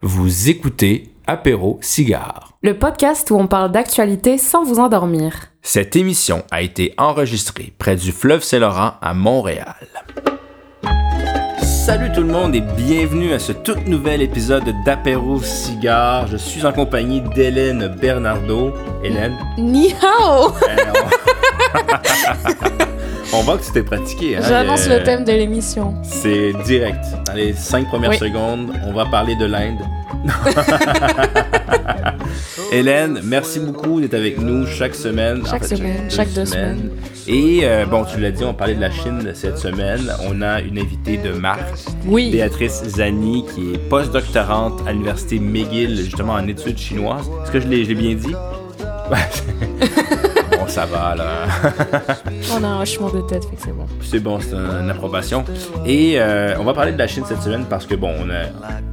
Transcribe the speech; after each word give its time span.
Vous 0.00 0.48
écoutez 0.48 1.12
Apéro 1.26 1.80
Cigare. 1.82 2.52
Le 2.62 2.78
podcast 2.78 3.32
où 3.32 3.34
on 3.34 3.48
parle 3.48 3.72
d'actualité 3.72 4.38
sans 4.38 4.62
vous 4.62 4.78
endormir. 4.78 5.48
Cette 5.60 5.96
émission 5.96 6.44
a 6.52 6.62
été 6.62 6.94
enregistrée 6.98 7.72
près 7.78 7.96
du 7.96 8.12
fleuve 8.12 8.44
Saint-Laurent 8.44 8.92
à 9.02 9.12
Montréal. 9.12 9.74
Salut 11.60 12.12
tout 12.12 12.20
le 12.20 12.32
monde 12.32 12.54
et 12.54 12.60
bienvenue 12.60 13.32
à 13.32 13.40
ce 13.40 13.50
tout 13.50 13.74
nouvel 13.86 14.22
épisode 14.22 14.72
d'Apéro 14.84 15.42
Cigare. 15.42 16.28
Je 16.28 16.36
suis 16.36 16.64
en 16.64 16.72
compagnie 16.72 17.20
d'Hélène 17.34 17.88
Bernardo. 18.00 18.72
Hélène? 19.02 19.36
Ni 19.58 19.92
hao! 20.00 20.52
On 23.32 23.42
voit 23.42 23.58
que 23.58 23.64
c'était 23.64 23.82
pratiqué. 23.82 24.36
Hein? 24.36 24.40
J'annonce 24.48 24.86
Euh, 24.88 24.98
le 24.98 25.04
thème 25.04 25.24
de 25.24 25.32
l'émission. 25.32 25.94
C'est 26.02 26.52
direct. 26.64 27.04
Dans 27.26 27.34
les 27.34 27.52
cinq 27.52 27.88
premières 27.88 28.10
Oui. 28.10 28.18
secondes, 28.18 28.72
on 28.86 28.92
va 28.92 29.04
parler 29.06 29.36
de 29.36 29.44
l'Inde. 29.44 29.78
Hélène, 32.72 33.20
merci 33.24 33.60
beaucoup 33.60 34.00
d'être 34.00 34.14
avec 34.14 34.38
nous 34.38 34.66
chaque 34.66 34.94
semaine. 34.94 35.42
Chaque 35.48 35.64
semaine, 35.64 36.10
chaque 36.10 36.32
deux 36.32 36.44
semaines. 36.46 36.90
Et 37.26 37.60
euh, 37.64 37.84
bon, 37.86 38.04
tu 38.04 38.18
l'as 38.20 38.30
dit, 38.30 38.44
on 38.44 38.54
parlait 38.54 38.74
de 38.74 38.80
la 38.80 38.90
Chine 38.90 39.30
cette 39.34 39.58
semaine. 39.58 40.10
On 40.28 40.40
a 40.42 40.60
une 40.60 40.78
invitée 40.78 41.18
de 41.18 41.32
marque, 41.32 41.78
Oui. 42.06 42.30
Béatrice 42.30 42.82
Zani, 42.84 43.44
qui 43.54 43.74
est 43.74 43.78
postdoctorante 43.88 44.80
à 44.86 44.92
l'université 44.92 45.38
McGill, 45.38 45.96
justement 45.96 46.32
en 46.34 46.46
études 46.48 46.78
chinoises. 46.78 47.28
Est-ce 47.44 47.52
que 47.52 47.60
je 47.60 47.68
l'ai 47.68 47.84
bien 47.94 48.14
dit? 48.14 48.34
Ça 50.68 50.84
va, 50.86 51.14
là. 51.16 51.46
On 52.56 52.62
a 52.62 52.66
un 52.68 52.82
hochement 52.82 53.08
de 53.10 53.20
tête, 53.22 53.44
fait 53.44 53.56
que 53.56 53.62
c'est 53.62 53.72
bon. 53.72 53.86
C'est 54.02 54.20
bon, 54.20 54.38
c'est 54.40 54.54
un- 54.54 54.82
une 54.84 54.90
approbation. 54.90 55.44
Et 55.86 56.14
euh, 56.20 56.54
on 56.58 56.64
va 56.64 56.72
parler 56.74 56.92
de 56.92 56.98
la 56.98 57.06
Chine 57.06 57.24
cette 57.26 57.42
semaine 57.42 57.64
parce 57.68 57.86
que, 57.86 57.94
bon, 57.94 58.12
on 58.20 58.30
a 58.30 58.44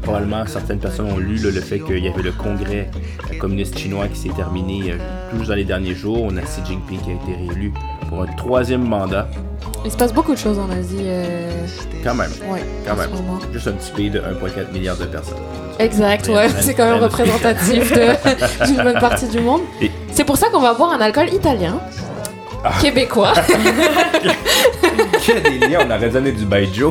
probablement 0.01 0.45
certaines 0.47 0.79
personnes 0.79 1.11
ont 1.11 1.17
lu 1.17 1.35
là, 1.35 1.51
le 1.51 1.61
fait 1.61 1.79
qu'il 1.79 1.99
y 2.03 2.07
avait 2.07 2.21
le 2.23 2.31
congrès 2.31 2.89
euh, 3.31 3.37
communiste 3.37 3.77
chinois 3.77 4.07
qui 4.07 4.17
s'est 4.17 4.29
terminé 4.35 4.93
euh, 4.93 4.97
juste 5.37 5.49
dans 5.49 5.55
les 5.55 5.63
derniers 5.65 5.93
jours. 5.95 6.23
On 6.23 6.35
a 6.37 6.41
Xi 6.41 6.61
Jinping 6.65 6.99
qui 7.01 7.11
a 7.11 7.13
été 7.13 7.35
réélu 7.49 7.73
pour 8.09 8.21
un 8.21 8.27
troisième 8.27 8.83
mandat. 8.83 9.27
Il 9.83 9.91
se 9.91 9.97
passe 9.97 10.13
beaucoup 10.13 10.33
de 10.33 10.37
choses 10.37 10.57
en 10.59 10.69
Asie. 10.69 10.97
Euh... 11.03 11.65
Quand 12.03 12.15
même, 12.15 12.31
Ouais, 12.51 12.63
quand 12.87 12.95
même. 12.95 13.09
Juste 13.51 13.67
un 13.67 13.73
petit 13.73 13.91
pays 13.91 14.09
de 14.09 14.19
1,4 14.19 14.71
milliard 14.71 14.97
de 14.97 15.05
personnes. 15.05 15.37
Exact, 15.79 16.27
ouais. 16.27 16.49
C'est 16.61 16.73
quand 16.73 16.89
même 16.89 17.03
représentatif 17.03 17.93
d'une 18.65 18.77
bonne 18.83 18.99
partie 18.99 19.27
du 19.27 19.39
monde. 19.39 19.61
C'est 20.11 20.23
pour 20.23 20.37
ça 20.37 20.47
qu'on 20.49 20.59
va 20.61 20.73
boire 20.73 20.91
un 20.91 21.01
alcool 21.01 21.33
italien. 21.33 21.79
Ah. 22.67 22.71
Québécois. 22.81 23.33
Quel 25.25 25.59
liens, 25.69 25.85
on 25.87 25.91
aurait 25.91 26.09
donné 26.09 26.31
du 26.31 26.45
baijiu. 26.45 26.85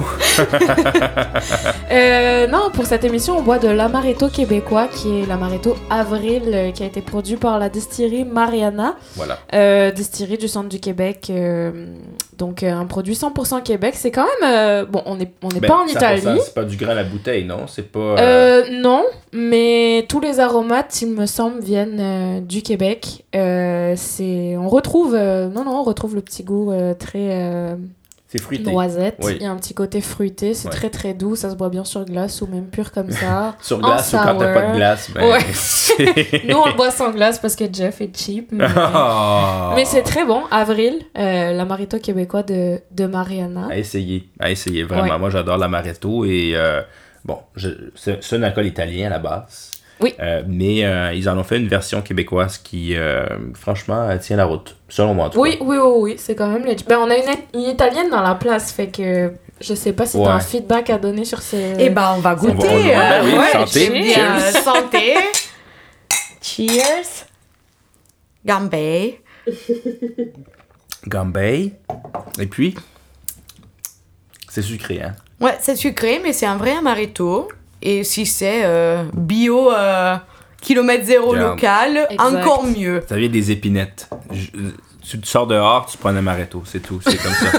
Euh, 1.90 2.46
non, 2.46 2.70
pour 2.72 2.86
cette 2.86 3.04
émission, 3.04 3.38
on 3.38 3.42
boit 3.42 3.58
de 3.58 3.68
l'amaretto 3.68 4.28
québécois, 4.28 4.88
qui 4.88 5.20
est 5.22 5.26
l'amaretto 5.26 5.76
Avril, 5.90 6.42
euh, 6.46 6.70
qui 6.72 6.82
a 6.82 6.86
été 6.86 7.00
produit 7.00 7.36
par 7.36 7.58
la 7.58 7.68
distillerie 7.68 8.24
Mariana, 8.24 8.96
Voilà. 9.16 9.38
euh, 9.54 9.90
distillerie 9.90 10.38
du 10.38 10.48
centre 10.48 10.68
du 10.68 10.80
Québec. 10.80 11.26
euh, 11.30 11.86
donc, 12.38 12.62
un 12.64 12.84
produit 12.86 13.14
100% 13.14 13.62
Québec. 13.62 13.94
C'est 13.96 14.10
quand 14.10 14.26
même. 14.40 14.86
bon, 14.86 15.02
on 15.06 15.14
n'est 15.16 15.30
on 15.42 15.48
n'est 15.48 15.60
Ben, 15.60 15.68
pas 15.68 15.76
en 15.76 15.86
100%, 15.86 15.90
Italie. 15.92 16.40
C'est 16.44 16.54
pas 16.54 16.64
du 16.64 16.76
grain 16.76 16.90
à 16.90 16.94
la 16.94 17.04
bouteille, 17.04 17.44
non? 17.44 17.66
C'est 17.68 17.90
pas. 17.90 18.16
non, 18.72 19.04
mais 19.32 20.04
tous 20.08 20.18
les 20.20 20.40
aromates, 20.40 21.00
il 21.02 21.10
me 21.10 21.26
semble, 21.26 21.60
viennent 21.60 22.44
du 22.44 22.62
Québec. 22.62 23.24
C'est, 23.32 24.56
on 24.58 24.68
retrouve, 24.68 25.14
non 25.64 25.72
non, 25.72 25.80
on 25.80 25.82
retrouve 25.84 26.14
le 26.14 26.20
petit 26.20 26.44
goût 26.44 26.72
euh, 26.72 26.94
très 26.94 27.42
euh, 27.42 27.76
c'est 28.28 28.40
fruité. 28.42 28.70
noisette. 28.72 29.16
Oui. 29.22 29.34
Il 29.36 29.42
y 29.42 29.46
a 29.46 29.50
un 29.52 29.56
petit 29.56 29.74
côté 29.74 30.00
fruité, 30.00 30.54
c'est 30.54 30.66
Ouais. 30.68 30.74
très 30.74 30.90
très 30.90 31.14
doux. 31.14 31.36
Ça 31.36 31.50
se 31.50 31.54
boit 31.54 31.68
bien 31.68 31.84
sur 31.84 32.04
glace 32.04 32.42
ou 32.42 32.46
même 32.48 32.66
pur 32.66 32.90
comme 32.90 33.10
ça. 33.12 33.54
Sur 33.62 33.78
glace 33.78 34.12
ou 34.12 34.16
quand 34.16 34.36
t'as 34.38 34.52
pas 34.54 34.70
de 34.72 34.76
glace, 34.76 35.10
ben, 35.14 35.22
Ouais. 35.30 35.38
Nous 36.48 36.56
on 36.56 36.66
le 36.66 36.74
boit 36.76 36.90
sans 36.90 37.12
glace 37.12 37.38
parce 37.38 37.54
que 37.54 37.64
Jeff 37.72 38.00
est 38.00 38.16
cheap. 38.16 38.48
Mais, 38.50 38.66
Ah. 38.76 39.72
mais 39.76 39.84
c'est 39.84 40.02
très 40.02 40.24
bon. 40.24 40.42
Avril, 40.50 41.00
euh, 41.16 41.52
l'amaretto 41.52 41.98
québécois 42.00 42.42
de, 42.42 42.80
de 42.90 43.06
Mariana. 43.06 43.68
À 43.70 43.76
essayer, 43.78 44.28
à 44.40 44.50
essayer, 44.50 44.82
vraiment. 44.82 45.12
Ouais. 45.12 45.18
Moi, 45.18 45.30
j'adore 45.30 45.56
l'amaretto 45.58 46.24
et 46.24 46.52
euh, 46.56 46.82
bon, 47.24 47.38
c'est 47.94 48.32
un 48.32 48.42
alcool 48.42 48.66
italien 48.66 49.06
à 49.06 49.10
la 49.10 49.18
base. 49.20 49.70
Oui. 50.00 50.12
Euh, 50.20 50.42
mais 50.48 50.84
euh, 50.84 51.12
ils 51.14 51.28
en 51.28 51.38
ont 51.38 51.44
fait 51.44 51.56
une 51.56 51.68
version 51.68 52.02
québécoise 52.02 52.58
qui, 52.58 52.96
euh, 52.96 53.26
franchement, 53.54 54.08
tient 54.18 54.36
la 54.36 54.44
route. 54.44 54.76
Selon 54.88 55.14
moi, 55.14 55.26
en 55.26 55.30
tout 55.30 55.40
Oui, 55.40 55.56
cas. 55.58 55.64
oui, 55.64 55.76
oui, 55.78 55.92
oui, 55.98 56.14
c'est 56.18 56.34
quand 56.34 56.48
même 56.48 56.64
legit. 56.64 56.84
Ben, 56.88 56.98
on 56.98 57.08
a 57.10 57.16
une, 57.16 57.24
une 57.54 57.60
italienne 57.70 58.10
dans 58.10 58.20
la 58.22 58.34
place, 58.34 58.72
fait 58.72 58.88
que 58.88 59.32
je 59.60 59.74
sais 59.74 59.92
pas 59.92 60.04
si 60.06 60.16
Ouais. 60.16 60.24
t'as 60.24 60.32
un 60.32 60.40
feedback 60.40 60.90
à 60.90 60.98
donner 60.98 61.24
sur 61.24 61.40
ces. 61.40 61.74
Eh 61.78 61.90
ben, 61.90 62.14
on 62.16 62.20
va 62.20 62.34
goûter. 62.34 62.66
va- 62.66 62.72
on 62.74 62.78
va- 62.78 63.20
ben 63.20 63.24
oui, 63.24 63.32
ouais, 63.38 63.52
santé, 63.52 64.12
cheers. 64.12 64.62
Santé. 64.62 65.14
Cheers. 66.42 67.26
Gambay. 68.44 69.20
Gambay. 71.06 71.72
Et 72.40 72.46
puis, 72.46 72.74
c'est 74.48 74.62
sucré, 74.62 75.02
hein? 75.02 75.14
Ouais, 75.40 75.56
c'est 75.60 75.76
sucré, 75.76 76.20
mais 76.22 76.32
c'est 76.32 76.46
un 76.46 76.56
vrai 76.56 76.72
amaretto. 76.72 77.48
Et 77.84 78.02
si 78.02 78.24
c'est 78.26 78.62
euh, 78.64 79.04
bio, 79.12 79.70
euh, 79.70 80.16
kilomètre 80.60 81.04
zéro 81.04 81.34
local, 81.34 82.06
Exact. 82.10 82.22
encore 82.24 82.64
mieux. 82.66 83.02
Ça 83.08 83.16
vient 83.16 83.28
des 83.28 83.50
épinettes. 83.52 84.08
Je- 84.32 84.48
tu 85.06 85.20
te 85.20 85.26
sors 85.26 85.46
dehors, 85.46 85.84
tu 85.86 85.98
prends 85.98 86.08
un 86.08 86.16
amaretto, 86.16 86.62
c'est 86.64 86.80
tout. 86.80 86.98
C'est 87.06 87.16
comme 87.22 87.32
ça. 87.34 87.58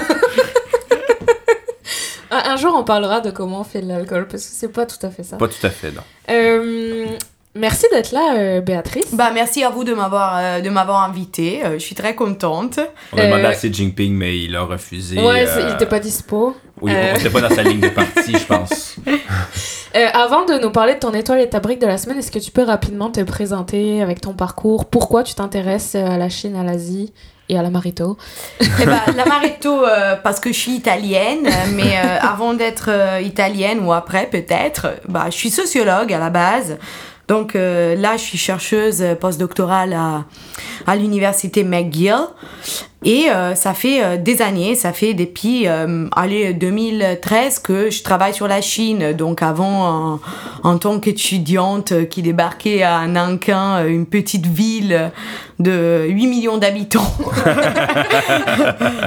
Un, 2.28 2.50
un 2.50 2.56
jour, 2.56 2.74
on 2.76 2.82
parlera 2.82 3.20
de 3.20 3.30
comment 3.30 3.60
on 3.60 3.64
fait 3.64 3.80
de 3.80 3.86
l'alcool, 3.86 4.26
parce 4.26 4.42
que 4.44 4.50
c'est 4.52 4.72
pas 4.72 4.84
tout 4.84 5.04
à 5.06 5.10
fait 5.10 5.22
ça. 5.22 5.36
Pas 5.36 5.46
tout 5.46 5.64
à 5.64 5.70
fait, 5.70 5.92
non. 5.92 6.00
Euh, 6.28 7.06
merci 7.54 7.86
d'être 7.92 8.10
là, 8.10 8.34
euh, 8.36 8.60
Béatrice. 8.60 9.14
Bah, 9.14 9.30
merci 9.32 9.62
à 9.62 9.70
vous 9.70 9.84
de 9.84 9.94
m'avoir 9.94 10.36
euh, 10.36 10.60
de 10.60 10.68
m'avoir 10.68 11.04
invité. 11.04 11.64
Euh, 11.64 11.74
je 11.74 11.78
suis 11.84 11.94
très 11.94 12.16
contente. 12.16 12.80
On 13.12 13.18
a 13.18 13.26
demandé 13.26 13.44
Euh, 13.44 13.48
à 13.50 13.54
Xi 13.54 13.72
Jinping, 13.72 14.12
mais 14.12 14.40
il 14.40 14.56
a 14.56 14.62
refusé. 14.62 15.16
ouais, 15.22 15.46
euh, 15.46 15.54
c'est- 15.54 15.62
il 15.68 15.74
était 15.74 15.86
pas 15.86 16.00
dispo. 16.00 16.56
Oui, 16.80 16.92
Euh. 16.94 17.12
on 17.14 17.18
était 17.18 17.30
pas 17.30 17.40
dans 17.40 17.50
sa 17.54 17.62
ligne 17.62 17.80
de 17.80 17.88
parti, 17.88 18.32
je 18.38 18.44
pense. 18.46 18.96
Euh, 19.94 20.08
avant 20.12 20.44
de 20.44 20.58
nous 20.58 20.70
parler 20.70 20.94
de 20.94 20.98
ton 20.98 21.14
étoile 21.14 21.40
et 21.40 21.48
ta 21.48 21.58
brique 21.58 21.80
de 21.80 21.86
la 21.86 21.96
semaine, 21.96 22.18
est-ce 22.18 22.30
que 22.30 22.38
tu 22.38 22.50
peux 22.50 22.64
rapidement 22.64 23.08
te 23.10 23.20
présenter 23.22 24.02
avec 24.02 24.20
ton 24.20 24.34
parcours? 24.34 24.84
Pourquoi 24.84 25.22
tu 25.22 25.32
t'intéresses 25.34 25.94
euh, 25.94 26.04
à 26.06 26.18
la 26.18 26.28
Chine, 26.28 26.54
à 26.54 26.62
l'Asie 26.62 27.14
et 27.48 27.58
à 27.58 27.62
l'amaretto 27.62 28.18
Eh 28.60 28.84
ben, 28.84 29.00
l'amaretto, 29.16 29.86
euh, 29.86 30.16
parce 30.22 30.38
que 30.38 30.52
je 30.52 30.58
suis 30.58 30.72
italienne, 30.72 31.48
mais 31.72 31.96
euh, 31.96 32.18
avant 32.20 32.52
d'être 32.52 32.90
euh, 32.90 33.22
italienne 33.22 33.78
ou 33.80 33.90
après 33.94 34.26
peut-être, 34.26 34.88
bah, 35.08 35.26
je 35.30 35.36
suis 35.36 35.50
sociologue 35.50 36.12
à 36.12 36.18
la 36.18 36.28
base. 36.28 36.76
Donc 37.26 37.56
euh, 37.56 37.94
là, 37.96 38.18
je 38.18 38.22
suis 38.22 38.38
chercheuse 38.38 39.02
postdoctorale 39.18 39.94
à, 39.94 40.24
à 40.86 40.94
l'université 40.96 41.64
McGill. 41.64 42.18
Et 43.04 43.30
euh, 43.30 43.54
ça 43.54 43.74
fait 43.74 44.02
euh, 44.02 44.16
des 44.16 44.40
années, 44.40 44.74
ça 44.74 44.92
fait 44.92 45.12
depuis 45.12 45.68
euh, 45.68 46.08
allez, 46.16 46.54
2013 46.54 47.58
que 47.58 47.90
je 47.90 48.02
travaille 48.02 48.32
sur 48.32 48.48
la 48.48 48.62
Chine. 48.62 49.12
Donc 49.12 49.42
avant, 49.42 50.14
en, 50.14 50.20
en 50.62 50.78
tant 50.78 50.98
qu'étudiante 50.98 52.08
qui 52.08 52.22
débarquait 52.22 52.82
à 52.82 53.06
Nankin, 53.06 53.84
euh, 53.84 53.88
une 53.88 54.06
petite 54.06 54.46
ville 54.46 55.12
de 55.58 56.06
8 56.08 56.26
millions 56.26 56.58
d'habitants 56.58 57.12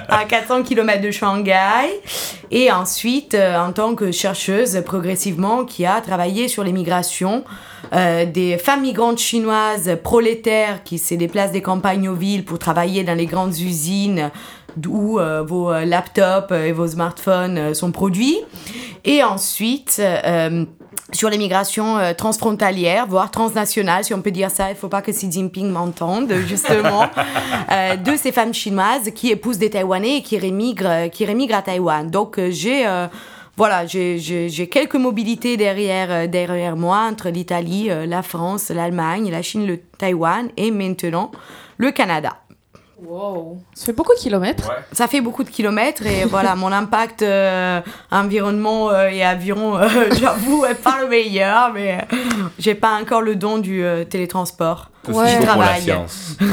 à 0.09 0.25
400 0.25 0.63
km 0.63 1.01
de 1.01 1.11
Shanghai. 1.11 1.89
Et 2.51 2.71
ensuite, 2.71 3.35
euh, 3.35 3.57
en 3.59 3.71
tant 3.71 3.95
que 3.95 4.11
chercheuse, 4.11 4.81
progressivement, 4.85 5.65
qui 5.65 5.85
a 5.85 6.01
travaillé 6.01 6.47
sur 6.47 6.63
les 6.63 6.71
migrations 6.71 7.43
euh, 7.93 8.25
des 8.25 8.57
femmes 8.57 8.81
migrantes 8.81 9.19
chinoises 9.19 9.97
prolétaires 10.03 10.83
qui 10.83 10.97
se 10.97 11.13
déplacent 11.15 11.51
des 11.51 11.61
campagnes 11.61 12.09
aux 12.09 12.15
villes 12.15 12.43
pour 12.43 12.59
travailler 12.59 13.03
dans 13.03 13.15
les 13.15 13.25
grandes 13.25 13.57
usines 13.59 14.31
où 14.87 15.19
euh, 15.19 15.43
vos 15.43 15.71
euh, 15.71 15.85
laptops 15.85 16.51
et 16.51 16.71
vos 16.71 16.87
smartphones 16.87 17.73
sont 17.73 17.91
produits. 17.91 18.37
Et 19.05 19.23
ensuite, 19.23 19.97
euh, 19.99 20.65
sur 21.11 21.29
les 21.29 21.37
migrations 21.37 21.97
euh, 21.97 22.13
transfrontalières, 22.13 23.07
voire 23.07 23.31
transnationales, 23.31 24.03
si 24.03 24.13
on 24.13 24.21
peut 24.21 24.31
dire 24.31 24.51
ça. 24.51 24.67
Il 24.69 24.73
ne 24.73 24.77
faut 24.77 24.87
pas 24.89 25.01
que 25.01 25.11
Xi 25.11 25.31
Jinping 25.31 25.69
m'entende, 25.69 26.31
justement. 26.47 27.07
euh, 27.71 27.95
de 27.95 28.15
ces 28.15 28.31
femmes 28.31 28.53
chinoises 28.53 29.11
qui 29.15 29.29
épousent 29.31 29.57
des 29.57 29.69
Taïwanais 29.69 30.17
et 30.17 30.21
qui 30.21 30.37
rémigrent, 30.37 30.85
euh, 30.89 31.07
qui 31.07 31.25
rémigrent 31.25 31.55
à 31.55 31.61
Taïwan. 31.61 32.09
Donc, 32.09 32.37
euh, 32.39 32.49
j'ai... 32.51 32.85
euh, 32.87 33.07
voilà, 33.57 33.85
j'ai- 33.85 34.69
quelques 34.71 34.95
mobilités 34.95 35.57
derrière, 35.57 36.07
euh, 36.11 36.27
derrière 36.27 36.77
moi 36.77 36.99
entre 37.11 37.27
l'Italie, 37.29 37.89
la 38.07 38.21
France, 38.21 38.69
l'Allemagne, 38.69 39.29
la 39.29 39.41
Chine, 39.41 39.67
le 39.67 39.79
Taïwan 39.97 40.47
et 40.55 40.71
maintenant 40.71 41.29
le 41.77 41.91
Canada. 41.91 42.37
Wow. 43.05 43.57
Ça 43.73 43.85
fait 43.85 43.93
beaucoup 43.93 44.13
de 44.13 44.19
kilomètres. 44.19 44.71
Ça 44.91 45.07
fait 45.07 45.21
beaucoup 45.21 45.43
de 45.43 45.49
kilomètres 45.49 46.05
et 46.05 46.25
voilà, 46.29 46.55
mon 46.55 46.71
impact 46.71 47.21
euh, 47.21 47.79
environnement 48.11 48.89
euh, 48.91 49.07
et 49.09 49.23
avion, 49.23 49.77
euh, 49.77 49.87
j'avoue, 50.19 50.65
est 50.65 50.75
pas 50.75 50.97
le 51.01 51.07
meilleur, 51.07 51.71
mais 51.73 51.93
euh, 51.93 52.15
j'ai 52.57 52.75
pas 52.75 52.99
encore 52.99 53.21
le 53.21 53.35
don 53.35 53.57
du 53.57 53.83
euh, 53.83 54.03
télétransport. 54.03 54.89
Ouais. 55.07 55.13
qu'il 55.37 55.47
faut 55.47 55.53
pour 55.53 55.61
la 55.61 55.67
Travail. 55.67 55.81
science. 55.81 56.37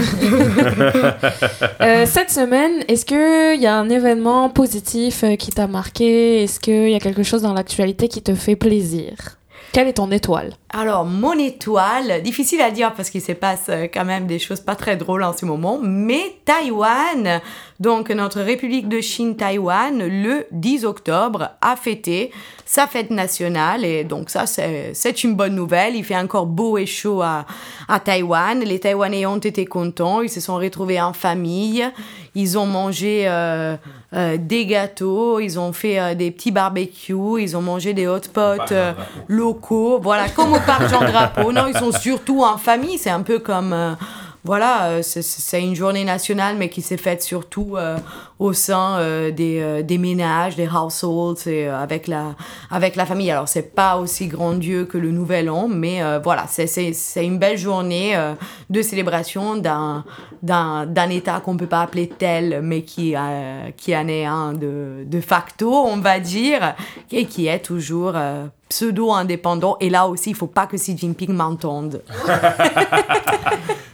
Euh, 1.81 2.07
cette 2.07 2.31
semaine, 2.31 2.85
est-ce 2.89 3.05
qu'il 3.05 3.61
y 3.61 3.67
a 3.67 3.77
un 3.77 3.89
événement 3.89 4.49
positif 4.49 5.25
qui 5.39 5.51
t'a 5.51 5.67
marqué? 5.67 6.43
Est-ce 6.43 6.59
qu'il 6.61 6.91
y 6.91 6.95
a 6.95 7.01
quelque 7.01 7.23
chose 7.23 7.43
dans 7.43 7.53
l'actualité 7.53 8.09
qui 8.09 8.23
te 8.23 8.35
fait 8.35 8.57
plaisir? 8.57 9.13
Quelle 9.77 9.89
est 9.89 9.93
ton 9.93 10.11
étoile 10.11 10.55
Alors, 10.71 11.05
mon 11.05 11.35
étoile, 11.35 12.23
difficile 12.23 12.63
à 12.63 12.71
dire 12.71 12.95
parce 12.95 13.11
qu'il 13.11 13.21
se 13.21 13.33
passe 13.33 13.67
euh, 13.69 13.89
quand 13.93 14.07
même 14.07 14.27
des 14.27 14.39
choses 14.39 14.61
pas 14.61 14.75
très 14.75 14.97
drôles 14.97 15.23
en 15.23 15.37
ce 15.37 15.45
moment, 15.45 15.79
mais 15.83 16.39
Taïwan, 16.47 17.43
donc 17.79 18.09
notre 18.09 18.41
République 18.41 18.89
de 18.89 19.03
Chine 19.03 19.37
Taïwan, 19.37 19.99
le 19.99 20.47
10 20.51 20.87
octobre, 20.87 21.51
a 21.61 21.77
fêté 21.77 22.31
sa 22.65 22.87
fête 22.87 23.11
nationale 23.11 23.85
et 23.85 24.03
donc 24.03 24.31
ça, 24.31 24.47
c'est 24.47 25.25
une 25.25 25.35
bonne 25.35 25.55
nouvelle. 25.55 25.95
Il 25.95 26.05
fait 26.05 26.17
encore 26.17 26.47
beau 26.47 26.79
et 26.79 26.87
chaud 26.87 27.21
à, 27.21 27.45
à 27.87 28.01
Taïwan. 28.01 28.61
Les 28.61 28.81
Taïwanais 28.81 29.27
ont 29.27 29.37
été 29.37 29.67
contents, 29.67 30.23
ils 30.23 30.31
se 30.31 30.41
sont 30.41 30.57
retrouvés 30.57 31.03
en 31.03 31.13
famille, 31.13 31.87
ils 32.37 32.59
ont 32.59 32.67
mangé 32.67 33.25
euh, 33.27 33.77
euh, 34.13 34.37
des 34.39 34.67
gâteaux, 34.67 35.41
ils 35.41 35.59
ont 35.59 35.73
fait 35.73 36.15
des 36.15 36.31
petits 36.31 36.51
barbecues, 36.51 37.41
ils 37.41 37.57
ont 37.57 37.63
mangé 37.63 37.95
des 37.95 38.07
hot 38.07 38.21
pots 38.33 38.75
locaux, 39.27 39.99
voilà, 40.03 40.29
comme 40.29 40.53
au 40.53 40.61
parc 40.61 40.87
Jean 40.89 41.01
Drapeau. 41.01 41.51
Non, 41.51 41.67
ils 41.67 41.77
sont 41.77 41.93
surtout 41.93 42.45
en 42.45 42.59
famille, 42.59 42.99
c'est 42.99 43.11
un 43.11 43.23
peu 43.23 43.39
comme 43.39 43.73
euh, 43.73 43.95
voilà, 44.47 44.91
euh, 44.91 45.03
c'est 45.03 45.61
une 45.61 45.75
journée 45.75 46.05
nationale, 46.05 46.57
mais 46.57 46.69
qui 46.69 46.81
s'est 46.81 46.97
faite 46.97 47.21
surtout 47.21 47.75
euh, 47.77 47.99
au 48.39 48.53
sein 48.53 48.99
euh, 49.01 49.33
des, 49.33 49.83
des, 49.83 49.99
ménages, 49.99 50.55
des 50.55 50.69
households, 50.69 51.49
et, 51.49 51.67
avec, 51.67 52.07
la, 52.07 52.37
avec 52.71 52.95
la 52.95 53.07
famille. 53.07 53.31
Alors, 53.31 53.49
c'est 53.49 53.75
pas 53.75 53.97
aussi 53.97 54.29
grandiose 54.29 54.87
que 54.89 54.99
le 54.99 55.11
Nouvel 55.11 55.51
An, 55.51 55.67
mais 55.69 56.01
voilà, 56.23 56.47
c'est 56.47 56.95
une 57.17 57.39
belle 57.39 57.59
journée 57.59 58.17
de 58.71 58.83
célébration 58.83 59.57
d'un 59.57 61.11
État 61.11 61.41
qu'on 61.41 61.57
peut 61.57 61.67
pas 61.67 61.83
appeler 61.83 62.09
tel, 62.09 62.61
mais 62.63 62.83
qui, 62.83 63.15
qui 63.77 63.97
en 63.97 64.09
est 64.09 64.25
un 64.25 64.53
de, 64.53 65.05
de 65.05 65.21
facto, 65.21 65.73
on 65.73 65.97
va 65.97 66.21
dire, 66.21 66.75
et 67.11 67.25
qui 67.27 67.49
est 67.49 67.61
toujours 67.61 68.15
pseudo-indépendant. 68.69 69.77
Et 69.81 69.91
là 69.91 70.07
aussi, 70.07 70.31
il 70.31 70.37
faut 70.37 70.47
pas 70.47 70.67
que 70.67 70.77
Xi 70.77 70.97
Jinping 70.97 71.33
m'entende. 71.33 72.03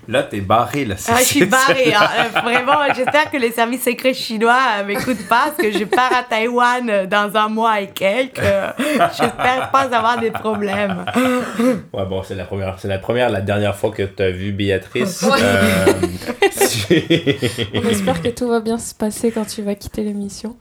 Là, 0.09 0.25
t'es 0.25 0.41
barré, 0.41 0.85
là. 0.85 0.97
Ah, 1.09 1.19
je 1.21 1.25
suis 1.25 1.47
barré. 1.47 1.95
Hein. 1.95 2.09
Euh, 2.19 2.41
vraiment, 2.41 2.93
j'espère 2.95 3.31
que 3.31 3.37
les 3.37 3.53
services 3.53 3.85
secrets 3.85 4.15
chinois 4.15 4.59
euh, 4.79 4.85
m'écoutent 4.85 5.29
pas, 5.29 5.45
parce 5.47 5.59
que 5.59 5.71
je 5.71 5.85
pars 5.85 6.13
à 6.13 6.25
Taïwan 6.25 6.91
euh, 6.91 7.07
dans 7.07 7.31
un 7.37 7.49
mois 7.49 7.81
et 7.81 7.87
quelques. 7.87 8.41
j'espère 8.99 9.71
pas 9.73 9.89
avoir 9.95 10.19
des 10.19 10.33
problèmes. 10.33 11.05
Ouais, 11.93 12.05
bon, 12.07 12.23
c'est 12.23 12.35
la 12.35 12.45
première, 12.45 12.79
c'est 12.79 12.89
la 12.89 12.99
première, 12.99 13.31
la 13.31 13.41
dernière 13.41 13.77
fois 13.77 13.91
que 13.91 14.03
tu 14.03 14.23
as 14.23 14.31
vu 14.31 14.53
Béatrice. 14.53 15.25
On 15.25 15.35
espère 17.89 18.21
que 18.23 18.29
tout 18.29 18.49
va 18.49 18.61
bien 18.61 18.79
se 18.79 18.95
passer 18.95 19.31
quand 19.31 19.45
tu 19.45 19.63
vas 19.63 19.75
quitter 19.75 20.03
l'émission. 20.03 20.57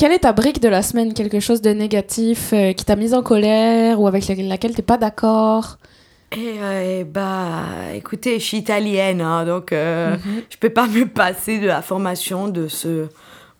Quelle 0.00 0.12
est 0.12 0.20
ta 0.20 0.32
brique 0.32 0.62
de 0.62 0.68
la 0.68 0.80
semaine? 0.80 1.12
Quelque 1.12 1.40
chose 1.40 1.60
de 1.60 1.70
négatif 1.70 2.54
qui 2.74 2.84
t'a 2.86 2.96
mis 2.96 3.12
en 3.12 3.22
colère 3.22 4.00
ou 4.00 4.06
avec 4.06 4.26
laquelle 4.26 4.74
t'es 4.74 4.80
pas 4.80 4.96
d'accord? 4.96 5.76
Eh, 6.32 7.04
bah, 7.04 7.64
écoutez, 7.94 8.38
je 8.38 8.44
suis 8.44 8.56
italienne, 8.56 9.20
hein, 9.20 9.44
donc 9.44 9.72
euh, 9.72 10.16
mhm. 10.16 10.42
je 10.48 10.56
peux 10.56 10.70
pas 10.70 10.86
me 10.86 11.04
passer 11.04 11.58
de 11.58 11.66
la 11.66 11.82
formation 11.82 12.48
de 12.48 12.66
ce 12.66 13.08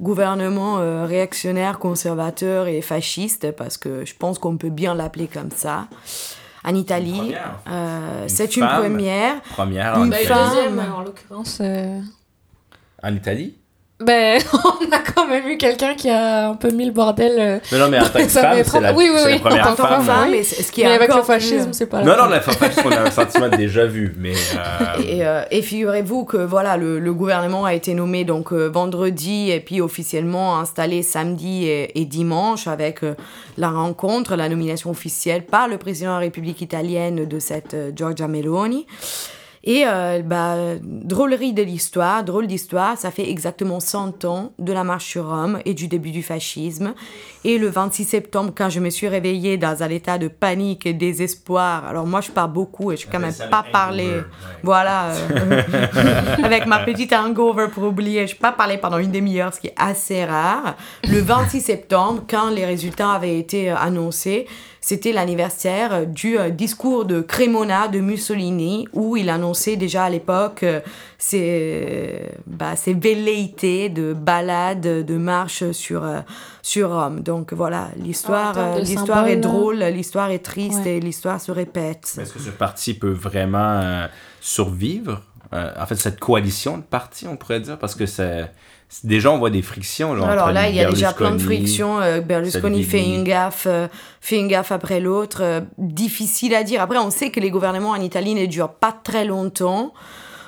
gouvernement 0.01 0.79
euh, 0.79 1.05
réactionnaire, 1.05 1.79
conservateur 1.79 2.69
et 2.69 2.81
fasciste, 2.81 3.51
parce 3.53 3.77
que 3.77 4.07
je 4.07 4.15
pense 4.15 4.39
qu'on 4.39 4.57
peut 4.57 4.71
bien 4.71 4.95
l'appeler 4.95 5.27
comme 5.27 5.51
ça. 5.51 5.89
En 6.65 6.75
Italie, 6.75 7.35
euh, 7.69 8.25
c'est 8.29 8.57
une 8.57 8.67
première. 8.67 9.43
Première, 9.43 10.03
une 10.03 10.13
femme, 10.15 10.81
en 10.97 11.03
l'occurrence. 11.03 11.61
En 13.03 13.15
Italie? 13.15 13.60
Ben, 14.01 14.41
on 14.53 14.93
a 14.93 14.99
quand 14.99 15.27
même 15.27 15.47
eu 15.47 15.59
quelqu'un 15.59 15.95
qui 15.95 16.09
a 16.09 16.49
un 16.49 16.55
peu 16.55 16.71
mis 16.71 16.87
le 16.87 16.93
bordel. 16.93 17.33
Euh, 17.39 17.59
non, 17.73 17.85
non, 17.85 17.89
mais 17.91 17.99
en 17.99 18.09
tant 18.09 18.19
que 18.19 18.29
femme, 18.29 18.63
c'est 18.65 18.81
la, 18.81 18.95
oui, 18.95 19.11
oui, 19.13 19.21
oui. 19.27 19.33
la 19.33 19.39
première 19.39 19.71
en 19.71 19.75
tant 19.75 19.87
femme. 19.87 20.05
femme 20.05 20.31
mais 20.31 20.43
ce 20.43 20.73
qui 20.73 20.83
mais 20.85 20.93
avec 20.93 21.15
le 21.15 21.23
fascisme, 21.23 21.73
c'est 21.73 21.87
pas 21.87 22.03
Non, 22.03 22.17
non, 22.17 22.27
le 22.27 22.41
fascisme, 22.41 22.83
on 22.87 22.91
a 22.93 23.03
un 23.03 23.11
sentiment 23.11 23.49
déjà 23.49 23.87
vu, 23.87 24.15
mais... 24.19 24.33
Euh... 24.61 25.03
Et, 25.03 25.27
euh, 25.27 25.43
et 25.51 25.63
figurez-vous 25.63 26.25
que, 26.25 26.37
voilà, 26.37 26.77
le, 26.77 26.99
le, 26.99 27.15
gouvernement 27.15 27.65
a 27.65 27.75
été 27.75 27.95
nommé 27.95 28.25
donc 28.25 28.53
euh, 28.53 28.69
vendredi 28.69 29.51
et 29.51 29.61
puis 29.61 29.81
officiellement 29.81 30.59
installé 30.59 31.03
samedi 31.03 31.67
et, 31.67 31.99
et 32.01 32.05
dimanche 32.05 32.67
avec 32.67 33.03
euh, 33.03 33.15
la 33.57 33.71
rencontre, 33.71 34.37
la 34.37 34.49
nomination 34.49 34.91
officielle 34.91 35.45
par 35.45 35.69
le 35.69 35.79
président 35.79 36.11
de 36.11 36.15
la 36.15 36.21
République 36.21 36.61
italienne 36.61 37.27
de 37.27 37.39
cette 37.39 37.77
Giorgia 37.97 38.29
Meloni. 38.29 38.87
Et 39.63 39.85
euh, 39.87 40.23
bah, 40.23 40.57
drôlerie 40.83 41.53
de 41.53 41.63
l'histoire, 41.63 42.25
drôle 42.25 42.47
d'histoire, 42.47 42.97
ça 42.97 43.11
fait 43.11 43.29
exactement 43.29 43.79
100 43.79 44.25
ans 44.25 44.53
de 44.59 44.73
la 44.73 44.85
marche 44.85 45.05
sur 45.05 45.29
Rome 45.29 45.59
et 45.67 45.75
du 45.75 45.87
début 45.87 46.13
du 46.13 46.23
fascisme. 46.23 46.95
Et 47.45 47.59
le 47.59 47.69
26 47.69 48.05
septembre, 48.05 48.53
quand 48.57 48.71
je 48.71 48.81
me 48.81 48.89
suis 48.89 49.07
réveillée 49.07 49.59
dans 49.59 49.83
un 49.83 49.89
état 49.91 50.17
de 50.17 50.29
panique 50.29 50.87
et 50.87 50.95
désespoir, 50.95 51.85
alors 51.87 52.07
moi 52.07 52.23
je 52.23 52.31
parle 52.31 52.53
beaucoup 52.53 52.91
et 52.91 52.97
je 52.97 53.01
suis 53.03 53.11
quand 53.11 53.19
même 53.19 53.35
pas 53.51 53.65
parlé, 53.71 54.09
voilà, 54.63 55.11
euh, 55.11 55.63
avec 56.43 56.65
ma 56.65 56.79
petite 56.79 57.13
hangover 57.13 57.69
pour 57.69 57.85
oublier, 57.85 58.27
je 58.27 58.37
ne 58.37 58.41
pas 58.41 58.53
parlé 58.53 58.79
pendant 58.79 58.99
une 58.99 59.13
demi-heure, 59.13 59.53
ce 59.53 59.61
qui 59.61 59.67
est 59.67 59.75
assez 59.77 60.25
rare. 60.25 60.77
Le 61.05 61.21
26 61.21 61.61
septembre, 61.61 62.25
quand 62.29 62.49
les 62.49 62.65
résultats 62.65 63.13
avaient 63.13 63.39
été 63.39 63.69
annoncés, 63.69 64.47
c'était 64.81 65.13
l'anniversaire 65.13 66.07
du 66.07 66.39
euh, 66.39 66.51
discours 66.51 67.05
de 67.05 67.21
Cremona 67.21 67.89
de 67.89 68.01
Mussolini, 68.01 68.89
où 68.93 69.17
il 69.17 69.29
annonçait 69.29 69.77
déjà 69.77 70.05
à 70.05 70.11
l'époque 70.11 70.63
euh, 70.63 70.81
ses, 71.19 72.23
bah, 72.47 72.77
ses 72.77 72.95
velléités 72.95 73.91
de 73.91 74.15
balade, 74.15 74.81
de 74.81 75.17
marche 75.19 75.71
sur, 75.73 76.05
euh, 76.05 76.21
sur 76.63 76.91
Rome. 76.91 77.21
Donc 77.21 77.53
voilà, 77.53 77.91
l'histoire 77.97 78.79
l'histoire 78.79 79.29
est 79.29 79.37
drôle, 79.37 79.79
l'histoire 79.79 80.31
est 80.31 80.45
triste 80.45 80.87
et 80.87 80.99
l'histoire 80.99 81.41
se 81.41 81.53
répète. 81.53 82.17
Est-ce 82.19 82.33
que 82.33 82.41
ce 82.41 82.51
parti 82.51 82.95
peut 82.95 83.11
vraiment 83.11 84.07
survivre? 84.41 85.23
En 85.53 85.85
fait, 85.87 85.97
cette 85.97 86.21
coalition 86.21 86.79
de 86.79 86.83
partis, 86.83 87.27
on 87.27 87.37
pourrait 87.37 87.61
dire, 87.61 87.79
parce 87.79 87.97
que 87.97 88.07
c'est 88.07 88.51
déjà 89.05 89.31
on 89.31 89.39
voit 89.39 89.51
des 89.51 89.63
frictions. 89.63 90.17
Genre, 90.17 90.29
Alors 90.29 90.53
là, 90.53 90.69
il 90.69 90.75
y 90.75 90.81
a 90.81 90.91
déjà 90.91 91.13
plein 91.13 91.33
de 91.33 91.39
frictions. 91.39 92.01
Euh, 92.01 92.21
Berlusconi 92.21 92.85
fait 92.85 93.03
une 93.03 93.25
gaffe, 93.25 93.67
euh, 93.67 93.89
fait 94.21 94.39
une 94.39 94.49
gaffe 94.49 94.73
après 94.73 95.01
l'autre. 95.01 95.41
Euh, 95.43 95.61
difficile 95.79 96.55
à 96.55 96.63
dire. 96.63 96.83
Après, 96.83 96.99
on 96.99 97.11
sait 97.11 97.31
que 97.31 97.41
les 97.41 97.51
gouvernements 97.51 97.91
en 97.91 98.01
Italie 98.01 98.35
ne 98.35 98.47
durent 98.47 98.75
pas 98.75 98.93
très 98.93 99.25
longtemps. 99.25 99.93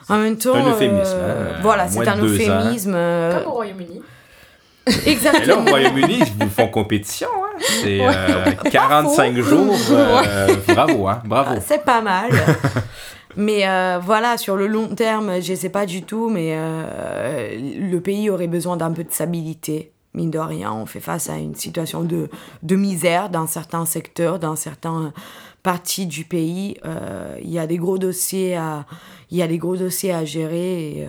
En 0.09 0.19
même 0.19 0.37
temps, 0.37 0.55
un 0.55 0.71
euphémisme. 0.71 1.17
Hein. 1.17 1.61
voilà, 1.63 1.89
c'est 1.89 2.07
un 2.07 2.17
euphémisme. 2.17 2.93
Comme 2.93 3.47
au 3.47 3.55
Royaume-Uni. 3.55 4.03
Exactement. 5.07 5.43
Et 5.43 5.47
là, 5.47 5.59
au 5.59 5.63
Royaume-Uni, 5.63 6.19
ils 6.19 6.45
vous 6.45 6.51
font 6.51 6.67
compétition. 6.67 7.29
Hein. 7.29 7.63
C'est 7.83 8.01
45 8.71 9.37
jours. 9.41 9.77
bravo, 10.69 11.07
hein, 11.07 11.23
bravo. 11.25 11.55
Ah, 11.57 11.61
c'est 11.65 11.85
pas 11.85 12.01
mal. 12.01 12.31
Mais 13.37 13.67
euh, 13.67 13.99
voilà, 13.99 14.37
sur 14.37 14.57
le 14.57 14.67
long 14.67 14.95
terme, 14.95 15.41
je 15.41 15.53
ne 15.53 15.57
sais 15.57 15.69
pas 15.69 15.87
du 15.87 16.03
tout, 16.03 16.29
mais 16.29 16.53
euh, 16.55 17.57
le 17.79 18.01
pays 18.01 18.31
aurait 18.31 18.47
besoin 18.49 18.77
d'un 18.77 18.93
peu 18.93 19.05
de 19.05 19.11
stabilité. 19.11 19.93
Mine 20.15 20.31
de 20.31 20.39
rien, 20.39 20.73
on 20.73 20.85
fait 20.85 21.01
face 21.01 21.31
à 21.31 21.39
une 21.39 21.55
situation 21.55 22.03
de, 22.03 22.29
de 22.63 22.77
misère 22.77 23.31
dans 23.31 23.47
certains 23.47 23.87
secteurs, 23.87 24.39
dans 24.39 24.57
certaines 24.57 25.13
parties 25.63 26.07
du 26.07 26.25
pays. 26.25 26.77
Euh, 26.85 27.39
il 27.43 27.51
y 27.51 27.59
a 27.59 27.67
des 27.67 27.79
gros 27.79 27.97
dossiers 27.97 28.57
à, 28.57 28.85
il 29.31 29.39
y 29.39 29.43
a 29.43 29.49
des 29.49 29.57
gros 29.57 29.77
dossiers 29.77 30.13
à 30.13 30.27
gérer 30.27 30.91
et, 30.91 31.09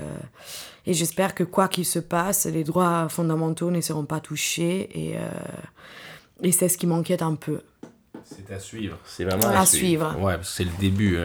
et 0.86 0.94
j'espère 0.94 1.36
que 1.36 1.44
quoi 1.44 1.68
qu'il 1.68 1.86
se 1.86 2.00
passe, 2.00 2.46
les 2.46 2.64
droits 2.64 3.10
fondamentaux 3.10 3.72
ne 3.72 3.82
seront 3.82 4.06
pas 4.06 4.22
touchés 4.22 4.90
et, 4.94 5.16
et 6.42 6.52
c'est 6.54 6.70
ce 6.70 6.78
qui 6.78 6.88
m'inquiète 6.88 7.22
un 7.22 7.36
peu. 7.36 7.60
C'est 8.26 8.54
à 8.54 8.60
suivre. 8.60 8.98
C'est 9.06 9.24
vraiment 9.24 9.48
à, 9.48 9.66
suivre. 9.66 10.16
Ouais, 10.20 10.36
c'est 10.44 10.64
le 10.64 10.72
début 10.80 11.18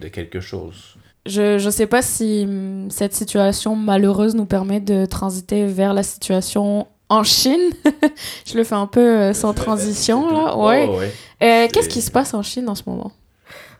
de 0.00 0.08
quelque 0.08 0.40
chose. 0.40 0.96
Je 1.26 1.64
ne 1.64 1.70
sais 1.70 1.86
pas 1.86 2.02
si 2.02 2.44
hum, 2.46 2.90
cette 2.90 3.14
situation 3.14 3.76
malheureuse 3.76 4.34
nous 4.34 4.44
permet 4.44 4.80
de 4.80 5.06
transiter 5.06 5.66
vers 5.66 5.94
la 5.94 6.02
situation 6.02 6.86
en 7.08 7.22
Chine. 7.22 7.70
je 8.46 8.56
le 8.56 8.64
fais 8.64 8.74
un 8.74 8.86
peu 8.86 9.00
euh, 9.00 9.32
sans 9.32 9.54
transition. 9.54 10.30
Là. 10.30 10.56
Ouais. 10.56 10.86
Oh, 10.88 10.98
euh, 11.42 11.68
qu'est-ce 11.72 11.88
qui 11.88 12.02
se 12.02 12.10
passe 12.10 12.34
en 12.34 12.42
Chine 12.42 12.68
en 12.68 12.74
ce 12.74 12.82
moment? 12.86 13.12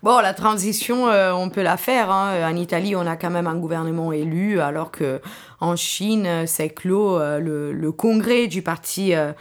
Bon, 0.05 0.21
la 0.21 0.35
transition, 0.35 1.09
euh, 1.09 1.33
on 1.33 1.49
peut 1.49 1.63
la 1.63 1.79
faire. 1.79 2.11
Hein. 2.11 2.53
En 2.53 2.57
Italie, 2.57 2.95
on 2.95 3.07
a 3.07 3.17
quand 3.17 3.31
même 3.31 3.47
un 3.47 3.57
gouvernement 3.57 4.13
élu, 4.13 4.61
alors 4.61 4.91
que 4.91 5.23
en 5.61 5.77
Chine, 5.77 6.29
c'est 6.45 6.69
clos 6.69 7.19
euh, 7.19 7.39
le, 7.39 7.73
le, 7.73 7.91
congrès 7.91 8.47
du 8.47 8.61
parti, 8.61 9.15
euh, 9.15 9.33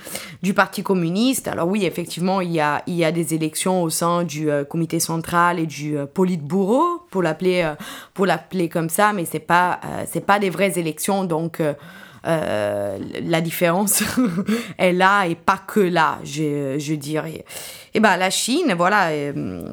du 0.41 0.53
parti 0.53 0.81
communiste. 0.81 1.49
Alors 1.49 1.67
oui, 1.67 1.85
effectivement, 1.85 2.39
il 2.39 2.53
y 2.53 2.61
a, 2.61 2.81
il 2.87 2.93
y 2.93 3.03
a 3.03 3.11
des 3.11 3.33
élections 3.33 3.83
au 3.83 3.89
sein 3.89 4.23
du 4.23 4.47
comité 4.69 5.01
central 5.01 5.59
et 5.59 5.65
du 5.65 5.97
Politburo, 6.13 7.01
pour 7.11 7.21
l'appeler 7.21 7.69
pour 8.13 8.25
l'appeler 8.25 8.69
comme 8.69 8.87
ça, 8.87 9.11
mais 9.11 9.25
c'est 9.25 9.39
pas 9.39 9.81
c'est 10.09 10.25
pas 10.25 10.39
des 10.39 10.49
vraies 10.49 10.79
élections, 10.79 11.25
donc 11.25 11.61
la 12.23 13.41
différence 13.41 14.03
est 14.77 14.93
là 14.93 15.25
et 15.25 15.35
pas 15.35 15.59
que 15.65 15.79
là, 15.79 16.19
je, 16.23 16.75
je 16.79 16.93
dirais. 16.93 17.45
Et 17.95 17.99
ben 17.99 18.17
la 18.17 18.29
Chine, 18.31 18.73
voilà, 18.75 19.11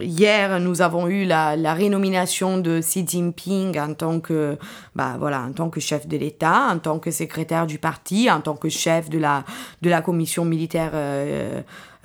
hier 0.01 0.61
nous 0.61 0.83
avons 0.83 1.09
eu 1.09 1.25
la, 1.25 1.57
la 1.57 1.75
de 1.75 2.81
Xi 2.81 3.07
Jinping 3.07 3.79
en 3.79 3.95
tant 3.95 4.21
que, 4.21 4.59
bah 4.95 5.17
voilà, 5.19 5.43
en 5.43 5.53
tant 5.53 5.71
que 5.71 5.81
chef 5.81 6.07
de 6.07 6.17
l'État, 6.17 6.69
en 6.71 6.79
tant 6.79 6.99
que 6.99 7.11
secrétaire 7.11 7.67
du 7.67 7.79
parti, 7.79 8.31
en 8.31 8.41
tant 8.41 8.57
que 8.57 8.69
chef 8.69 9.09
de 9.09 9.19
la 9.19 9.45
de 9.81 9.89
la 9.89 10.03
commission 10.03 10.45
militaire 10.45 10.93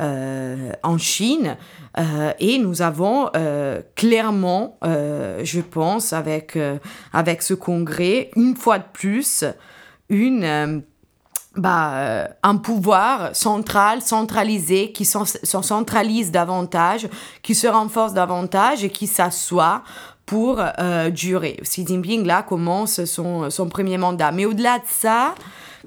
euh, 0.01 0.71
en 0.83 0.97
Chine. 0.97 1.55
Euh, 1.97 2.33
et 2.39 2.57
nous 2.57 2.81
avons 2.81 3.29
euh, 3.37 3.81
clairement, 3.95 4.77
je 4.83 5.61
pense, 5.61 6.11
avec, 6.11 6.57
avec 7.13 7.41
ce 7.41 7.53
congrès, 7.53 8.29
une 8.35 8.57
fois 8.57 8.79
de 8.79 8.83
plus, 8.91 9.45
une... 10.09 10.83
Bah, 11.57 12.27
un 12.43 12.57
pouvoir 12.57 13.33
central, 13.33 14.01
centralisé, 14.01 14.91
qui 14.91 15.05
s'en 15.05 15.23
centralise 15.23 16.29
davantage, 16.29 17.07
qui 17.41 17.55
se 17.55 17.65
renforce 17.65 18.13
davantage 18.13 18.83
et 18.83 18.89
qui 18.89 19.07
s'assoit 19.07 19.81
pour 20.25 20.61
durer. 21.13 21.57
Xi 21.63 21.87
Jinping, 21.87 22.25
là, 22.25 22.43
commence 22.43 23.05
son, 23.05 23.49
son 23.49 23.69
premier 23.69 23.97
mandat. 23.97 24.33
Mais 24.33 24.43
au-delà 24.43 24.79
de 24.79 24.83
ça, 24.85 25.33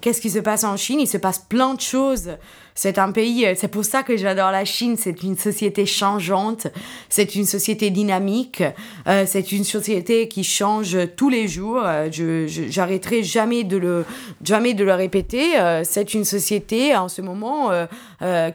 qu'est-ce 0.01 0.23
qui 0.23 0.31
se 0.31 0.39
passe 0.39 0.65
en 0.65 0.79
Chine? 0.79 1.01
Il 1.01 1.07
se 1.07 1.19
passe 1.19 1.39
plein 1.39 1.75
de 1.75 1.83
choses 1.83 2.31
c'est 2.79 3.01
un 3.01 3.11
pays, 3.11 3.45
euh, 3.45 3.55
c'est 3.57 3.67
pour 3.67 3.85
ça 3.85 4.05
que 4.05 4.17
j'adore 4.17 4.53
la 4.53 4.65
Chine. 4.65 4.95
C'est 4.97 5.25
une 5.25 5.37
société 5.37 5.85
changeante, 5.85 6.69
c'est 7.09 7.35
une 7.35 7.45
société 7.45 7.91
dynamique, 7.91 8.63
euh, 9.09 9.25
c'est 9.27 9.51
une 9.51 9.65
société 9.65 10.29
qui 10.29 10.45
change 10.45 10.97
tous 11.17 11.29
les 11.29 11.49
jours. 11.49 11.83
Euh, 11.85 12.09
je, 12.13 12.47
j'arrêterai 12.47 13.25
jamais 13.25 13.65
de 13.65 13.79
le, 13.79 14.05
jamais 14.45 14.75
de 14.75 14.85
le 14.85 14.95
répéter. 14.95 15.55
c'est 15.83 16.15
une 16.15 16.25
société 16.25 16.95
en 16.95 17.09
ce 17.09 17.21
moment 17.21 17.71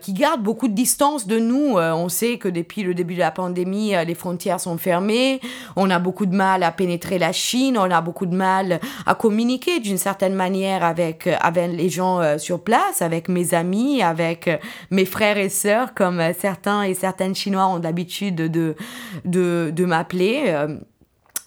qui 0.02 0.14
garde 0.14 0.42
beaucoup 0.42 0.68
de 0.68 0.74
distance 0.74 1.28
de 1.28 1.40
nous. 1.40 1.78
on 1.78 2.10
sait 2.10 2.38
que 2.38 2.48
depuis 2.48 2.84
le 2.84 2.94
début 2.94 3.16
de 3.16 3.20
la 3.20 3.32
pandémie, 3.32 3.94
les 4.06 4.16
frontières 4.16 4.60
sont 4.60 4.78
fermées. 4.78 5.42
On 5.76 5.90
a 5.90 6.00
beaucoup 6.00 6.26
de 6.26 6.36
mal 6.36 6.64
à 6.64 6.72
pénétrer 6.72 7.20
la 7.20 7.32
Chine. 7.32 7.78
On 7.78 7.92
a 7.92 8.02
beaucoup 8.02 8.26
de 8.26 8.36
mal 8.36 8.80
à 9.06 9.16
communiquer 9.16 9.80
d'une 9.80 9.98
certaine 9.98 10.34
manière 10.34 10.84
avec, 10.84 11.28
avec 11.28 11.72
les 11.72 11.90
gens 11.90 12.38
sur 12.38 12.62
place, 12.62 13.02
avec 13.02 13.28
mes 13.28 13.54
amis, 13.54 14.02
avec 14.02 14.13
euh, 14.48 14.58
mes 14.92 15.06
frères 15.06 15.38
et 15.38 15.50
sœurs, 15.50 15.94
comme 15.94 16.20
euh, 16.20 16.34
certains 16.38 16.84
et 16.84 16.94
certaines 16.94 17.36
Chinois 17.36 17.68
ont 17.68 17.80
l'habitude 17.80 18.36
de, 18.36 18.76
de, 19.26 19.72
de 19.74 19.86
m'appeler. 19.86 20.56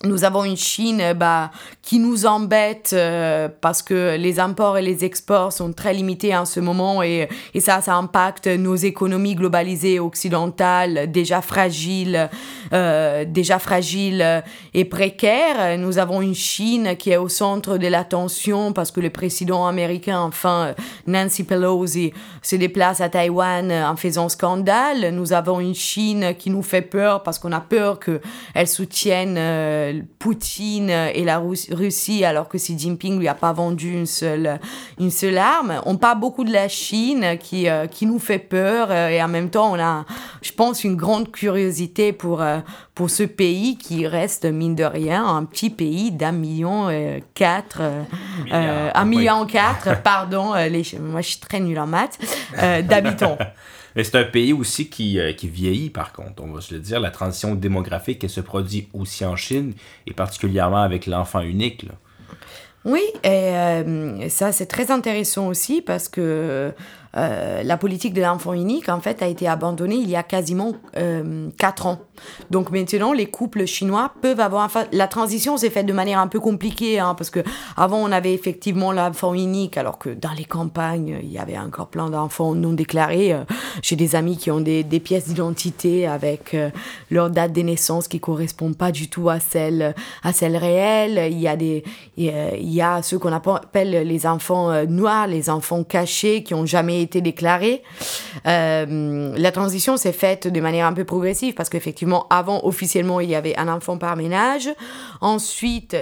Nous 0.05 0.25
avons 0.25 0.45
une 0.45 0.59
Chine 0.59 1.15
bah, 1.17 1.51
qui 1.81 1.99
nous 1.99 2.27
embête 2.27 2.91
euh, 2.93 3.49
parce 3.63 3.81
que 3.81 4.17
les 4.19 4.39
imports 4.39 4.77
et 4.77 4.83
les 4.83 5.07
exports 5.07 5.55
sont 5.55 5.73
très 5.73 5.95
limités 5.95 6.37
en 6.37 6.45
ce 6.45 6.61
moment 6.61 7.03
et, 7.03 7.31
et 7.55 7.61
ça, 7.61 7.81
ça 7.81 7.95
impacte 7.95 8.47
nos 8.47 8.77
économies 8.77 9.35
globalisées 9.35 9.99
occidentales 9.99 11.11
déjà 11.11 11.41
fragiles, 11.41 12.29
euh, 12.75 13.25
déjà 13.27 13.59
fragiles 13.59 14.45
et 14.75 14.85
précaires. 14.85 15.79
Nous 15.79 15.97
avons 15.97 16.21
une 16.21 16.35
Chine 16.35 16.97
qui 16.99 17.11
est 17.11 17.17
au 17.17 17.31
centre 17.31 17.79
de 17.79 17.87
l'attention 17.87 18.75
parce 18.75 18.91
que 18.91 19.01
le 19.01 19.09
président 19.09 19.67
américain, 19.67 20.21
enfin 20.21 20.75
Nancy 21.07 21.43
Pelosi, 21.43 22.13
se 22.43 22.57
déplace 22.57 23.01
à 23.01 23.09
Taïwan 23.09 23.73
en 23.73 23.97
faisant 23.97 24.29
scandale. 24.29 25.15
Nous 25.15 25.33
avons 25.33 25.59
une 25.59 25.75
Chine 25.75 26.35
qui 26.39 26.51
nous 26.51 26.63
fait 26.63 26.83
peur 26.83 27.23
parce 27.23 27.39
qu'on 27.39 27.53
a 27.53 27.61
peur 27.61 27.99
qu'elle 27.99 28.69
soutienne 28.69 29.37
euh, 29.39 29.86
Poutine 30.19 30.91
et 30.91 31.25
la 31.25 31.39
Russie 31.39 32.25
alors 32.25 32.49
que 32.49 32.59
Xi 32.59 32.79
Jinping 32.79 33.19
lui 33.19 33.29
a 33.29 33.35
pas 33.35 33.53
vendu 33.53 33.93
une 33.93 34.07
seule, 34.07 34.59
une 34.99 35.11
seule 35.11 35.39
arme. 35.39 35.81
On 35.85 35.97
parle 35.97 36.21
beaucoup 36.21 36.45
de 36.45 36.53
la 36.53 36.69
Chine 36.69 37.37
qui, 37.39 37.69
euh, 37.69 37.87
qui 37.87 38.07
nous 38.07 38.19
fait 38.19 38.39
peur 38.39 38.89
euh, 38.91 39.09
et 39.09 39.23
en 39.23 39.29
même 39.29 39.51
temps 39.51 39.73
on 39.73 39.79
a, 39.79 40.05
je 40.43 40.53
pense, 40.53 40.85
une 40.85 40.97
grande 40.97 41.31
curiosité 41.31 42.13
pour, 42.13 42.43
euh, 42.43 42.59
pour 42.95 43.11
ce 43.11 43.23
pays 43.23 43.77
qui 43.79 44.07
reste, 44.07 44.45
mine 44.45 44.75
de 44.75 44.85
rien, 44.85 45.25
un 45.25 45.45
petit 45.45 45.71
pays 45.71 46.11
d'un 46.11 46.33
million 46.33 46.89
quatre, 47.35 47.83
un 48.51 49.05
million 49.05 49.47
quatre, 49.47 50.03
pardon, 50.03 50.55
les, 50.55 50.83
moi 51.01 51.21
je 51.21 51.29
suis 51.29 51.41
très 51.41 51.61
nul 51.61 51.79
en 51.79 51.87
maths, 51.87 52.19
d'habitants. 52.85 53.39
Mais 53.97 54.05
c'est 54.05 54.19
un 54.19 54.25
pays 54.25 54.53
aussi 54.53 54.89
qui, 54.89 55.19
euh, 55.19 55.33
qui, 55.33 55.49
vieillit, 55.49 55.89
par 55.89 56.13
contre, 56.13 56.43
on 56.43 56.53
va 56.53 56.61
se 56.61 56.75
le 56.75 56.81
dire. 56.81 57.01
La 57.01 57.11
transition 57.11 57.55
démographique, 57.55 58.23
elle 58.23 58.31
se 58.31 58.43
produit 58.43 58.89
aussi 58.93 59.25
en 59.25 59.37
Chine, 59.37 59.73
et 60.07 60.13
particulièrement 60.13 60.83
avec 60.83 61.07
l'enfant 61.07 61.41
unique. 61.41 61.87
Oui, 62.85 63.03
et 63.25 63.29
euh, 63.29 64.29
ça 64.29 64.53
c'est 64.53 64.67
très 64.67 64.93
intéressant 64.93 65.49
aussi 65.49 65.83
parce 65.83 66.09
que 66.09 66.73
euh, 67.17 67.63
la 67.63 67.77
politique 67.77 68.13
de 68.13 68.21
l'enfant 68.21 68.53
unique, 68.53 68.89
en 68.89 69.01
fait, 69.01 69.23
a 69.23 69.27
été 69.27 69.49
abandonnée 69.49 69.97
il 69.97 70.09
y 70.09 70.17
a 70.17 70.23
quasiment 70.23 70.75
euh, 70.97 71.49
4 71.57 71.87
ans. 71.87 71.99
Donc 72.51 72.71
maintenant, 72.71 73.13
les 73.13 73.27
couples 73.27 73.67
chinois 73.67 74.13
peuvent 74.21 74.41
avoir... 74.41 74.71
La 74.93 75.09
transition 75.09 75.57
s'est 75.57 75.71
faite 75.71 75.87
de 75.87 75.93
manière 75.93 76.19
un 76.19 76.29
peu 76.29 76.41
compliquée, 76.41 76.99
hein, 76.99 77.15
parce 77.15 77.31
que 77.31 77.41
avant 77.77 77.99
on 77.99 78.13
avait 78.13 78.35
effectivement 78.35 78.93
l'enfant 78.93 79.35
unique, 79.35 79.77
alors 79.77 79.99
que 79.99 80.11
dans 80.11 80.33
les 80.33 80.45
campagnes, 80.45 81.19
il 81.23 81.31
y 81.31 81.39
avait 81.39 81.59
encore 81.59 81.89
plein 81.89 82.11
d'enfants 82.11 82.55
non 82.55 82.73
déclarés. 82.73 83.33
Euh, 83.33 83.45
j'ai 83.83 83.97
des 83.97 84.15
amis 84.15 84.37
qui 84.37 84.51
ont 84.51 84.61
des, 84.61 84.85
pièces 85.07 85.29
d'identité 85.29 86.07
avec 86.07 86.55
euh, 86.55 86.71
leur 87.11 87.31
date 87.31 87.53
de 87.53 87.61
naissance 87.61 88.09
qui 88.09 88.19
correspond 88.19 88.73
pas 88.73 88.91
du 88.91 89.09
tout 89.09 89.29
à 89.29 89.41
celle, 89.41 89.95
à 90.23 90.33
celle 90.33 90.57
réelle. 90.57 91.31
Il 91.31 91.39
y 91.39 91.49
a, 91.49 91.57
des, 91.57 91.85
il 92.17 92.73
y 92.73 92.81
a 92.81 93.03
ceux 93.03 93.19
qu'on 93.19 93.33
appelle 93.33 93.91
les 93.91 94.27
enfants 94.27 94.85
noirs, 94.87 95.27
les 95.27 95.51
enfants 95.51 95.85
cachés 95.85 96.43
qui 96.43 96.55
ont 96.55 96.67
jamais 96.67 97.06
été. 97.15 97.83
Euh, 98.47 99.35
la 99.37 99.53
transition 99.53 99.97
s'est 99.97 100.13
faite 100.13 100.49
de 100.49 100.61
manière 100.61 100.87
un 100.87 100.93
peu 100.93 101.05
progressive 101.05 101.55
parce 101.55 101.69
qu'effectivement, 101.69 102.27
avant, 102.31 102.65
officiellement, 102.65 103.21
il 103.21 103.31
y 103.31 103.35
avait 103.35 103.57
un 103.57 103.69
enfant 103.69 103.99
par 103.99 104.17
ménage. 104.17 104.69
Ensuite, 105.21 105.97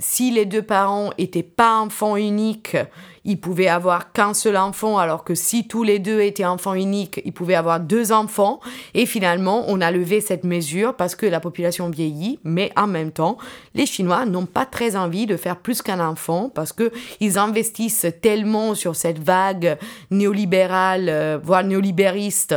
si 0.00 0.32
les 0.32 0.44
deux 0.44 0.62
parents 0.62 1.10
étaient 1.18 1.44
pas 1.44 1.78
enfants 1.78 2.16
uniques, 2.16 2.76
ils 3.24 3.40
pouvaient 3.40 3.68
avoir 3.68 4.12
qu'un 4.12 4.34
seul 4.34 4.56
enfant, 4.56 4.98
alors 4.98 5.22
que 5.22 5.34
si 5.34 5.68
tous 5.68 5.84
les 5.84 6.00
deux 6.00 6.20
étaient 6.20 6.44
enfants 6.44 6.74
uniques, 6.74 7.22
ils 7.24 7.32
pouvaient 7.32 7.54
avoir 7.54 7.78
deux 7.78 8.10
enfants. 8.10 8.58
Et 8.92 9.06
finalement, 9.06 9.64
on 9.68 9.80
a 9.80 9.92
levé 9.92 10.20
cette 10.20 10.44
mesure 10.44 10.94
parce 10.94 11.14
que 11.14 11.26
la 11.26 11.38
population 11.38 11.88
vieillit, 11.90 12.40
mais 12.42 12.72
en 12.76 12.88
même 12.88 13.12
temps, 13.12 13.38
les 13.74 13.86
Chinois 13.86 14.26
n'ont 14.26 14.46
pas 14.46 14.66
très 14.66 14.96
envie 14.96 15.26
de 15.26 15.36
faire 15.36 15.56
plus 15.56 15.80
qu'un 15.80 16.00
enfant 16.00 16.50
parce 16.52 16.72
que 16.72 16.90
ils 17.20 17.38
investissent 17.38 18.06
tellement 18.20 18.74
sur 18.74 18.96
cette 18.96 19.20
vague 19.20 19.78
néolibérale, 20.10 21.08
euh, 21.08 21.38
voire 21.42 21.62
néolibériste. 21.62 22.56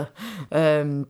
Euh, 0.56 1.03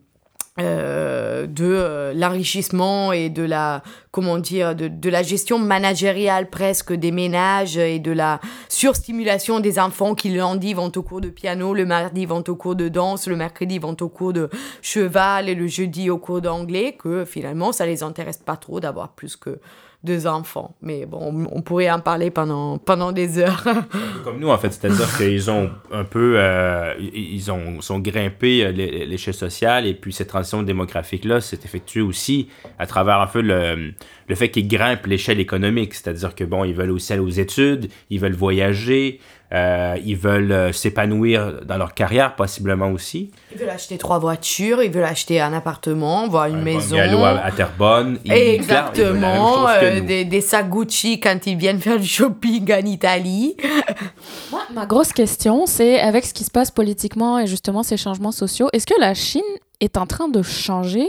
euh, 0.60 1.46
de 1.46 1.64
euh, 1.64 2.12
l'enrichissement 2.14 3.12
et 3.12 3.28
de 3.28 3.44
la 3.44 3.82
comment 4.10 4.38
dire 4.38 4.74
de, 4.74 4.88
de, 4.88 5.08
la 5.08 5.22
gestion 5.22 5.58
managériale 5.58 6.50
presque 6.50 6.92
des 6.92 7.12
ménages 7.12 7.76
et 7.76 8.00
de 8.00 8.10
la 8.10 8.40
surstimulation 8.68 9.60
des 9.60 9.78
enfants 9.78 10.16
qui 10.16 10.30
le 10.30 10.38
lundi 10.38 10.74
vont 10.74 10.90
au 10.96 11.02
cours 11.02 11.20
de 11.20 11.28
piano, 11.28 11.74
le 11.74 11.86
mardi 11.86 12.26
vont 12.26 12.42
au 12.48 12.56
cours 12.56 12.74
de 12.74 12.88
danse, 12.88 13.28
le 13.28 13.36
mercredi 13.36 13.78
vont 13.78 13.96
au 14.00 14.08
cours 14.08 14.32
de 14.32 14.50
cheval 14.82 15.48
et 15.48 15.54
le 15.54 15.68
jeudi 15.68 16.10
au 16.10 16.18
cours 16.18 16.40
d'anglais 16.40 16.96
que 16.98 17.24
finalement 17.24 17.70
ça 17.70 17.86
les 17.86 18.02
intéresse 18.02 18.38
pas 18.38 18.56
trop 18.56 18.80
d'avoir 18.80 19.10
plus 19.10 19.36
que 19.36 19.60
deux 20.04 20.28
enfants. 20.28 20.76
Mais 20.80 21.06
bon, 21.06 21.46
on 21.50 21.60
pourrait 21.60 21.90
en 21.90 21.98
parler 21.98 22.30
pendant, 22.30 22.78
pendant 22.78 23.10
des 23.10 23.38
heures. 23.38 23.64
Comme 24.24 24.38
nous, 24.38 24.48
en 24.48 24.58
fait. 24.58 24.72
C'est-à-dire 24.72 25.08
qu'ils 25.16 25.50
ont 25.50 25.70
un 25.92 26.04
peu... 26.04 26.34
Euh, 26.36 26.94
ils 26.98 27.50
ont, 27.50 27.80
sont 27.80 27.98
grimpés 27.98 28.64
euh, 28.64 28.70
l'échelle 28.70 29.34
sociale 29.34 29.86
et 29.86 29.94
puis 29.94 30.12
cette 30.12 30.28
transition 30.28 30.62
démographique-là 30.62 31.40
s'est 31.40 31.60
effectuée 31.64 32.00
aussi 32.00 32.48
à 32.78 32.86
travers 32.86 33.20
un 33.20 33.26
peu 33.26 33.40
le, 33.40 33.92
le 34.28 34.34
fait 34.34 34.50
qu'ils 34.50 34.68
grimpent 34.68 35.06
l'échelle 35.06 35.40
économique. 35.40 35.94
C'est-à-dire 35.94 36.34
que, 36.34 36.44
bon, 36.44 36.64
ils 36.64 36.74
veulent 36.74 36.92
aussi 36.92 37.12
aller 37.12 37.22
aux 37.22 37.28
études, 37.28 37.90
ils 38.10 38.20
veulent 38.20 38.32
voyager, 38.34 39.20
euh, 39.50 39.96
ils 40.04 40.16
veulent 40.16 40.52
euh, 40.52 40.72
s'épanouir 40.72 41.64
dans 41.64 41.78
leur 41.78 41.94
carrière, 41.94 42.36
possiblement 42.36 42.90
aussi. 42.90 43.30
Ils 43.50 43.58
veulent 43.58 43.70
acheter 43.70 43.96
trois 43.96 44.18
voitures, 44.18 44.82
ils 44.82 44.90
veulent 44.90 45.04
acheter 45.04 45.40
un 45.40 45.54
appartement, 45.54 46.28
voir 46.28 46.46
une 46.46 46.60
maison. 46.60 46.98
à, 46.98 47.44
à 47.44 47.50
Terrebonne. 47.50 48.18
Exactement. 48.26 49.66
Euh, 49.68 50.00
des, 50.00 50.26
des, 50.26 50.40
sacs 50.42 50.68
Gucci 50.68 51.18
quand 51.18 51.46
ils 51.46 51.56
viennent 51.56 51.80
faire 51.80 51.98
du 51.98 52.06
shopping 52.06 52.70
en 52.74 52.84
Italie. 52.84 53.56
Moi, 54.50 54.60
ma 54.74 54.84
grosse 54.84 55.14
question, 55.14 55.64
c'est 55.64 55.98
avec 55.98 56.26
ce 56.26 56.34
qui 56.34 56.44
se 56.44 56.50
passe 56.50 56.70
politiquement 56.70 57.38
et 57.38 57.46
justement 57.46 57.82
ces 57.82 57.96
changements 57.96 58.32
sociaux, 58.32 58.68
est-ce 58.74 58.86
que 58.86 59.00
la 59.00 59.14
Chine 59.14 59.40
est 59.80 59.96
en 59.96 60.06
train 60.06 60.28
de 60.28 60.42
changer 60.42 61.08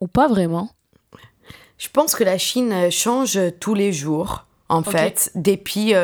ou 0.00 0.08
pas 0.08 0.26
vraiment? 0.26 0.70
Je 1.76 1.88
pense 1.92 2.16
que 2.16 2.24
la 2.24 2.38
Chine 2.38 2.90
change 2.90 3.38
tous 3.60 3.74
les 3.74 3.92
jours, 3.92 4.46
en 4.68 4.82
fait, 4.82 5.30
depuis 5.36 5.94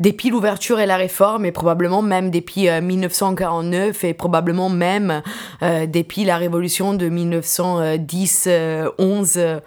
depuis 0.00 0.30
l'ouverture 0.30 0.80
et 0.80 0.86
la 0.86 0.96
réforme, 0.96 1.44
et 1.44 1.52
probablement 1.52 2.02
même 2.02 2.30
depuis 2.30 2.68
1949, 2.68 4.04
euh, 4.04 4.08
et 4.08 4.14
probablement 4.14 4.68
même 4.68 5.22
euh, 5.62 5.86
depuis 5.86 6.24
la 6.24 6.36
révolution 6.36 6.94
de 6.94 7.08
1910-11. 7.08 9.60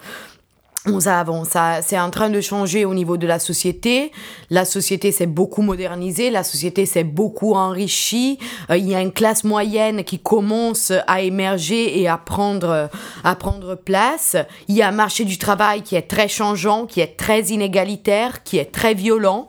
nous 0.86 1.08
avons 1.08 1.44
ça, 1.44 1.80
c'est 1.82 1.98
en 1.98 2.10
train 2.10 2.30
de 2.30 2.40
changer 2.40 2.84
au 2.84 2.94
niveau 2.94 3.16
de 3.16 3.26
la 3.26 3.38
société. 3.38 4.12
La 4.48 4.64
société 4.64 5.12
s'est 5.12 5.26
beaucoup 5.26 5.62
modernisée, 5.62 6.30
la 6.30 6.44
société 6.44 6.86
s'est 6.86 7.04
beaucoup 7.04 7.54
enrichie. 7.54 8.38
Euh, 8.70 8.76
il 8.76 8.88
y 8.88 8.94
a 8.94 9.00
une 9.00 9.12
classe 9.12 9.44
moyenne 9.44 10.04
qui 10.04 10.18
commence 10.18 10.92
à 11.06 11.22
émerger 11.22 12.00
et 12.00 12.08
à 12.08 12.16
prendre, 12.16 12.88
à 13.24 13.34
prendre 13.34 13.74
place. 13.74 14.36
Il 14.68 14.76
y 14.76 14.82
a 14.82 14.88
un 14.88 14.92
marché 14.92 15.24
du 15.24 15.38
travail 15.38 15.82
qui 15.82 15.96
est 15.96 16.02
très 16.02 16.28
changeant, 16.28 16.86
qui 16.86 17.00
est 17.00 17.16
très 17.16 17.46
inégalitaire, 17.46 18.42
qui 18.42 18.58
est 18.58 18.72
très 18.72 18.94
violent. 18.94 19.48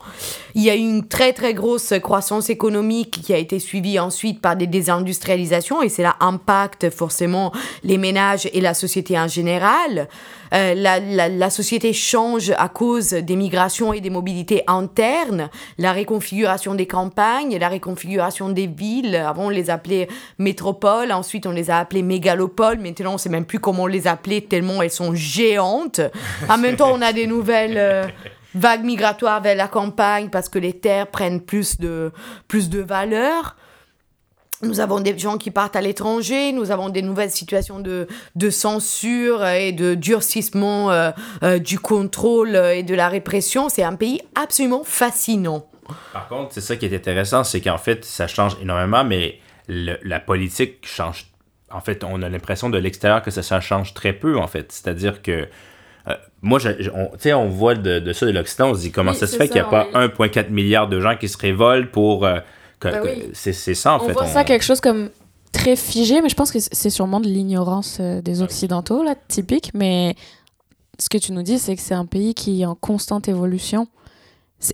Il 0.60 0.66
y 0.66 0.70
a 0.70 0.76
eu 0.76 0.80
une 0.80 1.08
très 1.08 1.32
très 1.32 1.54
grosse 1.54 1.94
croissance 2.04 2.50
économique 2.50 3.22
qui 3.24 3.34
a 3.34 3.38
été 3.38 3.60
suivie 3.60 3.98
ensuite 3.98 4.42
par 4.42 4.58
des 4.58 4.68
désindustrialisations 4.68 5.82
et 5.82 5.88
cela 5.88 6.18
impacte 6.20 6.90
forcément 6.90 7.54
les 7.86 7.98
ménages 7.98 8.50
et 8.52 8.60
la 8.60 8.74
société 8.74 9.18
en 9.18 9.30
général. 9.30 10.10
Euh, 10.54 10.76
la, 10.76 11.00
la, 11.00 11.30
la, 11.30 11.50
société 11.50 11.94
change 11.94 12.52
à 12.58 12.68
cause 12.68 13.12
des 13.12 13.38
migrations 13.38 13.94
et 13.94 14.02
des 14.02 14.10
mobilités 14.10 14.64
internes, 14.68 15.50
la 15.78 15.94
réconfiguration 15.94 16.76
des 16.76 16.88
campagnes, 16.88 17.58
la 17.58 17.70
réconfiguration 17.70 18.50
des 18.50 18.68
villes. 18.68 19.16
Avant, 19.16 19.46
on 19.46 19.50
les 19.50 19.70
appelait 19.70 20.10
métropoles, 20.40 21.14
ensuite 21.14 21.48
on 21.48 21.52
les 21.52 21.72
a 21.72 21.78
appelées 21.78 22.04
mégalopoles. 22.04 22.80
Maintenant, 22.80 23.14
on 23.14 23.18
sait 23.18 23.30
même 23.30 23.46
plus 23.46 23.60
comment 23.60 23.88
les 23.88 24.08
appeler 24.08 24.42
tellement 24.42 24.82
elles 24.82 24.92
sont 24.92 25.16
géantes. 25.16 26.02
En 26.50 26.58
même 26.58 26.76
temps, 26.76 26.92
on 26.94 27.02
a 27.02 27.14
des 27.14 27.28
nouvelles... 27.28 27.78
Euh, 27.78 28.04
vagues 28.56 28.84
migratoires 28.84 29.42
vers 29.42 29.56
la 29.56 29.68
campagne 29.68 30.30
parce 30.30 30.50
que 30.50 30.60
les 30.60 30.74
terres 30.74 31.08
prennent 31.08 31.42
plus 31.42 31.80
de, 31.80 32.12
plus 32.48 32.70
de 32.70 32.80
valeur. 32.80 33.56
Nous 34.62 34.82
avons 34.82 35.00
des 35.00 35.18
gens 35.18 35.38
qui 35.38 35.52
partent 35.52 35.78
à 35.78 35.82
l'étranger, 35.82 36.52
nous 36.52 36.72
avons 36.72 36.90
des 36.90 37.02
nouvelles 37.02 37.32
situations 37.32 37.80
de, 37.80 38.08
de 38.36 38.50
censure 38.50 39.46
et 39.48 39.72
de 39.72 39.96
durcissement 39.96 40.92
euh, 40.92 41.12
euh, 41.44 41.60
du 41.60 41.80
contrôle 41.80 42.58
et 42.58 42.84
de 42.84 42.94
la 42.94 43.08
répression. 43.08 43.70
C'est 43.70 43.84
un 43.84 43.96
pays 43.96 44.22
absolument 44.36 44.84
fascinant. 44.84 45.66
Par 46.12 46.28
contre, 46.28 46.54
c'est 46.54 46.62
ça 46.62 46.76
qui 46.76 46.86
est 46.86 46.96
intéressant, 46.96 47.44
c'est 47.44 47.62
qu'en 47.62 47.78
fait, 47.78 48.04
ça 48.04 48.28
change 48.28 48.58
énormément, 48.62 49.04
mais 49.04 49.40
la 49.68 50.20
politique 50.20 50.86
change. 50.86 51.28
En 51.72 51.82
fait, 51.82 52.04
on 52.04 52.22
a 52.22 52.30
l'impression 52.30 52.70
de 52.70 52.78
l'extérieur 52.78 53.22
que 53.22 53.32
ça, 53.32 53.44
ça, 53.44 53.62
change 53.62 53.94
très 53.94 54.14
peu, 54.14 54.38
en 54.38 54.48
fait. 54.48 54.72
C'est-à-dire 54.72 55.22
que 55.22 55.48
moi, 56.42 56.60
je, 56.60 56.70
on, 56.94 57.10
on 57.38 57.50
voit 57.50 57.76
de, 57.76 58.00
de 58.00 58.14
ça 58.14 58.26
de 58.26 58.32
l'Occident, 58.32 58.70
on 58.70 58.76
se 58.76 58.82
dit 58.82 58.92
comment 58.92 59.14
ça 59.14 59.28
se 59.28 59.36
fait 59.36 59.48
qu'il 59.48 59.56
n'y 59.56 59.68
a 59.68 59.70
pas 59.70 59.88
1,4 59.94 60.50
milliard 60.50 60.88
de 60.88 61.00
gens 61.00 61.16
qui 61.18 61.28
se 61.28 61.38
révoltent 61.38 61.92
pour 61.92 62.26
ben 62.82 63.32
c'est 63.34 63.54
ça, 63.54 63.94
en 63.94 63.98
on 63.98 64.00
fait. 64.00 64.14
Voit 64.14 64.24
on 64.24 64.26
voit 64.26 64.34
ça 64.34 64.44
quelque 64.44 64.64
chose 64.64 64.82
comme 64.82 65.10
très 65.52 65.76
figé, 65.76 66.22
mais 66.22 66.30
je 66.30 66.36
pense 66.36 66.52
que 66.52 66.60
c'est 66.60 66.90
sûrement 66.90 67.20
de 67.20 67.28
l'ignorance 67.28 67.98
euh, 68.00 68.22
des 68.22 68.42
Occidentaux, 68.42 69.04
là, 69.04 69.16
typique. 69.28 69.72
Mais 69.74 70.16
ce 70.98 71.10
que 71.10 71.18
tu 71.18 71.32
nous 71.32 71.44
dis, 71.44 71.60
c'est 71.60 71.76
que 71.76 71.82
c'est 71.82 71.96
un 71.96 72.06
pays 72.06 72.34
qui 72.34 72.62
est 72.62 72.66
en 72.66 72.76
constante 72.76 73.28
évolution. 73.28 73.88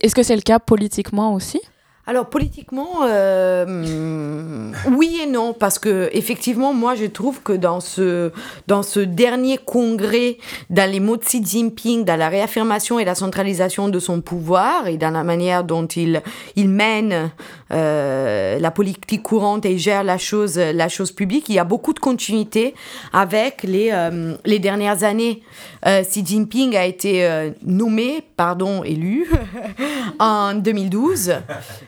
Est-ce 0.02 0.16
que 0.16 0.24
c'est 0.24 0.36
le 0.36 0.42
cas 0.42 0.60
politiquement 0.60 1.34
aussi? 1.34 1.62
Alors 2.08 2.28
politiquement, 2.28 3.00
euh, 3.08 4.72
oui 4.92 5.22
et 5.24 5.26
non, 5.26 5.54
parce 5.54 5.80
que 5.80 6.08
effectivement, 6.14 6.72
moi 6.72 6.94
je 6.94 7.06
trouve 7.06 7.42
que 7.42 7.54
dans 7.54 7.80
ce, 7.80 8.32
dans 8.68 8.84
ce 8.84 9.00
dernier 9.00 9.58
congrès, 9.58 10.38
dans 10.70 10.90
les 10.90 11.00
mots 11.00 11.18
de 11.18 11.24
Xi 11.24 11.44
Jinping, 11.44 12.06
dans 12.06 12.16
la 12.16 12.30
réaffirmation 12.30 13.00
et 13.00 13.06
la 13.06 13.16
centralisation 13.16 13.90
de 13.90 13.98
son 13.98 14.22
pouvoir 14.22 14.86
et 14.88 14.98
dans 14.98 15.10
la 15.10 15.24
manière 15.24 15.64
dont 15.64 15.88
il, 15.88 16.22
il 16.56 16.70
mène 16.70 17.32
euh, 17.72 18.60
la 18.60 18.70
politique 18.70 19.24
courante 19.24 19.66
et 19.66 19.80
gère 19.80 20.04
la 20.04 20.20
chose, 20.20 20.60
la 20.60 20.90
chose 20.90 21.12
publique, 21.12 21.50
il 21.50 21.56
y 21.56 21.60
a 21.60 21.64
beaucoup 21.64 21.94
de 21.94 22.00
continuité 22.00 22.76
avec 23.14 23.64
les, 23.64 23.90
euh, 23.92 24.36
les 24.46 24.60
dernières 24.60 25.04
années. 25.04 25.42
Xi 25.84 26.26
Jinping 26.26 26.76
a 26.76 26.86
été 26.86 27.52
nommé, 27.64 28.24
pardon, 28.36 28.84
élu 28.84 29.30
en 30.20 30.56
2012. 30.56 31.34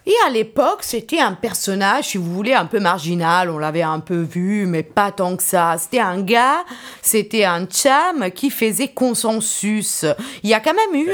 Et 0.07 0.15
à 0.25 0.29
l'époque, 0.29 0.83
c'était 0.83 1.19
un 1.19 1.33
personnage, 1.33 2.05
si 2.05 2.17
vous 2.17 2.33
voulez, 2.33 2.53
un 2.53 2.65
peu 2.65 2.79
marginal. 2.79 3.49
On 3.49 3.57
l'avait 3.57 3.81
un 3.81 3.99
peu 3.99 4.21
vu, 4.21 4.65
mais 4.65 4.81
pas 4.81 5.11
tant 5.11 5.35
que 5.35 5.43
ça. 5.43 5.75
C'était 5.77 5.99
un 5.99 6.21
gars, 6.21 6.63
c'était 7.01 7.43
un 7.43 7.67
cham 7.69 8.31
qui 8.31 8.49
faisait 8.49 8.87
consensus. 8.87 10.05
Il 10.43 10.49
y 10.49 10.53
a 10.53 10.61
quand 10.61 10.73
même 10.73 10.95
eu. 10.95 11.11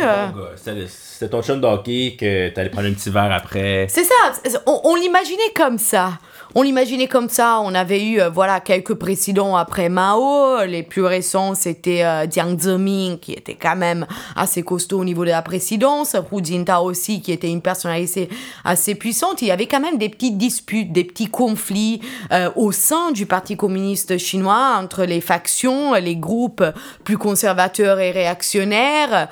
C'était 0.56 1.30
ton 1.30 1.42
chum 1.42 1.60
d'hockey 1.60 2.16
que 2.20 2.50
t'allais 2.50 2.70
prendre 2.70 2.88
un 2.88 2.94
petit 2.94 3.10
verre 3.10 3.32
après. 3.32 3.88
C'est 3.90 4.04
ça. 4.04 4.62
on 4.68 4.94
l'imaginait 4.94 5.52
comme 5.56 5.80
ça. 5.80 6.20
On 6.56 6.62
l'imaginait 6.62 7.08
comme 7.08 7.30
ça. 7.30 7.60
On 7.64 7.74
avait 7.74 8.06
eu, 8.06 8.22
euh, 8.22 8.30
voilà, 8.30 8.60
quelques 8.60 8.94
présidents 8.94 9.56
après 9.56 9.90
Mao. 9.90 10.64
Les 10.66 10.84
plus 10.84 11.04
récents, 11.04 11.56
c'était 11.56 12.04
euh, 12.04 12.30
Jiang 12.30 12.60
Zemin, 12.60 13.18
qui 13.20 13.34
était 13.34 13.56
quand 13.56 13.76
même 13.76 14.06
assez 14.36 14.62
costaud 14.62 15.00
au 15.00 15.04
niveau 15.04 15.26
de 15.26 15.32
la 15.32 15.42
présidence. 15.42 16.16
Hu 16.32 16.44
Jintao 16.44 16.84
aussi, 16.84 17.22
qui 17.22 17.32
était 17.32 17.50
une 17.50 17.64
personnalité 17.64 18.30
assez 18.64 18.94
puissante. 18.94 19.42
Il 19.42 19.48
y 19.48 19.52
avait 19.52 19.66
quand 19.66 19.80
même 19.80 19.98
des 19.98 20.10
petites 20.10 20.38
disputes, 20.38 20.92
des 20.92 21.04
petits 21.04 21.26
conflits 21.26 22.02
euh, 22.32 22.52
au 22.56 22.72
sein 22.72 23.12
du 23.12 23.26
Parti 23.26 23.58
communiste 23.58 24.20
chinois 24.20 24.78
entre 24.80 25.06
les 25.06 25.22
factions, 25.22 25.96
les 25.96 26.16
groupes 26.16 26.64
plus 27.04 27.18
conservateurs 27.18 28.00
et 28.00 28.12
réactionnaires, 28.12 29.28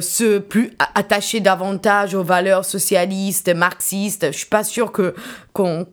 ceux 0.00 0.40
plus 0.40 0.72
attachés 0.94 1.40
davantage 1.40 2.14
aux 2.14 2.22
valeurs 2.22 2.64
socialistes, 2.64 3.54
marxistes. 3.54 4.28
Je 4.32 4.38
suis 4.38 4.46
pas 4.46 4.64
sûre 4.64 4.92
que 4.92 5.14
qu'on 5.52 5.86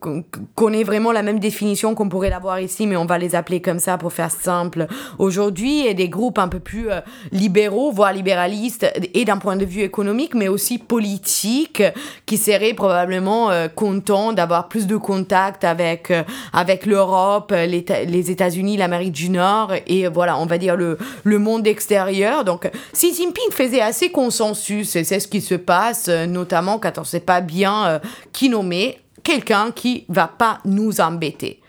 connaît 0.54 0.84
vraiment 0.84 1.10
la 1.10 1.22
même 1.22 1.40
définition 1.40 1.94
qu'on 1.94 2.08
pourrait 2.08 2.30
l'avoir 2.30 2.60
ici, 2.60 2.86
mais 2.86 2.96
on 2.96 3.06
va 3.06 3.18
les 3.18 3.34
appeler 3.34 3.60
comme 3.60 3.78
ça 3.80 3.98
pour 3.98 4.12
faire 4.12 4.30
simple. 4.30 4.86
Aujourd'hui, 5.18 5.86
et 5.86 5.94
des 5.94 6.08
groupes 6.08 6.38
un 6.38 6.48
peu 6.48 6.60
plus 6.60 6.90
euh, 6.90 7.00
libéraux, 7.32 7.90
voire 7.90 8.12
libéralistes, 8.12 8.86
et 9.14 9.24
d'un 9.24 9.38
point 9.38 9.56
de 9.56 9.64
vue 9.64 9.82
économique, 9.82 10.34
mais 10.34 10.48
aussi 10.48 10.78
politique, 10.78 11.82
qui 12.26 12.36
seraient 12.36 12.74
probablement 12.74 13.50
euh, 13.50 13.68
contents 13.68 14.32
d'avoir 14.32 14.68
plus 14.68 14.86
de 14.86 14.96
contact 14.96 15.64
avec, 15.64 16.10
euh, 16.10 16.22
avec 16.52 16.86
l'Europe, 16.86 17.52
les, 17.52 17.84
les 18.06 18.30
États-Unis, 18.30 18.76
l'Amérique 18.76 19.12
du 19.12 19.30
Nord, 19.30 19.72
et 19.86 20.06
voilà, 20.06 20.38
on 20.38 20.46
va 20.46 20.58
dire 20.58 20.76
le, 20.76 20.98
le 21.24 21.38
monde 21.38 21.66
extérieur. 21.66 22.44
Donc, 22.44 22.70
Xi 22.92 23.12
Jinping 23.12 23.50
faisait 23.50 23.80
assez 23.80 24.10
consensus, 24.10 24.94
et 24.94 25.02
c'est 25.02 25.18
ce 25.18 25.26
qui 25.26 25.40
se 25.40 25.54
passe, 25.56 26.08
notamment 26.08 26.78
quand 26.78 26.98
on 26.98 27.02
ne 27.02 27.06
sait 27.06 27.20
pas 27.20 27.40
bien 27.40 28.00
qui 28.32 28.48
nommer 28.48 28.98
quelqu'un 29.24 29.72
qui 29.72 30.04
va 30.08 30.28
pas 30.28 30.60
nous 30.64 31.00
embêter. 31.00 31.60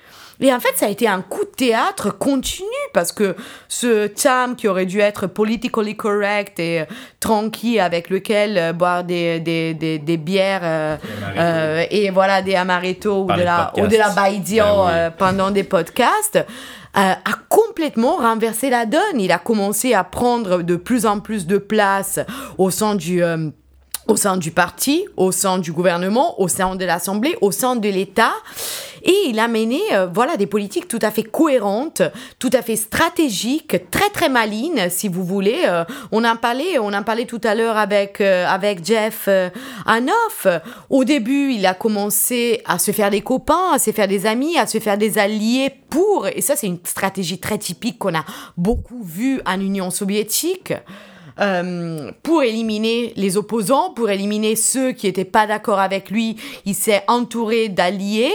Et 0.41 0.53
en 0.53 0.59
fait, 0.59 0.75
ça 0.75 0.87
a 0.87 0.89
été 0.89 1.07
un 1.07 1.21
coup 1.21 1.45
de 1.45 1.55
théâtre 1.55 2.09
continu 2.11 2.67
parce 2.93 3.11
que 3.11 3.35
ce 3.67 4.09
Cham 4.15 4.55
qui 4.55 4.67
aurait 4.67 4.85
dû 4.85 4.99
être 4.99 5.27
politically 5.27 5.95
correct 5.95 6.59
et 6.59 6.81
euh, 6.81 6.85
tranquille 7.19 7.79
avec 7.79 8.09
lequel 8.09 8.57
euh, 8.57 8.73
boire 8.73 9.03
des, 9.03 9.39
des, 9.39 9.73
des, 9.73 9.97
des 9.97 10.17
bières 10.17 10.61
euh, 10.63 11.85
et 11.89 12.09
voilà 12.09 12.41
des 12.41 12.55
amaretto 12.55 13.23
ou 13.23 13.33
de, 13.33 13.41
la, 13.41 13.71
ou 13.77 13.87
de 13.87 13.95
la 13.95 14.09
ben 14.09 15.11
pendant 15.17 15.51
des 15.51 15.63
podcasts 15.63 16.45
a 16.97 17.17
complètement 17.49 18.17
renversé 18.17 18.69
la 18.69 18.85
donne. 18.85 19.19
Il 19.19 19.33
a 19.33 19.37
commencé 19.37 19.93
à 19.93 20.05
prendre 20.05 20.61
de 20.61 20.77
plus 20.77 21.05
en 21.05 21.19
plus 21.19 21.45
de 21.45 21.57
place 21.57 22.21
au 22.57 22.71
sein 22.71 22.95
du 22.95 23.21
au 24.07 24.15
sein 24.15 24.37
du 24.37 24.51
parti, 24.51 25.05
au 25.17 25.31
sein 25.31 25.57
du 25.57 25.71
gouvernement, 25.71 26.39
au 26.39 26.47
sein 26.47 26.75
de 26.75 26.85
l'Assemblée, 26.85 27.35
au 27.41 27.51
sein 27.51 27.75
de 27.75 27.89
l'État. 27.89 28.33
Et 29.03 29.27
il 29.27 29.39
a 29.39 29.47
mené 29.47 29.81
euh, 29.93 30.07
voilà, 30.11 30.35
des 30.35 30.47
politiques 30.47 30.87
tout 30.87 30.99
à 31.01 31.11
fait 31.11 31.23
cohérentes, 31.23 32.01
tout 32.39 32.49
à 32.53 32.63
fait 32.63 32.75
stratégiques, 32.75 33.89
très 33.91 34.09
très 34.09 34.29
malines, 34.29 34.89
si 34.89 35.07
vous 35.07 35.23
voulez. 35.23 35.61
Euh, 35.67 35.85
on 36.11 36.23
en 36.23 36.35
parlait, 36.35 36.79
on 36.79 36.91
en 36.91 37.03
parlait 37.03 37.25
tout 37.25 37.41
à 37.43 37.53
l'heure 37.53 37.77
avec, 37.77 38.19
euh, 38.19 38.47
avec 38.47 38.83
Jeff 38.83 39.29
Hanoff. 39.85 40.47
Au 40.89 41.03
début, 41.03 41.53
il 41.53 41.65
a 41.67 41.75
commencé 41.75 42.61
à 42.65 42.79
se 42.79 42.91
faire 42.91 43.11
des 43.11 43.21
copains, 43.21 43.73
à 43.73 43.79
se 43.79 43.91
faire 43.91 44.07
des 44.07 44.25
amis, 44.25 44.57
à 44.57 44.65
se 44.65 44.79
faire 44.79 44.97
des 44.97 45.19
alliés 45.19 45.71
pour, 45.89 46.27
et 46.27 46.41
ça 46.41 46.55
c'est 46.55 46.67
une 46.67 46.79
stratégie 46.83 47.39
très 47.39 47.59
typique 47.59 47.99
qu'on 47.99 48.15
a 48.15 48.25
beaucoup 48.57 49.03
vue 49.03 49.39
en 49.45 49.59
Union 49.59 49.91
soviétique. 49.91 50.73
Euh, 51.41 52.11
pour 52.23 52.43
éliminer 52.43 53.11
les 53.17 53.35
opposants, 53.35 53.89
pour 53.89 54.09
éliminer 54.09 54.55
ceux 54.55 54.93
qui 54.93 55.07
n'étaient 55.07 55.25
pas 55.25 55.45
d'accord 55.45 55.79
avec 55.81 56.09
lui. 56.09 56.37
Il 56.65 56.75
s'est 56.75 57.03
entouré 57.07 57.67
d'alliés. 57.67 58.31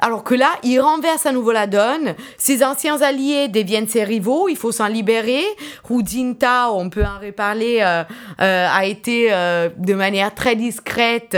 Alors 0.00 0.22
que 0.22 0.34
là, 0.34 0.50
il 0.62 0.78
renverse 0.78 1.24
à 1.24 1.32
nouveau 1.32 1.52
la 1.52 1.66
donne. 1.66 2.14
Ses 2.36 2.62
anciens 2.62 3.00
alliés 3.00 3.48
deviennent 3.48 3.88
ses 3.88 4.04
rivaux. 4.04 4.50
Il 4.50 4.56
faut 4.56 4.72
s'en 4.72 4.86
libérer. 4.86 5.44
Hu 5.88 6.02
Jintao, 6.04 6.78
on 6.78 6.90
peut 6.90 7.04
en 7.04 7.18
reparler, 7.24 7.78
euh, 7.80 8.04
euh, 8.42 8.68
a 8.70 8.84
été 8.84 9.30
de 9.30 9.94
manière 9.94 10.34
très 10.34 10.54
discrète 10.54 11.36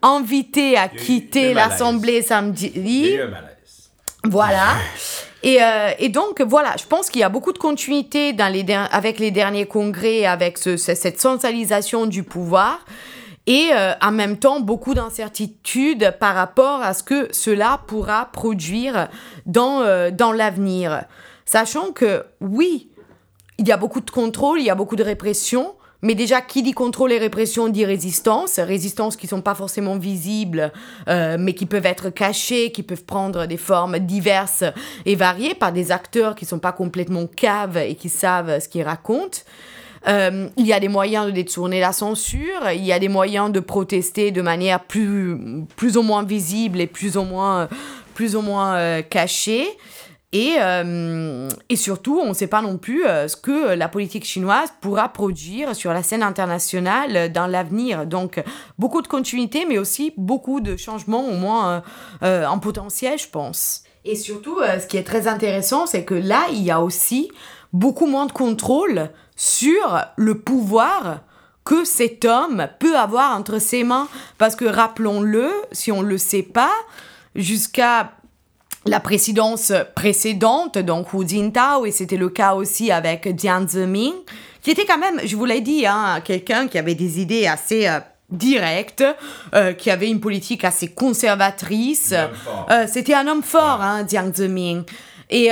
invité 0.00 0.78
à 0.78 0.88
quitter 0.88 1.52
l'Assemblée 1.52 2.22
samedi. 2.22 3.18
Voilà. 4.24 4.76
Et, 5.44 5.62
euh, 5.62 5.90
et, 5.98 6.08
donc, 6.08 6.40
voilà, 6.40 6.74
je 6.78 6.86
pense 6.86 7.10
qu'il 7.10 7.20
y 7.20 7.24
a 7.24 7.28
beaucoup 7.28 7.52
de 7.52 7.58
continuité 7.58 8.34
avec 8.38 9.18
les 9.18 9.30
derniers 9.30 9.66
congrès, 9.66 10.24
avec 10.24 10.56
ce, 10.56 10.78
cette 10.78 11.20
centralisation 11.20 12.06
du 12.06 12.22
pouvoir, 12.22 12.78
et 13.46 13.68
euh, 13.74 13.92
en 14.00 14.10
même 14.10 14.38
temps, 14.38 14.60
beaucoup 14.60 14.94
d'incertitudes 14.94 16.14
par 16.18 16.34
rapport 16.34 16.80
à 16.80 16.94
ce 16.94 17.02
que 17.02 17.28
cela 17.30 17.78
pourra 17.86 18.30
produire 18.32 19.08
dans, 19.44 19.82
euh, 19.82 20.10
dans 20.10 20.32
l'avenir. 20.32 21.04
Sachant 21.44 21.92
que, 21.92 22.24
oui, 22.40 22.88
il 23.58 23.68
y 23.68 23.72
a 23.72 23.76
beaucoup 23.76 24.00
de 24.00 24.10
contrôle, 24.10 24.60
il 24.60 24.64
y 24.64 24.70
a 24.70 24.74
beaucoup 24.74 24.96
de 24.96 25.04
répression. 25.04 25.74
Mais 26.04 26.14
déjà, 26.14 26.42
qui 26.42 26.62
dit 26.62 26.72
contrôle 26.72 27.12
et 27.12 27.18
répression 27.18 27.68
dit 27.68 27.86
résistance. 27.86 28.58
Résistance 28.58 29.16
qui 29.16 29.26
sont 29.26 29.40
pas 29.40 29.54
forcément 29.54 29.96
visibles, 29.96 30.70
euh, 31.08 31.38
mais 31.40 31.54
qui 31.54 31.64
peuvent 31.64 31.86
être 31.86 32.10
cachées, 32.10 32.72
qui 32.72 32.82
peuvent 32.82 33.04
prendre 33.04 33.46
des 33.46 33.56
formes 33.56 33.98
diverses 33.98 34.64
et 35.06 35.14
variées 35.14 35.54
par 35.54 35.72
des 35.72 35.92
acteurs 35.92 36.34
qui 36.34 36.44
sont 36.44 36.58
pas 36.58 36.72
complètement 36.72 37.26
caves 37.26 37.78
et 37.78 37.94
qui 37.94 38.10
savent 38.10 38.60
ce 38.60 38.68
qu'ils 38.68 38.82
racontent. 38.82 39.38
Euh, 40.06 40.48
il 40.58 40.66
y 40.66 40.74
a 40.74 40.80
des 40.80 40.88
moyens 40.88 41.24
de 41.24 41.30
détourner 41.30 41.80
la 41.80 41.94
censure, 41.94 42.70
il 42.74 42.84
y 42.84 42.92
a 42.92 42.98
des 42.98 43.08
moyens 43.08 43.50
de 43.50 43.60
protester 43.60 44.30
de 44.30 44.42
manière 44.42 44.80
plus, 44.80 45.64
plus 45.74 45.96
ou 45.96 46.02
moins 46.02 46.22
visible 46.22 46.82
et 46.82 46.86
plus 46.86 47.16
ou 47.16 47.22
moins, 47.22 47.66
plus 48.12 48.36
ou 48.36 48.42
moins 48.42 48.74
euh, 48.74 49.00
cachée. 49.00 49.66
Et, 50.34 50.56
euh, 50.58 51.48
et 51.68 51.76
surtout, 51.76 52.18
on 52.20 52.30
ne 52.30 52.34
sait 52.34 52.48
pas 52.48 52.60
non 52.60 52.76
plus 52.76 53.06
euh, 53.06 53.28
ce 53.28 53.36
que 53.36 53.74
la 53.74 53.88
politique 53.88 54.24
chinoise 54.24 54.68
pourra 54.80 55.08
produire 55.08 55.76
sur 55.76 55.92
la 55.92 56.02
scène 56.02 56.24
internationale 56.24 57.30
dans 57.30 57.46
l'avenir. 57.46 58.04
Donc, 58.04 58.42
beaucoup 58.76 59.00
de 59.00 59.06
continuité, 59.06 59.64
mais 59.64 59.78
aussi 59.78 60.12
beaucoup 60.16 60.60
de 60.60 60.76
changements, 60.76 61.24
au 61.24 61.34
moins 61.34 61.84
euh, 62.24 62.46
en 62.46 62.58
potentiel, 62.58 63.16
je 63.16 63.28
pense. 63.28 63.84
Et 64.04 64.16
surtout, 64.16 64.58
ce 64.58 64.86
qui 64.88 64.96
est 64.96 65.04
très 65.04 65.28
intéressant, 65.28 65.86
c'est 65.86 66.04
que 66.04 66.14
là, 66.14 66.46
il 66.50 66.62
y 66.62 66.72
a 66.72 66.82
aussi 66.82 67.30
beaucoup 67.72 68.06
moins 68.06 68.26
de 68.26 68.32
contrôle 68.32 69.10
sur 69.36 70.04
le 70.16 70.40
pouvoir 70.40 71.20
que 71.64 71.84
cet 71.84 72.24
homme 72.24 72.66
peut 72.80 72.96
avoir 72.98 73.36
entre 73.36 73.60
ses 73.60 73.84
mains. 73.84 74.08
Parce 74.36 74.56
que 74.56 74.64
rappelons-le, 74.64 75.48
si 75.70 75.92
on 75.92 76.02
ne 76.02 76.08
le 76.08 76.18
sait 76.18 76.42
pas, 76.42 76.72
jusqu'à 77.36 78.10
la 78.86 79.00
présidence 79.00 79.72
précédente, 79.94 80.78
donc 80.78 81.12
Hu 81.12 81.26
Jintao, 81.26 81.86
et 81.86 81.90
c'était 81.90 82.16
le 82.16 82.28
cas 82.28 82.54
aussi 82.54 82.90
avec 82.90 83.38
Jiang 83.38 83.66
Zemin, 83.66 84.12
qui 84.62 84.70
était 84.70 84.84
quand 84.84 84.98
même, 84.98 85.20
je 85.24 85.36
vous 85.36 85.44
l'ai 85.44 85.60
dit, 85.60 85.86
hein, 85.86 86.20
quelqu'un 86.24 86.68
qui 86.68 86.78
avait 86.78 86.94
des 86.94 87.20
idées 87.20 87.46
assez 87.46 87.86
euh, 87.86 88.00
directes, 88.30 89.04
euh, 89.54 89.72
qui 89.72 89.90
avait 89.90 90.08
une 90.08 90.20
politique 90.20 90.64
assez 90.64 90.88
conservatrice. 90.88 92.14
Euh, 92.70 92.86
c'était 92.86 93.14
un 93.14 93.26
homme 93.26 93.42
fort, 93.42 93.80
hein, 93.80 94.06
Jiang 94.08 94.32
Zemin. 94.34 94.84
Et 95.30 95.50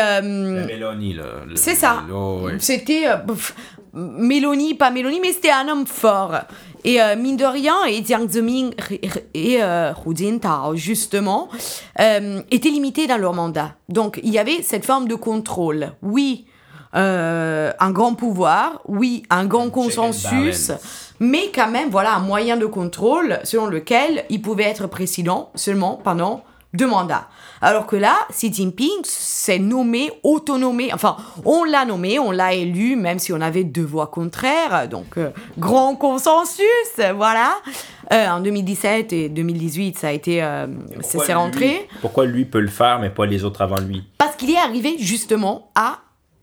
c'est 1.55 1.75
ça. 1.75 2.05
C'était 2.59 3.05
Mélanie, 3.95 4.75
pas 4.75 4.91
Mélanie, 4.91 5.21
mais 5.21 5.33
c'était 5.33 5.51
un 5.51 5.69
homme 5.69 5.87
fort. 5.87 6.35
Et 6.85 7.01
euh, 7.01 7.17
mine 7.17 7.37
de 7.37 7.45
rien, 7.45 7.85
et 7.87 8.05
Jiang 8.05 8.29
Zemin 8.29 8.71
et 9.35 9.63
euh, 9.63 9.93
Hu 10.05 10.17
Jintao, 10.17 10.75
justement, 10.75 11.49
euh, 12.01 12.43
étaient 12.51 12.71
limités 12.71 13.07
dans 13.07 13.19
leur 13.19 13.35
mandat. 13.35 13.75
Donc, 13.89 14.19
il 14.23 14.31
y 14.31 14.39
avait 14.39 14.63
cette 14.63 14.85
forme 14.85 15.07
de 15.07 15.15
contrôle. 15.15 15.93
Oui, 16.03 16.47
un 16.95 17.91
grand 17.91 18.15
pouvoir, 18.15 18.83
oui, 18.87 19.23
un 19.31 19.47
grand 19.47 19.71
consensus, 19.71 20.73
mais 21.21 21.51
quand 21.55 21.71
même, 21.71 21.89
voilà, 21.89 22.17
un 22.17 22.21
moyen 22.21 22.59
de 22.59 22.67
contrôle 22.67 23.39
selon 23.45 23.67
lequel 23.67 24.25
il 24.29 24.43
pouvait 24.43 24.65
être 24.65 24.89
président 24.89 25.51
seulement 25.55 25.99
pendant 26.05 26.43
deux 26.75 26.87
mandats. 26.87 27.29
Alors 27.61 27.87
que 27.87 27.97
là, 27.97 28.17
Xi 28.31 28.53
Jinping 28.53 29.05
s'est 29.05 29.59
nommé, 29.59 30.11
autonomé, 30.23 30.91
enfin, 30.93 31.17
on 31.45 31.65
l'a 31.65 31.85
nommé, 31.85 32.19
on 32.19 32.31
l'a 32.31 32.55
élu, 32.55 32.97
même 32.97 33.19
si 33.19 33.33
on 33.33 33.41
avait 33.41 33.65
deux 33.65 33.85
voix 33.85 34.07
contraires, 34.07 34.89
donc 34.89 35.19
euh, 35.19 35.31
grand 35.59 35.97
consensus, 35.97 36.67
voilà. 37.15 37.55
Euh, 38.13 38.29
en 38.29 38.41
2017 38.41 39.13
et 39.13 39.29
2018, 39.29 39.99
ça 39.99 40.09
a 40.09 40.11
été, 40.13 40.43
euh, 40.43 40.67
c'est 41.03 41.35
rentré. 41.35 41.89
pourquoi 42.01 42.27
lui 42.27 42.45
peut 42.45 42.61
le 42.61 42.69
faire, 42.69 42.99
mais 42.99 43.11
pas 43.11 43.27
les 43.27 43.45
autres 43.45 43.63
avant 43.63 43.81
lui? 43.81 44.05
Parce 44.19 44.37
qu'il 44.37 44.51
est 44.51 44.59
arrivé 44.59 44.97
justement 44.99 45.71
à 45.75 45.99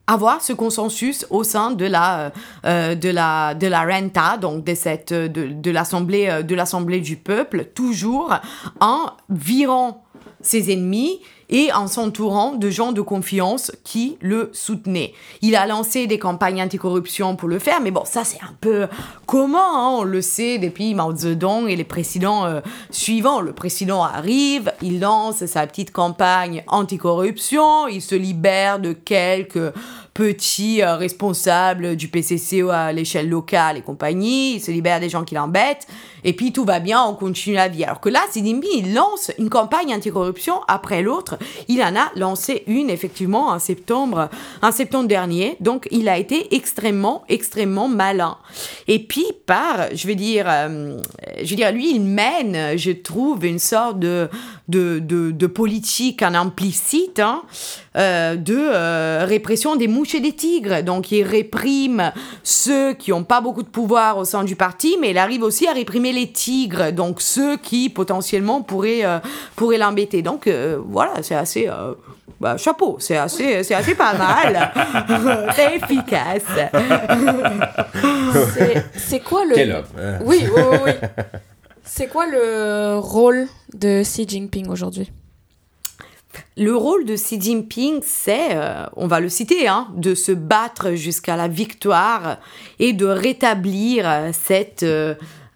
avoir 0.07 0.41
ce 0.41 0.53
consensus 0.53 1.27
au 1.29 1.43
sein 1.43 1.69
de 1.69 1.85
la 1.85 2.31
de 2.63 3.09
la 3.11 3.53
de 3.53 3.67
la 3.67 3.83
renta 3.83 4.37
donc 4.37 4.63
de 4.63 4.73
cette 4.73 5.13
de, 5.13 5.27
de 5.27 5.69
l'assemblée 5.69 6.41
de 6.41 6.55
l'assemblée 6.55 6.99
du 6.99 7.15
peuple 7.15 7.65
toujours 7.75 8.33
en 8.79 9.11
virant 9.29 10.03
ses 10.41 10.71
ennemis 10.71 11.19
et 11.49 11.73
en 11.73 11.87
s'entourant 11.87 12.53
de 12.53 12.69
gens 12.69 12.91
de 12.91 13.01
confiance 13.01 13.71
qui 13.83 14.17
le 14.21 14.49
soutenaient. 14.53 15.13
Il 15.41 15.55
a 15.55 15.65
lancé 15.65 16.05
des 16.05 16.19
campagnes 16.19 16.61
anticorruption 16.61 17.35
pour 17.35 17.49
le 17.49 17.59
faire, 17.59 17.81
mais 17.81 17.91
bon, 17.91 18.03
ça 18.05 18.23
c'est 18.23 18.41
un 18.41 18.55
peu 18.61 18.87
comment, 19.25 19.57
hein, 19.57 19.97
on 19.99 20.03
le 20.03 20.21
sait 20.21 20.59
depuis 20.59 20.93
Mao 20.93 21.15
Zedong 21.15 21.67
et 21.67 21.75
les 21.75 21.83
présidents 21.83 22.45
euh, 22.45 22.61
suivants. 22.91 23.41
Le 23.41 23.53
président 23.53 24.03
arrive, 24.03 24.71
il 24.81 24.99
lance 24.99 25.45
sa 25.45 25.65
petite 25.65 25.91
campagne 25.91 26.63
anticorruption, 26.67 27.87
il 27.87 28.01
se 28.01 28.15
libère 28.15 28.79
de 28.79 28.93
quelques 28.93 29.73
petits 30.13 30.81
euh, 30.81 30.95
responsables 30.95 31.95
du 31.95 32.07
PCC 32.07 32.61
à 32.69 32.91
l'échelle 32.91 33.29
locale 33.29 33.77
et 33.77 33.81
compagnie, 33.81 34.55
il 34.55 34.61
se 34.61 34.71
libère 34.71 34.99
des 34.99 35.09
gens 35.09 35.23
qui 35.23 35.35
l'embêtent, 35.35 35.87
et 36.23 36.33
puis 36.33 36.51
tout 36.51 36.65
va 36.65 36.79
bien, 36.79 37.03
on 37.03 37.13
continue 37.13 37.55
la 37.55 37.67
vie. 37.67 37.83
Alors 37.83 37.99
que 37.99 38.09
là, 38.09 38.19
Jinping, 38.33 38.69
il 38.75 38.93
lance 38.93 39.31
une 39.37 39.49
campagne 39.49 39.93
anticorruption 39.93 40.61
après 40.67 41.01
l'autre. 41.01 41.37
Il 41.67 41.81
en 41.81 41.95
a 41.95 42.11
lancé 42.15 42.63
une, 42.67 42.89
effectivement, 42.89 43.47
en 43.47 43.59
septembre, 43.59 44.29
septembre 44.71 45.07
dernier. 45.07 45.55
Donc, 45.59 45.87
il 45.91 46.09
a 46.09 46.17
été 46.17 46.53
extrêmement, 46.55 47.23
extrêmement 47.29 47.87
malin. 47.87 48.37
Et 48.87 48.99
puis, 48.99 49.25
par, 49.45 49.87
je 49.93 50.07
vais 50.07 50.15
dire, 50.15 50.45
euh, 50.49 50.97
je 51.41 51.49
veux 51.49 51.55
dire, 51.55 51.71
lui, 51.71 51.95
il 51.95 52.01
mène, 52.01 52.77
je 52.77 52.91
trouve, 52.91 53.45
une 53.45 53.59
sorte 53.59 53.99
de, 53.99 54.29
de, 54.69 54.99
de, 54.99 55.47
politique 55.47 56.21
en 56.21 56.33
implicite, 56.33 57.19
hein, 57.19 57.41
euh, 57.97 58.35
de 58.35 58.55
euh, 58.57 59.25
répression 59.27 59.75
des 59.75 59.87
mouches 59.87 60.15
et 60.15 60.19
des 60.19 60.33
tigres. 60.33 60.83
Donc, 60.83 61.11
il 61.11 61.23
réprime 61.23 62.11
ceux 62.43 62.93
qui 62.93 63.11
n'ont 63.11 63.23
pas 63.23 63.41
beaucoup 63.41 63.63
de 63.63 63.67
pouvoir 63.67 64.17
au 64.17 64.25
sein 64.25 64.43
du 64.43 64.55
parti, 64.55 64.97
mais 65.01 65.11
il 65.11 65.17
arrive 65.17 65.43
aussi 65.43 65.67
à 65.67 65.73
réprimer 65.73 66.11
les 66.11 66.31
tigres, 66.31 66.91
donc 66.91 67.21
ceux 67.21 67.57
qui 67.57 67.89
potentiellement 67.89 68.61
pourraient, 68.61 69.03
euh, 69.03 69.19
pourraient 69.55 69.77
l'embêter. 69.77 70.21
Donc 70.21 70.47
euh, 70.47 70.79
voilà, 70.85 71.13
c'est 71.21 71.35
assez... 71.35 71.67
Euh, 71.67 71.93
bah, 72.39 72.55
chapeau, 72.55 72.95
c'est 72.99 73.17
assez, 73.17 73.63
c'est 73.63 73.75
assez 73.75 73.95
pas 73.95 74.13
mal. 74.13 74.71
c'est 75.55 75.75
efficace. 75.75 76.43
c'est 78.95 79.19
quoi 79.19 79.43
le... 79.43 79.55
Quel 79.55 79.71
homme. 79.73 79.83
Hein. 79.99 80.19
Oui, 80.23 80.45
oui, 80.55 80.61
oui. 80.85 80.91
C'est 81.91 82.07
quoi 82.07 82.27
le 82.27 82.97
rôle 82.99 83.47
de 83.73 84.03
Xi 84.03 84.27
Jinping 84.27 84.69
aujourd'hui? 84.69 85.11
Le 86.55 86.75
rôle 86.75 87.03
de 87.05 87.15
Xi 87.15 87.41
Jinping, 87.41 88.01
c'est, 88.03 88.55
on 88.95 89.07
va 89.07 89.19
le 89.19 89.29
citer, 89.29 89.67
hein, 89.67 89.87
de 89.95 90.13
se 90.13 90.31
battre 90.31 90.91
jusqu'à 90.91 91.35
la 91.35 91.47
victoire 91.47 92.37
et 92.77 92.93
de 92.93 93.07
rétablir 93.07 94.07
cette, 94.33 94.85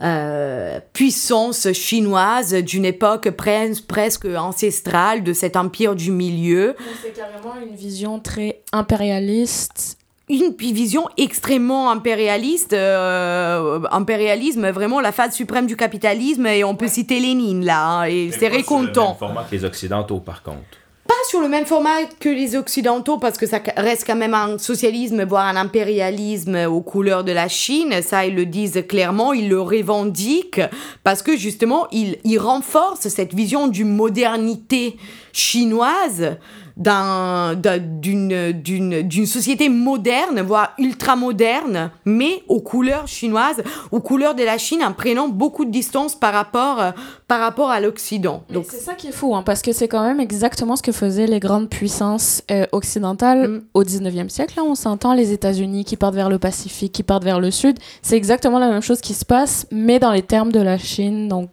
euh, 0.03 0.79
puissance 0.91 1.71
chinoise 1.71 2.53
d'une 2.55 2.83
époque 2.83 3.29
presque 3.29 4.25
ancestrale 4.25 5.23
de 5.23 5.31
cet 5.31 5.55
empire 5.55 5.95
du 5.95 6.11
milieu. 6.11 6.75
C'est 7.01 7.13
carrément 7.13 7.55
une 7.61 7.75
vision 7.75 8.19
très 8.19 8.63
impérialiste 8.73 9.97
une 10.41 10.73
vision 10.73 11.07
extrêmement 11.17 11.91
impérialiste, 11.91 12.73
euh, 12.73 13.79
impérialisme, 13.91 14.69
vraiment 14.69 14.99
la 14.99 15.11
phase 15.11 15.33
suprême 15.33 15.67
du 15.67 15.75
capitalisme, 15.75 16.47
et 16.47 16.63
on 16.63 16.75
peut 16.75 16.87
citer 16.87 17.19
Lénine 17.19 17.65
là, 17.65 17.85
hein, 17.85 18.03
et 18.05 18.31
c'est 18.31 18.47
récontent. 18.47 19.15
format 19.15 19.43
que 19.43 19.55
les 19.55 19.65
Occidentaux 19.65 20.19
par 20.19 20.43
contre 20.43 20.59
pas 21.05 21.13
sur 21.27 21.41
le 21.41 21.49
même 21.49 21.65
format 21.65 22.05
que 22.19 22.29
les 22.29 22.55
Occidentaux, 22.55 23.17
parce 23.17 23.37
que 23.37 23.45
ça 23.45 23.59
reste 23.75 24.05
quand 24.07 24.15
même 24.15 24.33
un 24.33 24.57
socialisme, 24.57 25.25
voire 25.25 25.45
un 25.45 25.57
impérialisme 25.57 26.55
aux 26.67 26.79
couleurs 26.81 27.25
de 27.25 27.33
la 27.33 27.49
Chine. 27.49 28.01
Ça, 28.01 28.25
ils 28.25 28.33
le 28.33 28.45
disent 28.45 28.85
clairement, 28.87 29.33
ils 29.33 29.49
le 29.49 29.59
revendiquent, 29.59 30.61
parce 31.03 31.21
que 31.21 31.35
justement, 31.35 31.87
ils, 31.91 32.17
ils 32.23 32.39
renforcent 32.39 33.09
cette 33.09 33.33
vision 33.33 33.67
d'une 33.67 33.93
modernité 33.93 34.95
chinoise 35.33 36.37
d'une 36.75 38.51
d'une 38.53 39.25
société 39.25 39.69
moderne, 39.69 40.41
voire 40.41 40.73
ultra 40.79 41.15
moderne, 41.15 41.91
mais 42.05 42.43
aux 42.47 42.61
couleurs 42.61 43.07
chinoises, 43.07 43.61
aux 43.91 43.99
couleurs 43.99 44.35
de 44.35 44.43
la 44.43 44.57
Chine, 44.57 44.83
en 44.83 44.93
prenant 44.93 45.27
beaucoup 45.27 45.65
de 45.65 45.71
distance 45.71 46.15
par 46.15 46.33
rapport, 46.33 46.81
euh, 46.81 46.91
par 47.27 47.39
rapport 47.39 47.69
à 47.69 47.79
l'Occident. 47.79 48.43
Donc 48.51 48.65
c'est 48.69 48.79
ça 48.79 48.95
qui 48.95 49.07
est 49.07 49.11
fou, 49.11 49.35
hein, 49.35 49.43
parce 49.43 49.61
que 49.61 49.71
c'est 49.71 49.87
quand 49.87 50.03
même 50.03 50.19
exactement 50.19 50.75
ce 50.75 50.81
que 50.81 50.91
faisaient 50.91 51.27
les 51.27 51.39
grandes 51.39 51.69
puissances 51.69 52.43
euh, 52.49 52.65
occidentales 52.71 53.47
mm. 53.47 53.61
au 53.73 53.83
19e 53.83 54.29
siècle. 54.29 54.55
Là, 54.57 54.63
on 54.63 54.75
s'entend 54.75 55.13
les 55.13 55.31
États-Unis 55.31 55.85
qui 55.85 55.95
partent 55.95 56.15
vers 56.15 56.29
le 56.29 56.39
Pacifique, 56.39 56.93
qui 56.93 57.03
partent 57.03 57.23
vers 57.23 57.39
le 57.39 57.51
Sud. 57.51 57.77
C'est 58.01 58.17
exactement 58.17 58.59
la 58.59 58.69
même 58.69 58.81
chose 58.81 59.01
qui 59.01 59.13
se 59.13 59.25
passe, 59.25 59.67
mais 59.71 59.99
dans 59.99 60.11
les 60.11 60.23
termes 60.23 60.51
de 60.51 60.61
la 60.61 60.77
Chine. 60.77 61.27
Donc 61.27 61.49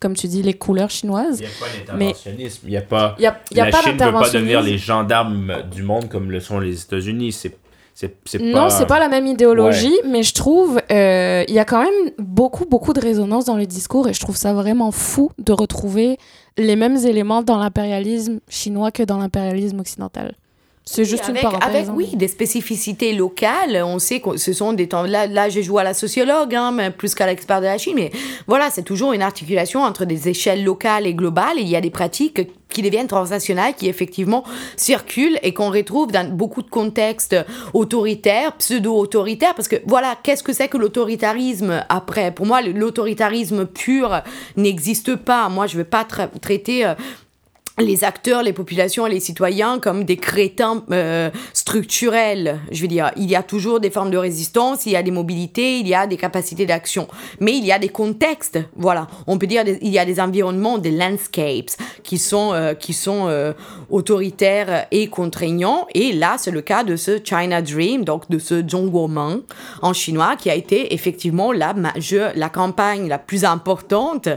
comme 0.00 0.14
tu 0.14 0.28
dis, 0.28 0.42
les 0.42 0.54
couleurs 0.54 0.90
chinoises. 0.90 1.40
Il 1.40 1.46
n'y 1.46 1.46
a 1.46 1.50
pas 1.58 1.92
d'interventionnisme? 1.94 2.60
Il 2.64 2.70
n'y 2.70 2.76
a 2.76 2.82
pas. 2.82 3.16
Y 3.18 3.26
a, 3.26 3.40
y 3.52 3.60
a 3.60 3.64
la 3.66 3.70
pas 3.70 3.82
Chine 3.82 3.92
ne 3.92 3.98
peut 3.98 4.12
pas 4.12 4.30
devenir 4.30 4.62
les 4.62 4.78
gendarmes 4.78 5.62
du 5.72 5.82
monde 5.82 6.08
comme 6.08 6.30
le 6.30 6.40
sont 6.40 6.60
les 6.60 6.82
États-Unis. 6.82 7.32
C'est. 7.32 7.56
C'est, 8.00 8.40
non, 8.40 8.70
c'est 8.70 8.86
pas 8.86 9.00
la 9.00 9.08
même 9.08 9.26
idéologie, 9.26 9.98
mais 10.06 10.22
je 10.22 10.32
trouve 10.32 10.80
euh, 10.92 11.44
il 11.48 11.52
y 11.52 11.58
a 11.58 11.64
quand 11.64 11.82
même 11.82 12.12
beaucoup 12.16 12.64
beaucoup 12.64 12.92
de 12.92 13.00
résonance 13.00 13.46
dans 13.46 13.56
le 13.56 13.66
discours 13.66 14.06
et 14.06 14.14
je 14.14 14.20
trouve 14.20 14.36
ça 14.36 14.54
vraiment 14.54 14.92
fou 14.92 15.32
de 15.36 15.50
retrouver 15.52 16.16
les 16.56 16.76
mêmes 16.76 16.96
éléments 16.96 17.42
dans 17.42 17.58
l'impérialisme 17.58 18.38
chinois 18.48 18.92
que 18.92 19.02
dans 19.02 19.18
l'impérialisme 19.18 19.80
occidental. 19.80 20.36
C'est 20.90 21.04
juste 21.04 21.28
une 21.28 21.36
parenthèse. 21.36 21.88
Avec, 21.88 21.88
oui, 21.94 22.10
des 22.14 22.28
spécificités 22.28 23.12
locales. 23.12 23.82
On 23.84 23.98
sait 23.98 24.20
que 24.20 24.38
ce 24.38 24.52
sont 24.54 24.72
des 24.72 24.88
temps. 24.88 25.02
Là, 25.02 25.26
là 25.26 25.50
j'ai 25.50 25.62
joué 25.62 25.82
à 25.82 25.84
la 25.84 25.92
sociologue, 25.92 26.54
hein, 26.54 26.72
mais 26.72 26.90
plus 26.90 27.14
qu'à 27.14 27.26
l'expert 27.26 27.60
de 27.60 27.66
la 27.66 27.76
Chine. 27.76 27.94
Mais 27.96 28.10
voilà, 28.46 28.70
c'est 28.70 28.82
toujours 28.82 29.12
une 29.12 29.20
articulation 29.20 29.82
entre 29.82 30.06
des 30.06 30.28
échelles 30.28 30.64
locales 30.64 31.06
et 31.06 31.12
globales. 31.12 31.58
Et 31.58 31.62
il 31.62 31.68
y 31.68 31.76
a 31.76 31.82
des 31.82 31.90
pratiques 31.90 32.48
qui 32.70 32.80
deviennent 32.82 33.06
transnationales, 33.06 33.74
qui 33.74 33.86
effectivement 33.88 34.44
circulent 34.76 35.38
et 35.42 35.52
qu'on 35.52 35.70
retrouve 35.70 36.10
dans 36.10 36.26
beaucoup 36.30 36.62
de 36.62 36.70
contextes 36.70 37.36
autoritaires, 37.74 38.56
pseudo-autoritaires. 38.56 39.54
Parce 39.54 39.68
que 39.68 39.76
voilà, 39.86 40.16
qu'est-ce 40.22 40.42
que 40.42 40.54
c'est 40.54 40.68
que 40.68 40.78
l'autoritarisme 40.78 41.84
après? 41.90 42.30
Pour 42.30 42.46
moi, 42.46 42.62
l'autoritarisme 42.62 43.66
pur 43.66 44.22
n'existe 44.56 45.16
pas. 45.16 45.50
Moi, 45.50 45.66
je 45.66 45.74
ne 45.74 45.82
vais 45.82 45.88
pas 45.88 46.06
traiter. 46.40 46.94
Euh, 47.80 47.84
les 47.84 48.04
acteurs, 48.04 48.42
les 48.42 48.52
populations 48.52 49.06
les 49.06 49.20
citoyens 49.20 49.78
comme 49.78 50.04
des 50.04 50.16
crétins 50.16 50.84
euh, 50.90 51.30
structurels. 51.52 52.60
Je 52.70 52.82
veux 52.82 52.88
dire, 52.88 53.10
il 53.16 53.30
y 53.30 53.36
a 53.36 53.42
toujours 53.42 53.80
des 53.80 53.90
formes 53.90 54.10
de 54.10 54.16
résistance, 54.16 54.86
il 54.86 54.92
y 54.92 54.96
a 54.96 55.02
des 55.02 55.10
mobilités, 55.10 55.78
il 55.78 55.88
y 55.88 55.94
a 55.94 56.06
des 56.06 56.16
capacités 56.16 56.66
d'action, 56.66 57.08
mais 57.40 57.56
il 57.56 57.64
y 57.64 57.72
a 57.72 57.78
des 57.78 57.88
contextes. 57.88 58.58
Voilà, 58.76 59.06
on 59.26 59.38
peut 59.38 59.46
dire 59.46 59.64
il 59.66 59.88
y 59.88 59.98
a 59.98 60.04
des 60.04 60.20
environnements, 60.20 60.78
des 60.78 60.90
landscapes 60.90 61.70
qui 62.02 62.18
sont 62.18 62.52
euh, 62.52 62.74
qui 62.74 62.92
sont 62.92 63.26
euh, 63.28 63.52
autoritaires 63.90 64.86
et 64.90 65.08
contraignants. 65.08 65.86
Et 65.94 66.12
là, 66.12 66.36
c'est 66.38 66.50
le 66.50 66.60
cas 66.60 66.84
de 66.84 66.96
ce 66.96 67.18
China 67.22 67.62
Dream, 67.62 68.04
donc 68.04 68.28
de 68.30 68.38
ce 68.38 68.66
Zhongguomeng 68.66 69.40
en 69.82 69.92
chinois, 69.92 70.36
qui 70.36 70.50
a 70.50 70.54
été 70.54 70.94
effectivement 70.94 71.52
la 71.52 71.74
la 72.34 72.48
campagne 72.48 73.08
la 73.08 73.18
plus 73.18 73.44
importante 73.44 74.28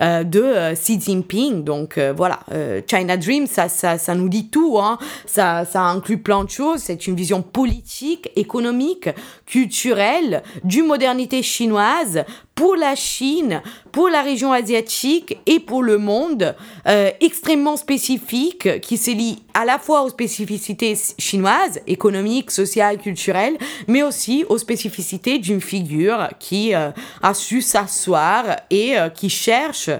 de 0.00 0.74
Xi 0.74 1.00
Jinping. 1.00 1.64
Donc 1.64 1.98
voilà 1.98 2.40
China 2.88 3.16
Dream, 3.16 3.46
ça, 3.46 3.68
ça, 3.68 3.98
ça 3.98 4.14
nous 4.14 4.28
dit 4.28 4.48
tout. 4.48 4.78
Hein. 4.78 4.98
Ça, 5.26 5.64
ça 5.64 5.82
inclut 5.82 6.18
plein 6.18 6.44
de 6.44 6.50
choses. 6.50 6.80
C'est 6.80 7.06
une 7.06 7.16
vision 7.16 7.42
politique, 7.42 8.30
économique, 8.36 9.08
culturelle, 9.46 10.42
du 10.62 10.82
modernité 10.82 11.42
chinoise 11.42 12.24
pour 12.54 12.76
la 12.76 12.94
Chine, 12.94 13.62
pour 13.90 14.08
la 14.08 14.22
région 14.22 14.52
asiatique 14.52 15.38
et 15.46 15.58
pour 15.58 15.82
le 15.82 15.98
monde, 15.98 16.54
euh, 16.86 17.10
extrêmement 17.20 17.76
spécifique, 17.76 18.80
qui 18.80 18.96
se 18.96 19.10
lie 19.10 19.42
à 19.54 19.64
la 19.64 19.78
fois 19.78 20.02
aux 20.02 20.10
spécificités 20.10 20.96
chinoises, 21.18 21.80
économiques, 21.86 22.50
sociales, 22.50 22.98
culturelles, 22.98 23.56
mais 23.88 24.02
aussi 24.02 24.44
aux 24.48 24.58
spécificités 24.58 25.38
d'une 25.38 25.60
figure 25.60 26.28
qui 26.38 26.74
euh, 26.74 26.90
a 27.22 27.34
su 27.34 27.60
s'asseoir 27.60 28.44
et 28.70 28.98
euh, 28.98 29.08
qui 29.08 29.30
cherche 29.30 29.90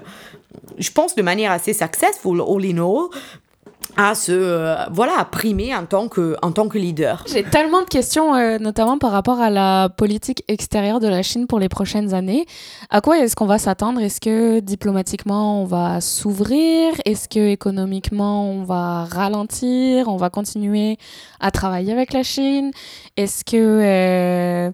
je 0.77 0.91
pense 0.91 1.15
de 1.15 1.21
manière 1.21 1.51
assez 1.51 1.73
successful 1.73 2.41
all 2.41 2.65
in 2.65 2.77
all 2.77 3.09
à 3.97 4.15
se 4.15 4.31
euh, 4.31 4.75
voilà 4.91 5.19
à 5.19 5.25
primer 5.25 5.75
en 5.75 5.85
tant 5.85 6.07
que 6.07 6.35
en 6.41 6.51
tant 6.51 6.67
que 6.67 6.77
leader. 6.77 7.23
J'ai 7.31 7.43
tellement 7.43 7.81
de 7.81 7.87
questions 7.87 8.35
euh, 8.35 8.57
notamment 8.57 8.97
par 8.97 9.11
rapport 9.11 9.39
à 9.39 9.49
la 9.49 9.89
politique 9.89 10.43
extérieure 10.47 10.99
de 10.99 11.07
la 11.07 11.21
Chine 11.21 11.47
pour 11.47 11.59
les 11.59 11.69
prochaines 11.69 12.13
années. 12.13 12.45
À 12.89 13.01
quoi 13.01 13.19
est-ce 13.19 13.35
qu'on 13.35 13.45
va 13.45 13.57
s'attendre? 13.57 14.01
Est-ce 14.01 14.19
que 14.19 14.59
diplomatiquement 14.59 15.61
on 15.61 15.65
va 15.65 16.01
s'ouvrir? 16.01 16.93
Est-ce 17.05 17.29
que 17.29 17.47
économiquement 17.47 18.49
on 18.49 18.63
va 18.63 19.05
ralentir? 19.05 20.07
On 20.07 20.17
va 20.17 20.29
continuer 20.29 20.97
à 21.39 21.51
travailler 21.51 21.93
avec 21.93 22.13
la 22.13 22.23
Chine? 22.23 22.71
Est-ce 23.17 23.45
que 23.45 23.55
euh, 23.55 24.71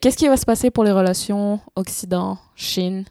qu'est-ce 0.00 0.16
qui 0.16 0.28
va 0.28 0.36
se 0.36 0.46
passer 0.46 0.70
pour 0.70 0.84
les 0.84 0.92
relations 0.92 1.60
Occident-Chine? 1.76 3.04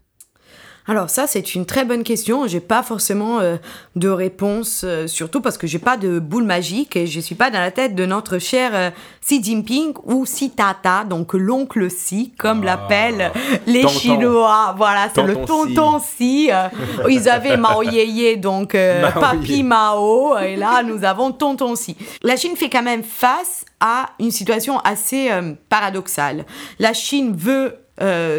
Alors 0.90 1.10
ça, 1.10 1.28
c'est 1.28 1.54
une 1.54 1.66
très 1.66 1.84
bonne 1.84 2.04
question. 2.04 2.48
J'ai 2.48 2.62
pas 2.62 2.82
forcément 2.82 3.40
euh, 3.40 3.58
de 3.98 4.08
réponse, 4.08 4.82
euh, 4.86 5.06
surtout 5.06 5.42
parce 5.42 5.58
que 5.58 5.68
j'ai 5.68 5.80
pas 5.80 5.98
de 5.98 6.20
boule 6.20 6.46
magique 6.46 6.96
et 6.96 7.08
je 7.08 7.20
suis 7.20 7.36
pas 7.36 7.50
dans 7.52 7.60
la 7.60 7.72
tête 7.72 7.94
de 7.94 8.06
notre 8.06 8.40
cher 8.40 8.72
euh, 8.74 8.90
Xi 9.22 9.44
Jinping 9.44 9.94
ou 10.06 10.24
Xi 10.24 10.52
Tata, 10.52 11.04
donc 11.04 11.34
l'oncle 11.34 11.90
Xi, 11.90 12.34
comme 12.38 12.62
ah. 12.64 12.66
l'appellent 12.66 13.34
les 13.68 13.86
Chinois. 13.90 14.76
Voilà, 14.78 15.10
c'est 15.14 15.24
le 15.24 15.36
tonton 15.46 16.00
Xi. 16.00 16.52
ils 17.10 17.30
avaient 17.30 17.58
Mao 17.58 17.84
Yeye, 17.84 18.38
donc 18.38 18.78
Papi 19.20 19.64
Mao, 19.64 20.38
et 20.38 20.56
là 20.56 20.84
nous 20.84 21.04
avons 21.04 21.34
tonton 21.34 21.74
Xi. 21.74 21.98
La 22.24 22.38
Chine 22.38 22.56
fait 22.56 22.70
quand 22.70 22.84
même 22.84 23.04
face 23.04 23.66
à 23.82 24.12
une 24.20 24.32
situation 24.32 24.80
assez 24.80 25.30
paradoxale. 25.68 26.46
La 26.80 26.94
Chine 26.94 27.36
veut 27.36 27.76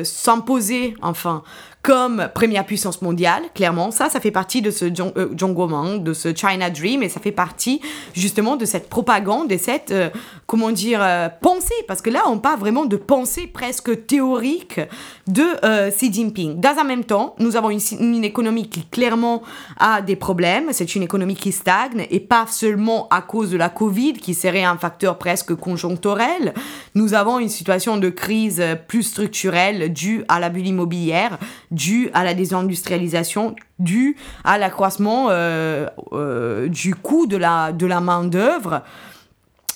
s'imposer, 0.02 0.94
enfin, 1.02 1.42
comme 1.82 2.28
première 2.34 2.66
puissance 2.66 3.02
mondiale, 3.02 3.42
clairement. 3.54 3.90
Ça, 3.90 4.08
ça 4.08 4.20
fait 4.20 4.30
partie 4.30 4.62
de 4.62 4.70
ce 4.70 4.84
euh, 4.86 5.98
de 5.98 6.12
ce 6.12 6.34
China 6.34 6.70
Dream, 6.70 7.02
et 7.02 7.08
ça 7.08 7.20
fait 7.20 7.32
partie 7.32 7.80
justement 8.14 8.56
de 8.56 8.64
cette 8.64 8.88
propagande, 8.88 9.48
de 9.48 9.56
cette, 9.56 9.90
euh, 9.90 10.10
comment 10.46 10.70
dire, 10.70 11.00
euh, 11.02 11.28
pensée, 11.40 11.74
parce 11.86 12.02
que 12.02 12.10
là, 12.10 12.24
on 12.26 12.38
parle 12.38 12.58
vraiment 12.58 12.84
de 12.84 12.96
pensée 12.96 13.46
presque 13.46 14.06
théorique 14.06 14.80
de 15.26 15.44
euh, 15.64 15.90
Xi 15.90 16.12
Jinping. 16.12 16.60
Dans 16.60 16.76
un 16.78 16.84
même 16.84 17.04
temps, 17.04 17.34
nous 17.38 17.56
avons 17.56 17.70
une, 17.70 17.80
une 18.00 18.24
économie 18.24 18.68
qui 18.68 18.84
clairement 18.84 19.42
a 19.78 20.02
des 20.02 20.16
problèmes. 20.16 20.68
C'est 20.72 20.94
une 20.94 21.02
économie 21.02 21.36
qui 21.36 21.52
stagne, 21.52 22.06
et 22.10 22.20
pas 22.20 22.46
seulement 22.48 23.08
à 23.10 23.22
cause 23.22 23.50
de 23.50 23.56
la 23.56 23.68
Covid, 23.68 24.14
qui 24.14 24.34
serait 24.34 24.64
un 24.64 24.76
facteur 24.76 25.18
presque 25.18 25.54
conjoncturel. 25.54 26.54
Nous 26.94 27.14
avons 27.14 27.38
une 27.38 27.48
situation 27.48 27.96
de 27.96 28.08
crise 28.08 28.62
plus 28.88 29.04
structurelle 29.04 29.92
due 29.92 30.24
à 30.28 30.40
la 30.40 30.48
bulle 30.48 30.66
immobilière, 30.66 31.38
dû 31.70 32.10
à 32.14 32.24
la 32.24 32.34
désindustrialisation, 32.34 33.56
dû 33.78 34.16
à 34.44 34.58
l'accroissement 34.58 35.28
euh, 35.30 35.86
euh, 36.12 36.68
du 36.68 36.94
coût 36.94 37.26
de 37.26 37.36
la, 37.36 37.72
de 37.72 37.86
la 37.86 38.00
main-d'œuvre. 38.00 38.82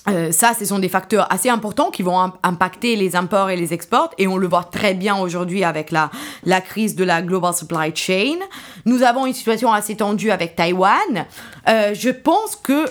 Euh, 0.09 0.33
ça, 0.33 0.53
ce 0.59 0.65
sont 0.65 0.79
des 0.79 0.89
facteurs 0.89 1.33
assez 1.33 1.49
importants 1.49 1.91
qui 1.91 2.03
vont 2.03 2.33
impacter 2.43 2.97
les 2.97 3.15
imports 3.15 3.51
et 3.51 3.57
les 3.57 3.73
exports, 3.73 4.11
et 4.19 4.27
on 4.27 4.37
le 4.37 4.49
voit 4.49 4.65
très 4.65 4.95
bien 4.95 5.17
aujourd'hui 5.17 5.63
avec 5.63 5.91
la, 5.91 6.11
la 6.45 6.61
crise 6.61 6.97
de 6.97 7.05
la 7.05 7.23
global 7.23 7.55
supply 7.55 7.95
chain. 7.95 8.39
Nous 8.85 9.03
avons 9.03 9.27
une 9.27 9.35
situation 9.35 9.73
assez 9.73 9.97
tendue 9.97 10.31
avec 10.31 10.57
Taïwan. 10.57 11.27
je 11.67 12.11
pense 12.11 12.57
que 12.57 12.87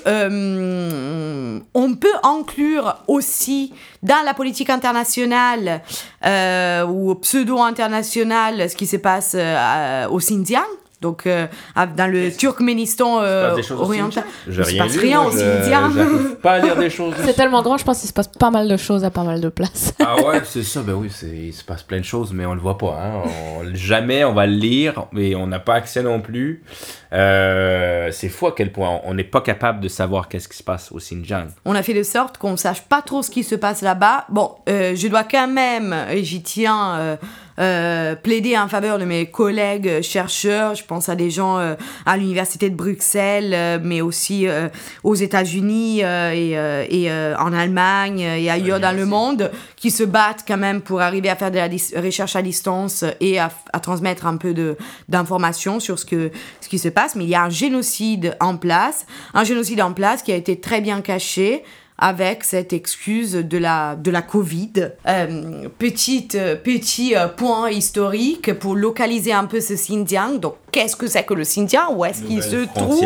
on 1.73 1.95
peut 1.95 2.07
inclure 2.23 2.95
aussi 3.07 3.73
dans 4.03 4.23
la 4.25 4.33
politique 4.33 4.69
internationale 4.69 5.81
euh, 6.25 6.85
ou 6.85 7.15
pseudo-internationale 7.15 8.69
ce 8.69 8.75
qui 8.75 8.87
se 8.87 8.97
passe 8.97 9.35
euh, 9.35 10.07
au 10.07 10.17
Xinjiang. 10.17 10.61
Donc, 11.01 11.25
euh, 11.25 11.47
dans 11.97 12.11
le 12.11 12.31
Turkménistan 12.31 13.21
euh, 13.23 13.57
oriental, 13.71 14.23
il 14.47 14.53
se 14.53 14.77
passe 14.77 14.97
rien 14.97 15.21
au 15.23 15.31
Xinjiang. 15.31 15.91
pas 16.43 16.53
à 16.53 16.59
dire 16.59 16.75
des 16.77 16.91
choses. 16.91 17.15
C'est 17.25 17.33
tellement 17.33 17.63
grand, 17.63 17.77
je 17.77 17.83
pense 17.83 17.99
qu'il 17.99 18.07
se 18.07 18.13
passe 18.13 18.27
pas 18.27 18.51
mal 18.51 18.67
de 18.67 18.77
choses 18.77 19.03
à 19.03 19.09
pas 19.09 19.23
mal 19.23 19.41
de 19.41 19.49
places. 19.49 19.95
ah 19.99 20.15
ouais, 20.23 20.41
c'est 20.45 20.61
ça. 20.61 20.81
Ben 20.81 20.93
oui, 20.93 21.09
il 21.23 21.53
se 21.53 21.63
passe 21.63 21.81
plein 21.81 21.99
de 21.99 22.05
choses, 22.05 22.33
mais 22.33 22.45
on 22.45 22.53
le 22.53 22.61
voit 22.61 22.77
pas. 22.77 22.99
Hein. 23.01 23.63
jamais 23.73 24.23
on 24.23 24.33
va 24.33 24.45
le 24.45 24.53
lire, 24.53 25.05
mais 25.11 25.33
on 25.33 25.47
n'a 25.47 25.59
pas 25.59 25.73
accès 25.73 26.03
non 26.03 26.21
plus. 26.21 26.63
Euh, 27.13 28.09
c'est 28.11 28.29
fou 28.29 28.45
à 28.45 28.53
quel 28.55 28.71
point 28.71 29.01
on 29.03 29.15
n'est 29.15 29.23
pas 29.23 29.41
capable 29.41 29.81
de 29.81 29.87
savoir 29.87 30.29
qu'est-ce 30.29 30.47
qui 30.47 30.57
se 30.57 30.63
passe 30.63 30.91
au 30.91 30.97
Xinjiang. 30.97 31.47
On 31.65 31.73
a 31.73 31.81
fait 31.81 31.95
de 31.95 32.03
sorte 32.03 32.37
qu'on 32.37 32.51
ne 32.51 32.57
sache 32.57 32.83
pas 32.83 33.01
trop 33.01 33.23
ce 33.23 33.31
qui 33.31 33.43
se 33.43 33.55
passe 33.55 33.81
là-bas. 33.81 34.25
Bon, 34.29 34.51
je 34.67 35.07
dois 35.07 35.23
quand 35.23 35.47
même, 35.47 35.95
et 36.11 36.23
j'y 36.23 36.43
tiens 36.43 37.17
euh, 37.61 38.15
plaider 38.15 38.57
en 38.57 38.67
faveur 38.67 38.97
de 38.97 39.05
mes 39.05 39.27
collègues 39.27 40.01
chercheurs. 40.01 40.73
Je 40.73 40.83
pense 40.83 41.09
à 41.09 41.15
des 41.15 41.29
gens 41.29 41.59
euh, 41.59 41.75
à 42.07 42.17
l'université 42.17 42.71
de 42.71 42.75
Bruxelles, 42.75 43.53
euh, 43.53 43.77
mais 43.81 44.01
aussi 44.01 44.47
aux 45.03 45.15
États-Unis 45.15 45.99
et, 46.01 46.51
et 46.51 47.11
en 47.11 47.53
Allemagne 47.53 48.19
et 48.19 48.49
ailleurs 48.49 48.79
dans 48.79 48.95
le 48.95 49.05
monde, 49.05 49.51
qui 49.75 49.91
se 49.91 50.03
battent 50.03 50.43
quand 50.47 50.57
même 50.57 50.81
pour 50.81 51.01
arriver 51.01 51.29
à 51.29 51.35
faire 51.35 51.51
de 51.51 51.57
la 51.57 51.69
recherche 52.01 52.35
à 52.35 52.41
distance 52.41 53.05
et 53.19 53.39
à, 53.39 53.51
à 53.73 53.79
transmettre 53.79 54.25
un 54.25 54.37
peu 54.37 54.55
d'informations 55.09 55.79
sur 55.79 55.99
ce, 55.99 56.05
que, 56.05 56.31
ce 56.61 56.69
qui 56.69 56.79
se 56.79 56.89
passe. 56.89 57.15
Mais 57.15 57.25
il 57.25 57.29
y 57.29 57.35
a 57.35 57.43
un 57.43 57.49
génocide 57.49 58.35
en 58.39 58.57
place, 58.57 59.05
un 59.33 59.43
génocide 59.43 59.81
en 59.81 59.93
place 59.93 60.23
qui 60.23 60.31
a 60.31 60.35
été 60.35 60.59
très 60.59 60.81
bien 60.81 61.01
caché 61.01 61.63
avec 62.01 62.43
cette 62.43 62.73
excuse 62.73 63.33
de 63.33 63.57
la, 63.59 63.95
de 63.95 64.09
la 64.09 64.23
Covid. 64.23 64.89
Euh, 65.07 65.69
petite, 65.77 66.37
petit 66.63 67.15
euh, 67.15 67.27
point 67.27 67.69
historique 67.69 68.53
pour 68.55 68.75
localiser 68.75 69.31
un 69.31 69.45
peu 69.45 69.61
ce 69.61 69.75
Xinjiang. 69.75 70.39
Donc, 70.39 70.55
qu'est-ce 70.71 70.95
que 70.95 71.05
c'est 71.05 71.23
que 71.23 71.35
le 71.35 71.43
Xinjiang? 71.43 71.95
Où 71.95 72.03
est-ce 72.03 72.23
qu'il 72.23 72.41
se 72.41 72.65
trouve? 72.73 73.05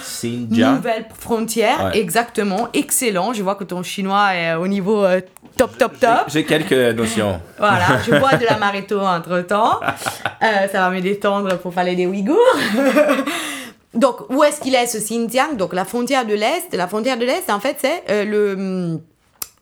Xinjiang. 0.00 0.76
Nouvelle 0.76 1.06
frontière, 1.18 1.90
exactement. 1.92 2.68
Excellent. 2.72 3.32
Je 3.32 3.42
vois 3.42 3.56
que 3.56 3.64
ton 3.64 3.82
chinois 3.82 4.34
est 4.36 4.54
au 4.54 4.68
niveau 4.68 5.04
euh, 5.04 5.20
top, 5.56 5.76
top, 5.76 5.98
top. 5.98 6.26
J'ai 6.28 6.44
quelques 6.44 6.96
notions. 6.96 7.40
voilà, 7.58 7.98
je 8.06 8.12
bois 8.12 8.36
de 8.36 8.44
la 8.44 8.52
l'amaretto 8.52 9.00
entre-temps. 9.00 9.80
ça 10.40 10.68
va 10.72 10.90
me 10.90 11.00
détendre 11.00 11.58
pour 11.58 11.72
parler 11.72 11.96
des 11.96 12.06
Ouïghours. 12.06 12.38
Donc, 13.94 14.28
où 14.30 14.42
est-ce 14.44 14.60
qu'il 14.60 14.74
est 14.74 14.86
ce 14.86 14.98
Xinjiang? 14.98 15.56
Donc, 15.56 15.72
la 15.72 15.84
frontière 15.84 16.26
de 16.26 16.34
l'Est. 16.34 16.74
La 16.74 16.86
frontière 16.86 17.18
de 17.18 17.24
l'Est, 17.24 17.50
en 17.50 17.60
fait, 17.60 17.76
c'est 17.80 18.02
euh, 18.10 18.24
le, 18.24 19.00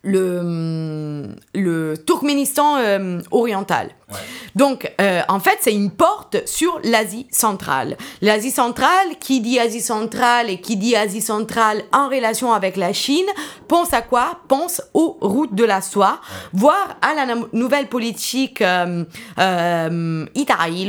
le, 0.02 1.28
le 1.54 1.94
Turkménistan 2.04 2.76
euh, 2.78 3.20
oriental. 3.30 3.90
Donc, 4.54 4.92
euh, 5.00 5.22
en 5.28 5.40
fait, 5.40 5.58
c'est 5.60 5.72
une 5.72 5.90
porte 5.90 6.46
sur 6.46 6.78
l'Asie 6.84 7.26
centrale. 7.30 7.96
L'Asie 8.22 8.50
centrale, 8.50 9.18
qui 9.20 9.40
dit 9.40 9.58
Asie 9.58 9.80
centrale 9.80 10.50
et 10.50 10.60
qui 10.60 10.76
dit 10.76 10.94
Asie 10.94 11.20
centrale 11.20 11.82
en 11.92 12.08
relation 12.08 12.52
avec 12.52 12.76
la 12.76 12.92
Chine, 12.92 13.26
pense 13.68 13.92
à 13.92 14.02
quoi? 14.02 14.38
Pense 14.48 14.82
aux 14.94 15.16
routes 15.20 15.54
de 15.54 15.64
la 15.64 15.80
soie, 15.80 16.20
voire 16.52 16.96
à 17.02 17.14
la 17.14 17.34
nouvelle 17.52 17.88
politique 17.88 18.62
euh, 18.62 19.04
euh, 19.38 20.26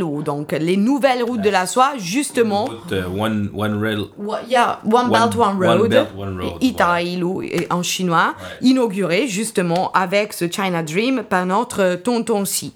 ou 0.03 0.21
donc 0.21 0.51
les 0.51 0.77
nouvelles 0.77 1.23
routes 1.23 1.41
de 1.41 1.49
la 1.49 1.65
soie, 1.65 1.93
justement. 1.97 2.69
Euh, 2.91 3.05
one, 3.07 3.49
one 3.55 3.81
rail. 3.81 4.05
Yeah, 4.47 4.79
one, 4.83 5.09
belt, 5.09 5.35
one 5.35 5.57
road. 5.57 5.93
One 6.17 6.37
belt, 6.37 7.67
en 7.69 7.83
chinois, 7.83 8.35
inauguré 8.61 9.27
justement 9.27 9.91
avec 9.93 10.33
ce 10.33 10.45
China 10.49 10.83
Dream 10.83 11.23
par 11.23 11.45
notre 11.45 11.95
tonton 11.95 12.45
Si. 12.45 12.73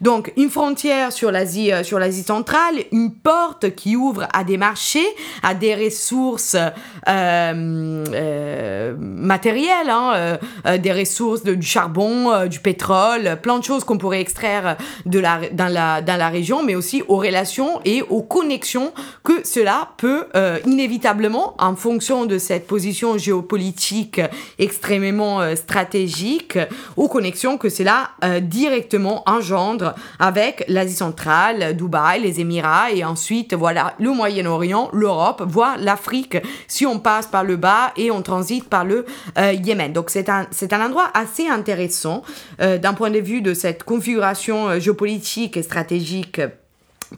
Donc, 0.00 0.32
une 0.36 0.50
frontière 0.50 1.12
sur 1.12 1.30
l'Asie, 1.30 1.72
euh, 1.72 1.82
sur 1.82 1.98
l'Asie 1.98 2.22
centrale, 2.22 2.74
une 2.92 3.12
porte 3.12 3.74
qui 3.74 3.96
ouvre 3.96 4.26
à 4.32 4.44
des 4.44 4.56
marchés, 4.56 5.06
à 5.42 5.54
des 5.54 5.74
ressources 5.74 6.54
euh, 6.54 6.70
euh, 7.08 8.94
matérielles, 8.98 9.90
hein, 9.90 10.38
des 10.78 10.92
ressources 10.92 11.42
de, 11.42 11.54
du 11.54 11.66
charbon, 11.66 12.46
du 12.46 12.60
pétrole, 12.60 13.38
plein 13.42 13.58
de 13.58 13.64
choses 13.64 13.84
qu'on 13.84 13.98
pourrait 13.98 14.20
extraire 14.20 14.76
de 15.06 15.18
la, 15.18 15.40
dans, 15.52 15.72
la, 15.72 16.02
dans 16.02 16.16
la 16.16 16.28
région, 16.28 16.62
mais 16.62 16.74
aussi 16.74 17.02
aux 17.08 17.16
relations 17.16 17.80
et 17.84 18.02
aux 18.02 18.22
connexions 18.22 18.92
que 19.24 19.46
cela 19.46 19.90
peut 19.96 20.26
inévitablement, 20.66 21.54
en 21.58 21.76
fonction 21.76 22.24
de 22.26 22.38
cette 22.38 22.66
position 22.66 23.18
géopolitique 23.18 24.20
extrêmement 24.58 25.54
stratégique, 25.56 26.58
aux 26.96 27.08
connexions 27.08 27.58
que 27.58 27.68
cela 27.68 28.10
directement 28.40 29.22
engendre 29.26 29.71
avec 30.18 30.64
l'Asie 30.68 30.94
centrale, 30.94 31.76
Dubaï, 31.76 32.20
les 32.20 32.40
Émirats 32.40 32.90
et 32.92 33.04
ensuite 33.04 33.54
voilà 33.54 33.94
le 33.98 34.10
Moyen-Orient, 34.10 34.90
l'Europe, 34.92 35.42
voire 35.46 35.76
l'Afrique 35.78 36.36
si 36.68 36.86
on 36.86 36.98
passe 36.98 37.26
par 37.26 37.44
le 37.44 37.56
bas 37.56 37.92
et 37.96 38.10
on 38.10 38.22
transite 38.22 38.68
par 38.68 38.84
le 38.84 39.04
euh, 39.38 39.52
Yémen. 39.52 39.92
Donc 39.92 40.10
c'est 40.10 40.28
un, 40.28 40.46
c'est 40.50 40.72
un 40.72 40.84
endroit 40.84 41.10
assez 41.14 41.48
intéressant 41.48 42.22
euh, 42.60 42.78
d'un 42.78 42.94
point 42.94 43.10
de 43.10 43.20
vue 43.20 43.42
de 43.42 43.54
cette 43.54 43.84
configuration 43.84 44.68
euh, 44.68 44.80
géopolitique 44.80 45.56
et 45.56 45.62
stratégique 45.62 46.40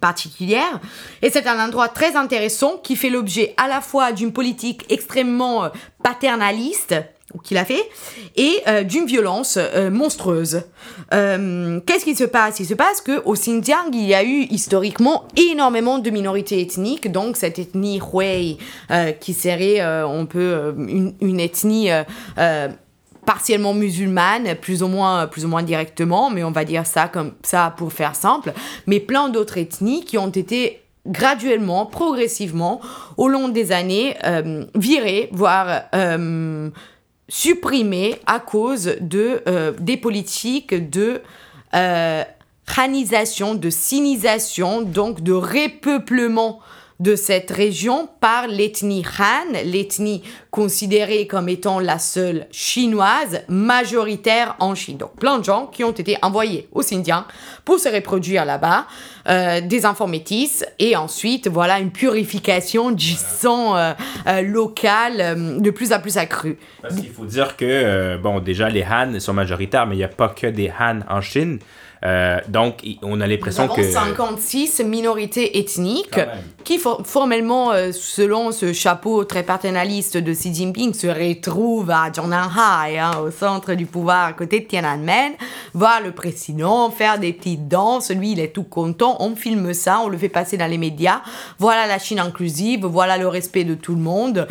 particulière. 0.01 0.81
Et 1.23 1.31
c'est 1.31 1.47
un 1.47 1.65
endroit 1.65 1.89
très 1.89 2.17
intéressant 2.17 2.79
qui 2.83 2.97
fait 2.97 3.11
l'objet 3.11 3.55
à 3.57 3.69
la 3.69 3.81
fois 3.81 4.13
d'une 4.13 4.33
politique 4.33 4.85
extrêmement 4.89 5.71
paternaliste, 6.03 6.97
qu'il 7.43 7.57
a 7.57 7.65
fait, 7.65 7.89
et 8.37 8.61
euh, 8.69 8.85
d'une 8.85 9.07
violence 9.07 9.59
euh, 9.59 9.91
monstrueuse. 9.91 10.63
Euh, 11.13 11.81
qu'est-ce 11.87 12.05
qui 12.05 12.15
se 12.15 12.25
passe? 12.25 12.61
Il 12.61 12.67
se 12.67 12.75
passe 12.75 13.01
qu'au 13.01 13.33
Xinjiang, 13.33 13.91
il 13.93 14.05
y 14.05 14.15
a 14.15 14.25
eu 14.25 14.47
historiquement 14.51 15.25
énormément 15.37 15.99
de 15.99 16.11
minorités 16.11 16.61
ethniques, 16.61 17.11
donc 17.11 17.37
cette 17.37 17.59
ethnie 17.59 18.01
Hui, 18.01 18.59
qui 19.21 19.35
serait, 19.35 19.85
on 20.05 20.27
peut, 20.27 20.75
une, 21.21 21.41
ethnie 21.41 21.91
partiellement 23.27 23.75
musulmane, 23.75 24.55
plus 24.61 24.83
ou 24.83 24.89
moins, 24.89 25.27
plus 25.27 25.45
ou 25.45 25.49
moins 25.49 25.63
directement, 25.63 26.31
mais 26.31 26.45
on 26.45 26.51
va 26.51 26.65
dire 26.65 26.87
ça 26.87 27.09
comme 27.09 27.33
ça 27.43 27.75
pour 27.77 27.93
faire 27.93 28.15
simple, 28.15 28.53
mais 28.87 29.01
plein 29.01 29.29
d'autres 29.29 29.59
ethnies 29.59 30.05
qui 30.05 30.19
ont 30.19 30.29
été 30.29 30.83
graduellement, 31.07 31.87
progressivement, 31.87 32.81
au 33.17 33.29
long 33.29 33.49
des 33.49 33.73
années, 33.73 34.17
virées, 34.75 35.29
voire 35.33 35.85
supprimé 37.29 38.17
à 38.27 38.41
cause 38.41 38.97
de, 39.01 39.43
euh, 39.49 39.73
des 39.79 39.97
politiques 39.97 40.91
de 40.91 41.23
euh, 41.75 42.25
de 43.55 43.71
sinisation, 43.71 44.83
donc 44.83 45.23
de 45.23 45.33
repeuplement 45.33 46.61
de 47.01 47.17
cette 47.17 47.51
région 47.51 48.09
par 48.21 48.47
l'ethnie 48.47 49.05
Han, 49.19 49.53
l'ethnie 49.65 50.23
considérée 50.51 51.27
comme 51.27 51.49
étant 51.49 51.81
la 51.81 51.99
seule 51.99 52.47
chinoise 52.53 53.43
majoritaire 53.49 54.57
en 54.61 54.75
Chine. 54.75 54.99
Donc 54.99 55.17
plein 55.17 55.39
de 55.39 55.45
gens 55.45 55.67
qui 55.67 55.83
ont 55.83 55.91
été 55.91 56.17
envoyés 56.23 56.69
au 56.73 56.81
Xinjiang 56.81 57.25
pour 57.65 57.79
se 57.79 57.89
reproduire 57.89 58.45
là-bas, 58.45 58.87
euh, 59.29 59.61
des 59.61 59.87
enfants 59.87 60.09
et 60.79 60.97
ensuite 60.97 61.49
voilà 61.49 61.81
une 61.81 61.91
purification 61.91 62.91
du 62.91 63.15
sang 63.15 63.77
euh, 63.77 63.93
euh, 64.27 64.43
local 64.43 65.61
de 65.61 65.71
plus 65.71 65.93
en 65.93 66.01
plus 66.01 66.19
accrue. 66.19 66.59
Parce 66.83 66.97
qu'il 66.97 67.11
faut 67.11 67.25
dire 67.25 67.57
que, 67.57 68.17
bon, 68.19 68.41
déjà 68.41 68.69
les 68.69 68.85
Han 68.85 69.19
sont 69.19 69.33
majoritaires, 69.33 69.87
mais 69.87 69.95
il 69.95 69.99
n'y 69.99 70.05
a 70.05 70.09
pas 70.09 70.29
que 70.29 70.47
des 70.47 70.71
Han 70.79 71.01
en 71.09 71.21
Chine. 71.21 71.59
Euh, 72.05 72.39
donc, 72.49 72.83
on 73.03 73.21
a 73.21 73.27
l'impression 73.27 73.67
que... 73.69 73.83
56 73.83 74.81
minorités 74.85 75.59
ethniques 75.59 76.21
qui, 76.63 76.79
formellement, 76.79 77.73
euh, 77.73 77.93
selon 77.93 78.53
ce 78.53 78.73
chapeau 78.73 79.25
très 79.25 79.43
paternaliste 79.43 80.17
de 80.17 80.33
Xi 80.33 80.55
Jinping, 80.55 80.93
se 80.93 81.07
retrouvent 81.07 81.91
à 81.91 82.13
Zhongnanhai, 82.13 82.99
hein, 82.99 83.13
au 83.25 83.31
centre 83.31 83.75
du 83.75 83.87
pouvoir, 83.87 84.27
à 84.27 84.33
côté 84.35 84.61
de 84.61 84.67
Tiananmen, 84.67 85.33
voir 85.73 86.03
le 86.03 86.13
président 86.13 86.91
faire 86.91 87.19
des 87.19 87.33
petites 87.33 87.69
danses. 87.69 88.11
Lui, 88.11 88.33
il 88.33 88.41
est 88.41 88.53
tout 88.53 88.65
content. 88.65 89.17
On 89.21 89.35
filme 89.35 89.73
ça, 89.73 90.01
on 90.05 90.09
le 90.09 90.19
fait 90.19 90.29
passer 90.29 90.57
dans 90.57 90.71
les 90.71 90.79
médias. 90.79 91.23
Voilà 91.59 91.87
la 91.87 91.99
Chine 91.99 92.19
inclusive, 92.19 92.85
voilà 92.85 93.17
le 93.17 93.29
respect 93.29 93.65
de 93.65 93.75
tout 93.75 93.95
le 93.95 94.01
monde 94.01 94.47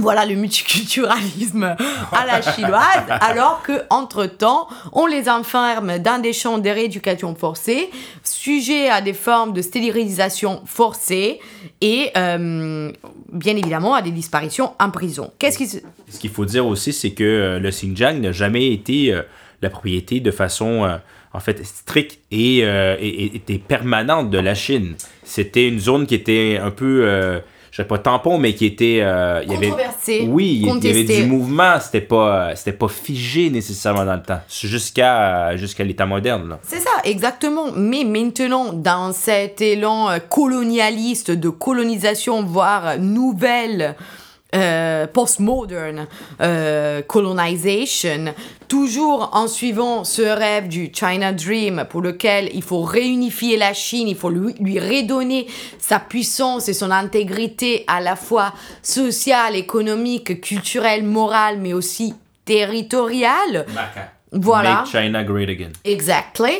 voilà 0.00 0.26
le 0.26 0.34
multiculturalisme 0.34 1.76
à 2.12 2.26
la 2.26 2.42
chinoise, 2.42 3.04
alors 3.08 3.62
que 3.62 3.82
entre 3.90 4.26
temps, 4.26 4.68
on 4.92 5.06
les 5.06 5.28
enferme 5.28 5.98
dans 5.98 6.20
des 6.20 6.32
champs 6.32 6.58
de 6.58 6.68
rééducation 6.68 7.34
forcée, 7.34 7.90
sujets 8.24 8.88
à 8.88 9.00
des 9.00 9.12
formes 9.12 9.52
de 9.52 9.62
stérilisation 9.62 10.62
forcée 10.64 11.40
et 11.80 12.10
euh, 12.16 12.90
bien 13.32 13.56
évidemment 13.56 13.94
à 13.94 14.02
des 14.02 14.10
disparitions 14.10 14.72
en 14.78 14.90
prison. 14.90 15.32
Qu'est-ce 15.38 15.58
qui 15.58 15.66
Ce 15.66 16.18
qu'il 16.18 16.30
faut 16.30 16.44
dire 16.44 16.66
aussi, 16.66 16.92
c'est 16.92 17.12
que 17.12 17.24
euh, 17.24 17.58
le 17.58 17.70
Xinjiang 17.70 18.20
n'a 18.20 18.32
jamais 18.32 18.72
été 18.72 19.12
euh, 19.12 19.22
la 19.62 19.70
propriété 19.70 20.20
de 20.20 20.30
façon 20.30 20.98
en 21.34 21.40
fait 21.40 21.64
stricte 21.66 22.18
et, 22.30 22.60
et, 22.60 23.58
permanente 23.58 24.30
de 24.30 24.38
la 24.38 24.54
Chine. 24.54 24.94
C'était 25.22 25.68
une 25.68 25.78
zone 25.78 26.06
qui 26.06 26.14
était 26.14 26.58
un 26.60 26.70
peu 26.70 27.42
je 27.70 27.76
sais 27.76 27.84
pas 27.84 27.98
tampon, 27.98 28.38
mais 28.38 28.54
qui 28.54 28.66
était. 28.66 29.00
Euh, 29.02 29.42
il 29.44 29.52
y 29.52 29.56
avait, 29.56 29.72
oui, 30.26 30.62
il 30.64 30.84
y 30.84 30.90
avait 30.90 31.04
du 31.04 31.26
mouvement. 31.26 31.78
C'était 31.80 32.00
pas, 32.00 32.56
c'était 32.56 32.76
pas 32.76 32.88
figé 32.88 33.50
nécessairement 33.50 34.04
dans 34.04 34.16
le 34.16 34.22
temps, 34.22 34.40
jusqu'à 34.48 35.56
jusqu'à 35.56 35.84
l'état 35.84 36.06
moderne. 36.06 36.58
C'est 36.62 36.80
ça, 36.80 36.90
exactement. 37.04 37.66
Mais 37.76 38.04
maintenant, 38.04 38.72
dans 38.72 39.12
cet 39.12 39.60
élan 39.60 40.10
euh, 40.10 40.18
colonialiste 40.18 41.30
de 41.30 41.48
colonisation, 41.48 42.42
voire 42.42 42.98
nouvelle 42.98 43.94
euh, 44.54 45.06
post-modern 45.06 46.06
euh, 46.40 47.02
colonization, 47.02 48.34
toujours 48.68 49.30
en 49.32 49.46
suivant 49.46 50.04
ce 50.04 50.22
rêve 50.22 50.68
du 50.68 50.90
China 50.92 51.32
Dream 51.32 51.84
pour 51.88 52.00
lequel 52.00 52.50
il 52.54 52.62
faut 52.62 52.82
réunifier 52.82 53.56
la 53.56 53.74
Chine, 53.74 54.08
il 54.08 54.16
faut 54.16 54.30
lui, 54.30 54.54
lui 54.60 54.78
redonner 54.78 55.46
sa 55.78 56.00
puissance 56.00 56.68
et 56.68 56.72
son 56.72 56.90
intégrité 56.90 57.84
à 57.86 58.00
la 58.00 58.16
fois 58.16 58.52
sociale, 58.82 59.56
économique, 59.56 60.40
culturelle, 60.40 61.04
morale, 61.04 61.58
mais 61.60 61.72
aussi 61.72 62.14
territoriale. 62.44 63.66
Voilà. 64.32 64.80
Make 64.82 64.86
China 64.86 65.24
great 65.24 65.48
again. 65.48 65.72
Exactly. 65.84 66.54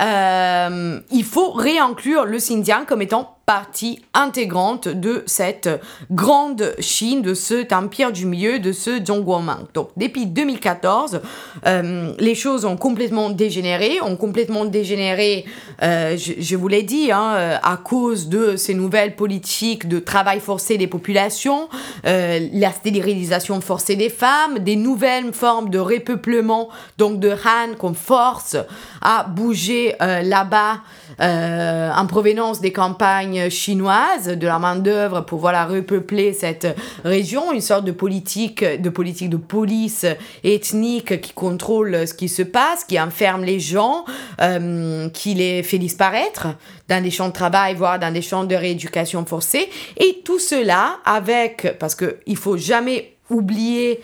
Euh, 0.00 1.00
il 1.10 1.24
faut 1.24 1.50
réinclure 1.50 2.24
le 2.24 2.38
Xinjiang 2.38 2.84
comme 2.86 3.02
étant 3.02 3.34
partie 3.46 4.02
intégrante 4.12 4.88
de 4.88 5.22
cette 5.24 5.70
grande 6.10 6.74
Chine, 6.80 7.22
de 7.22 7.32
cet 7.32 7.72
empire 7.72 8.12
du 8.12 8.26
milieu, 8.26 8.58
de 8.58 8.72
ce 8.72 9.02
Zhongguoming. 9.02 9.64
Donc 9.72 9.88
depuis 9.96 10.26
2014, 10.26 11.22
euh, 11.66 12.12
les 12.18 12.34
choses 12.34 12.66
ont 12.66 12.76
complètement 12.76 13.30
dégénéré, 13.30 14.02
ont 14.02 14.16
complètement 14.16 14.66
dégénéré, 14.66 15.46
euh, 15.82 16.18
je, 16.18 16.56
vous 16.56 16.68
l'ai 16.68 16.82
dit, 16.82 17.10
hein, 17.10 17.58
à 17.62 17.78
cause 17.78 18.28
de 18.28 18.56
ces 18.56 18.74
nouvelles 18.74 19.16
politiques 19.16 19.88
de 19.88 19.98
travail 19.98 20.40
forcé 20.40 20.76
des 20.76 20.86
populations, 20.86 21.70
la 22.04 22.72
stérilisation 22.72 23.62
forcée 23.62 23.96
des 23.96 24.10
femmes, 24.10 24.58
des 24.58 24.76
nouvelles 24.76 25.32
formes 25.32 25.70
de 25.70 25.78
repeuplement, 25.78 26.68
donc 26.98 27.18
de 27.18 27.30
Han 27.30 27.76
qu'on 27.78 27.94
force 27.94 28.56
à 29.00 29.24
bouger 29.24 29.87
euh, 30.00 30.22
là-bas 30.22 30.80
euh, 31.20 31.90
en 31.90 32.06
provenance 32.06 32.60
des 32.60 32.72
campagnes 32.72 33.50
chinoises, 33.50 34.28
de 34.28 34.46
la 34.46 34.58
main-d'œuvre 34.58 35.22
pour 35.22 35.40
voilà, 35.40 35.66
repeupler 35.66 36.32
cette 36.32 36.66
région, 37.04 37.52
une 37.52 37.60
sorte 37.60 37.84
de 37.84 37.92
politique, 37.92 38.64
de 38.64 38.90
politique 38.90 39.30
de 39.30 39.36
police 39.36 40.06
ethnique 40.44 41.20
qui 41.20 41.32
contrôle 41.32 42.06
ce 42.06 42.14
qui 42.14 42.28
se 42.28 42.42
passe, 42.42 42.84
qui 42.84 43.00
enferme 43.00 43.44
les 43.44 43.60
gens, 43.60 44.04
euh, 44.40 45.08
qui 45.10 45.34
les 45.34 45.62
fait 45.62 45.78
disparaître 45.78 46.48
dans 46.88 47.02
des 47.02 47.10
champs 47.10 47.28
de 47.28 47.32
travail, 47.32 47.74
voire 47.74 47.98
dans 47.98 48.12
des 48.12 48.22
champs 48.22 48.44
de 48.44 48.54
rééducation 48.54 49.24
forcée. 49.24 49.68
Et 49.96 50.22
tout 50.24 50.38
cela 50.38 50.98
avec, 51.04 51.78
parce 51.78 51.94
qu'il 51.94 52.14
ne 52.26 52.36
faut 52.36 52.56
jamais 52.56 53.14
oublier 53.30 54.00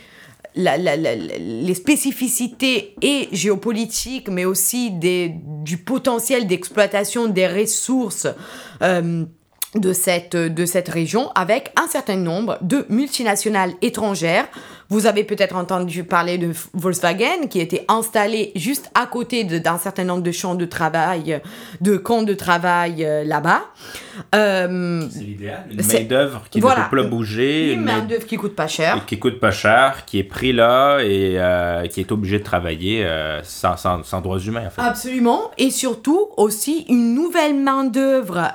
les 0.57 1.75
spécificités 1.75 2.95
et 3.03 3.29
géopolitiques, 3.33 4.29
mais 4.29 4.45
aussi 4.45 4.91
des, 4.93 5.33
du 5.35 5.79
potentiel 5.79 6.47
d'exploitation 6.47 7.27
des 7.27 7.47
ressources 7.47 8.29
euh, 8.83 9.25
de 9.75 9.93
cette, 9.93 10.37
de 10.37 10.67
cette 10.67 10.89
région 10.89 11.31
avec 11.35 11.73
un 11.77 11.89
certain 11.89 12.17
nombre 12.17 12.59
de 12.63 12.87
multinationales 12.89 13.73
étrangères 13.83 14.49
vous 14.91 15.07
avez 15.07 15.25
peut-être 15.25 15.57
entendu 15.57 16.05
parler 16.05 16.39
de 16.39 16.53
Volkswagen 16.75 17.49
qui 17.49 17.61
était 17.61 17.85
installé 17.89 18.53
juste 18.55 18.91
à 18.95 19.07
côté 19.07 19.45
d'un 19.45 19.79
certain 19.79 20.05
nombre 20.05 20.23
de 20.23 20.33
champs 20.33 20.55
de 20.55 20.65
travail, 20.65 21.41
de 21.81 21.97
camps 21.97 22.23
de 22.23 22.35
travail 22.35 23.05
euh, 23.05 23.25
là-bas. 23.25 23.63
Euh, 24.35 25.07
c'est 25.11 25.21
l'idéal. 25.21 25.67
Une 25.71 25.77
main-d'œuvre 25.77 26.43
qui 26.51 26.59
ne 26.61 26.63
peut 26.63 26.97
pas 26.97 27.03
bouger. 27.03 27.73
Une 27.73 27.85
main-d'œuvre 27.85 28.27
qui 28.27 28.37
coûte 28.37 28.55
pas 28.55 28.69
cher. 28.69 29.05
Qui 29.07 29.19
coûte 29.19 29.41
pas 29.41 29.51
cher, 29.51 30.05
qui 30.05 30.19
est 30.19 30.25
pris 30.25 30.53
là 30.53 31.01
et 31.01 31.35
euh, 31.37 31.87
qui 31.87 32.01
est 32.01 32.13
obligé 32.13 32.39
de 32.39 32.45
travailler 32.45 33.07
sans, 33.43 33.77
sans, 33.77 34.03
sans, 34.03 34.21
droits 34.21 34.39
humains. 34.39 34.67
En 34.67 34.71
fait. 34.71 34.83
Absolument. 34.83 35.51
Et 35.59 35.71
surtout 35.71 36.29
aussi 36.37 36.85
une 36.89 37.15
nouvelle 37.15 37.55
main-d'œuvre 37.55 38.53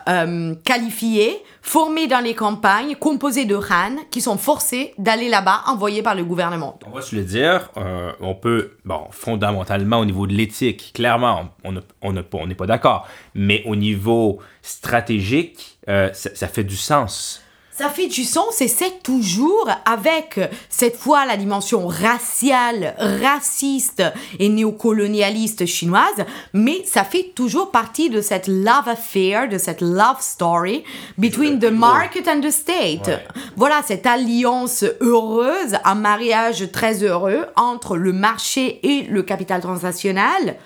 qualifiée 0.64 1.44
formés 1.70 2.08
dans 2.08 2.24
les 2.24 2.34
campagnes, 2.34 2.96
composés 2.96 3.46
de 3.46 3.56
Han, 3.56 3.98
qui 4.10 4.22
sont 4.22 4.40
forcés 4.40 4.96
d'aller 4.98 5.30
là-bas, 5.30 5.62
envoyés 5.68 6.02
par 6.02 6.16
le 6.16 6.24
gouvernement. 6.24 6.80
On 6.88 6.90
va 6.90 7.04
se 7.04 7.16
le 7.16 7.22
dire, 7.22 7.70
euh, 7.78 8.12
on 8.22 8.34
peut, 8.34 8.72
bon, 8.86 9.02
fondamentalement, 9.12 10.00
au 10.00 10.06
niveau 10.06 10.26
de 10.26 10.34
l'éthique, 10.34 10.94
clairement, 10.96 11.50
on 11.64 12.48
n'est 12.48 12.56
pas 12.56 12.66
d'accord, 12.66 13.08
mais 13.36 13.62
au 13.68 13.76
niveau 13.76 14.40
stratégique, 14.64 15.78
euh, 15.90 16.10
ça 16.14 16.48
fait 16.48 16.64
du 16.64 16.76
sens 16.76 17.44
ça 17.80 17.88
fait 17.88 18.08
du 18.08 18.26
sens 18.26 18.60
et 18.60 18.68
c'est 18.68 19.02
toujours 19.04 19.70
avec 19.86 20.38
cette 20.68 20.98
fois 20.98 21.26
la 21.26 21.38
dimension 21.38 21.88
raciale, 21.88 22.94
raciste 23.00 24.04
et 24.38 24.50
néocolonialiste 24.50 25.66
chinoise, 25.66 26.26
mais 26.52 26.84
ça 26.84 27.06
fait 27.06 27.32
toujours 27.34 27.72
partie 27.72 28.10
de 28.10 28.20
cette 28.20 28.50
love 28.50 28.90
affair, 28.90 29.48
de 29.48 29.58
cette 29.58 29.80
love 29.80 30.20
story 30.20 30.84
between 31.18 31.58
the 31.60 31.72
market 31.72 32.28
and 32.28 32.42
the 32.42 32.52
state. 32.52 33.10
Voilà, 33.56 33.82
cette 33.88 34.06
alliance 34.06 34.84
heureuse, 35.00 35.78
un 35.86 35.96
mariage 35.96 36.70
très 36.74 37.02
heureux 37.02 37.46
entre 37.56 37.96
le 37.96 38.12
marché 38.12 38.82
et 38.84 39.04
le 39.04 39.24
capital 39.24 39.62
transnational. 39.62 40.58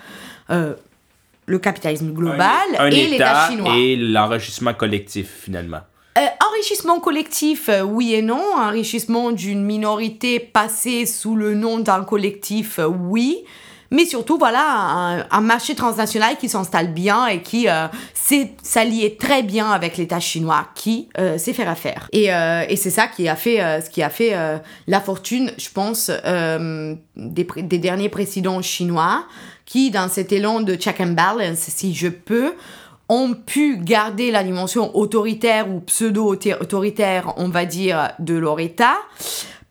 Euh, 0.49 0.73
le 1.45 1.59
capitalisme 1.59 2.11
global 2.11 2.91
et 2.91 3.07
l'État 3.07 3.49
chinois. 3.49 3.75
Et 3.77 3.97
l'enrichissement 3.97 4.73
collectif 4.73 5.41
finalement. 5.41 5.81
Euh, 6.15 6.21
enrichissement 6.47 6.99
collectif, 6.99 7.69
euh, 7.69 7.81
oui 7.81 8.13
et 8.13 8.21
non. 8.21 8.41
Enrichissement 8.55 9.31
d'une 9.31 9.63
minorité 9.63 10.39
passée 10.39 11.07
sous 11.07 11.35
le 11.35 11.55
nom 11.55 11.79
d'un 11.79 12.03
collectif, 12.03 12.77
euh, 12.77 12.85
oui. 12.85 13.43
Mais 13.89 14.05
surtout, 14.05 14.37
voilà, 14.37 15.27
un, 15.29 15.41
marché 15.41 15.75
transnational 15.75 16.37
qui 16.37 16.49
s'installe 16.49 16.93
bien 16.93 17.27
et 17.27 17.43
qui 17.43 17.67
s'allie 18.63 19.17
très 19.17 19.43
bien 19.43 19.69
avec 19.69 19.97
l'État 19.97 20.19
chinois 20.19 20.65
qui 20.73 21.09
sait 21.37 21.53
faire 21.53 21.69
affaire. 21.69 22.07
Et, 22.11 22.25
c'est 22.75 22.89
ça 22.89 23.05
qui 23.05 23.29
a 23.29 23.35
fait, 23.35 23.57
ce 23.83 23.91
qui 23.91 24.01
a 24.01 24.09
fait 24.09 24.35
la 24.87 24.99
fortune, 24.99 25.51
je 25.59 25.69
pense, 25.69 26.09
des 27.15 27.77
derniers 27.77 28.09
présidents 28.09 28.63
chinois 28.63 29.27
qui, 29.67 29.91
dans 29.91 30.09
cet 30.09 30.31
élan 30.31 30.61
de 30.61 30.73
check 30.73 30.99
and 30.99 31.13
balance, 31.13 31.59
si 31.59 31.93
je 31.93 32.07
peux, 32.07 32.55
ont 33.09 33.33
pu 33.33 33.77
garder 33.77 34.31
la 34.31 34.43
dimension 34.43 34.95
autoritaire 34.95 35.69
ou 35.69 35.79
pseudo-autoritaire, 35.81 37.33
on 37.37 37.49
va 37.49 37.65
dire, 37.65 38.11
de 38.19 38.35
leur 38.35 38.59
État, 38.59 38.95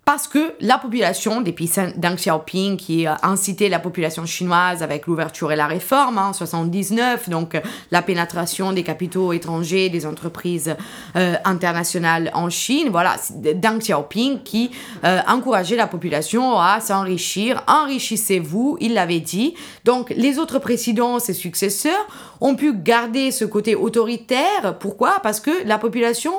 parce 0.04 0.26
que 0.26 0.54
la 0.60 0.78
population, 0.78 1.42
depuis 1.42 1.70
Deng 1.96 2.16
Xiaoping, 2.16 2.76
qui 2.76 3.06
a 3.06 3.18
incité 3.22 3.68
la 3.68 3.78
population 3.78 4.26
chinoise 4.26 4.82
avec 4.82 5.06
l'ouverture 5.06 5.52
et 5.52 5.56
la 5.56 5.68
réforme 5.68 6.18
en 6.18 6.32
79, 6.32 7.28
donc 7.28 7.56
la 7.92 8.02
pénétration 8.02 8.72
des 8.72 8.82
capitaux 8.82 9.32
étrangers, 9.32 9.90
des 9.90 10.04
entreprises 10.04 10.74
euh, 11.14 11.36
internationales 11.44 12.32
en 12.34 12.50
Chine, 12.50 12.88
voilà, 12.90 13.14
Deng 13.30 13.78
Xiaoping 13.78 14.42
qui 14.42 14.72
euh, 15.04 15.20
encourageait 15.28 15.76
la 15.76 15.86
population 15.86 16.58
à 16.58 16.80
s'enrichir. 16.80 17.62
Enrichissez-vous, 17.68 18.78
il 18.80 18.94
l'avait 18.94 19.20
dit. 19.20 19.54
Donc 19.84 20.10
les 20.10 20.40
autres 20.40 20.58
présidents, 20.58 21.20
ses 21.20 21.32
successeurs, 21.32 22.06
ont 22.40 22.56
pu 22.56 22.74
garder 22.74 23.30
ce 23.30 23.44
côté 23.44 23.76
autoritaire. 23.76 24.76
Pourquoi? 24.80 25.20
Parce 25.22 25.38
que 25.38 25.64
la 25.64 25.78
population, 25.78 26.32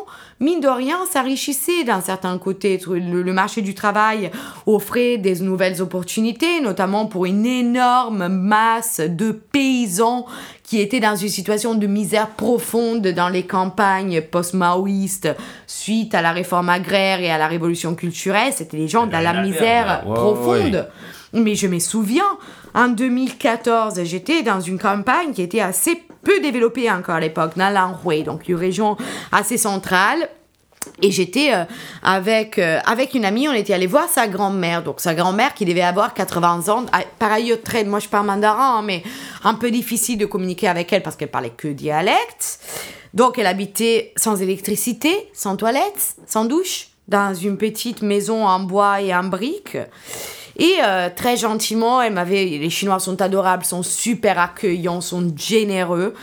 mine 0.43 0.59
de 0.59 0.67
rien, 0.67 0.99
s'enrichissait 1.11 1.83
d'un 1.83 2.01
certain 2.01 2.37
côté. 2.37 2.79
Le, 2.87 3.33
marché 3.33 3.61
du 3.61 3.73
travail 3.73 4.29
offrait 4.67 5.17
des 5.17 5.39
nouvelles 5.39 5.81
opportunités, 5.81 6.61
notamment 6.61 7.07
pour 7.07 7.25
une 7.25 7.45
énorme 7.45 8.27
masse 8.27 8.99
de 8.99 9.31
paysans 9.31 10.25
qui 10.63 10.79
étaient 10.79 10.99
dans 10.99 11.15
une 11.15 11.29
situation 11.29 11.73
de 11.73 11.87
misère 11.87 12.29
profonde 12.29 13.07
dans 13.07 13.29
les 13.29 13.43
campagnes 13.43 14.21
post-maoïstes 14.21 15.29
suite 15.65 16.13
à 16.13 16.21
la 16.21 16.31
réforme 16.31 16.69
agraire 16.69 17.21
et 17.21 17.31
à 17.31 17.37
la 17.37 17.47
révolution 17.47 17.95
culturelle. 17.95 18.53
C'était 18.53 18.77
des 18.77 18.87
gens 18.87 19.07
dans 19.07 19.19
la, 19.19 19.41
misère 19.41 20.03
profonde. 20.03 20.87
Mais 21.33 21.55
je 21.55 21.67
me 21.67 21.79
souviens, 21.79 22.37
en 22.75 22.87
2014, 22.87 24.03
j'étais 24.03 24.41
dans 24.43 24.59
une 24.59 24.79
campagne 24.79 25.33
qui 25.33 25.41
était 25.41 25.59
assez 25.59 26.03
peu 26.23 26.39
développée 26.39 26.89
encore 26.89 27.15
à 27.15 27.19
l'époque, 27.19 27.51
dans 27.55 27.69
l'Anhui, 27.69 28.23
donc 28.23 28.47
une 28.47 28.55
région 28.55 28.97
assez 29.31 29.57
centrale. 29.57 30.29
Et 31.01 31.11
j'étais 31.11 31.53
euh, 31.53 31.63
avec, 32.01 32.59
euh, 32.59 32.79
avec 32.85 33.13
une 33.13 33.23
amie, 33.23 33.47
on 33.47 33.53
était 33.53 33.73
allé 33.73 33.87
voir 33.87 34.09
sa 34.09 34.27
grand-mère. 34.27 34.83
Donc 34.83 34.99
sa 34.99 35.13
grand-mère 35.13 35.53
qui 35.53 35.65
devait 35.65 35.81
avoir 35.81 36.13
80 36.13 36.69
ans. 36.69 36.85
Ah, 36.91 37.03
par 37.19 37.31
ailleurs, 37.31 37.61
très, 37.63 37.83
moi 37.83 37.99
je 37.99 38.09
parle 38.09 38.25
mandarin, 38.25 38.79
hein, 38.79 38.81
mais 38.83 39.03
un 39.43 39.53
peu 39.53 39.71
difficile 39.71 40.17
de 40.17 40.25
communiquer 40.25 40.67
avec 40.67 40.91
elle 40.91 41.01
parce 41.01 41.15
qu'elle 41.15 41.31
parlait 41.31 41.53
que 41.55 41.69
dialecte. 41.69 42.59
Donc 43.13 43.37
elle 43.37 43.47
habitait 43.47 44.11
sans 44.17 44.41
électricité, 44.41 45.29
sans 45.33 45.55
toilette, 45.55 46.15
sans 46.27 46.45
douche, 46.45 46.87
dans 47.07 47.33
une 47.33 47.57
petite 47.57 48.01
maison 48.01 48.45
en 48.45 48.59
bois 48.59 49.01
et 49.01 49.13
en 49.13 49.23
briques. 49.23 49.77
Et 50.57 50.75
euh, 50.83 51.09
très 51.15 51.37
gentiment, 51.37 52.01
elle 52.01 52.13
m'avait. 52.13 52.45
Les 52.45 52.69
Chinois 52.69 52.99
sont 52.99 53.21
adorables, 53.21 53.65
sont 53.65 53.83
super 53.83 54.39
accueillants, 54.39 55.01
sont 55.01 55.33
généreux. 55.35 56.13